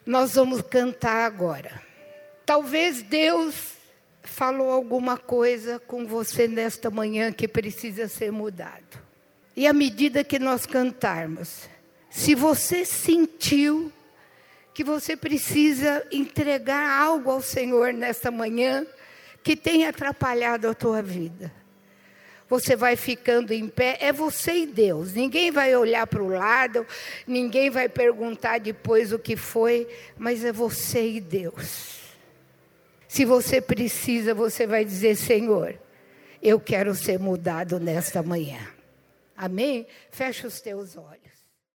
Nós 0.05 0.35
vamos 0.35 0.61
cantar 0.61 1.25
agora. 1.25 1.81
Talvez 2.45 3.01
Deus 3.01 3.73
falou 4.23 4.71
alguma 4.71 5.17
coisa 5.17 5.79
com 5.79 6.05
você 6.05 6.47
nesta 6.47 6.89
manhã 6.89 7.31
que 7.31 7.47
precisa 7.47 8.07
ser 8.07 8.31
mudado. 8.31 8.99
E 9.55 9.67
à 9.67 9.73
medida 9.73 10.23
que 10.23 10.39
nós 10.39 10.65
cantarmos, 10.65 11.67
se 12.09 12.35
você 12.35 12.85
sentiu 12.85 13.91
que 14.77 14.83
você 14.83 15.17
precisa 15.17 16.05
entregar 16.11 17.01
algo 17.01 17.31
ao 17.31 17.41
Senhor 17.41 17.91
nesta 17.91 18.29
manhã 18.29 18.85
que 19.41 19.55
tem 19.55 19.87
atrapalhado 19.87 20.69
a 20.69 20.73
tua 20.75 21.01
vida, 21.01 21.51
você 22.47 22.75
vai 22.75 22.95
ficando 22.95 23.51
em 23.53 23.67
pé, 23.67 23.97
é 23.99 24.13
você 24.13 24.53
e 24.53 24.67
Deus. 24.67 25.13
Ninguém 25.13 25.49
vai 25.49 25.75
olhar 25.75 26.05
para 26.05 26.21
o 26.21 26.27
lado, 26.27 26.85
ninguém 27.25 27.71
vai 27.71 27.89
perguntar 27.89 28.59
depois 28.59 29.11
o 29.11 29.17
que 29.17 29.35
foi, 29.35 29.87
mas 30.15 30.45
é 30.45 30.51
você 30.51 31.09
e 31.09 31.21
Deus. 31.21 31.97
Se 33.07 33.25
você 33.25 33.59
precisa, 33.59 34.35
você 34.35 34.67
vai 34.67 34.85
dizer: 34.85 35.15
Senhor, 35.15 35.73
eu 36.39 36.59
quero 36.59 36.93
ser 36.93 37.17
mudado 37.17 37.79
nesta 37.79 38.21
manhã. 38.21 38.59
Amém? 39.35 39.87
Fecha 40.11 40.45
os 40.45 40.61
teus 40.61 40.95
olhos. 40.95 41.26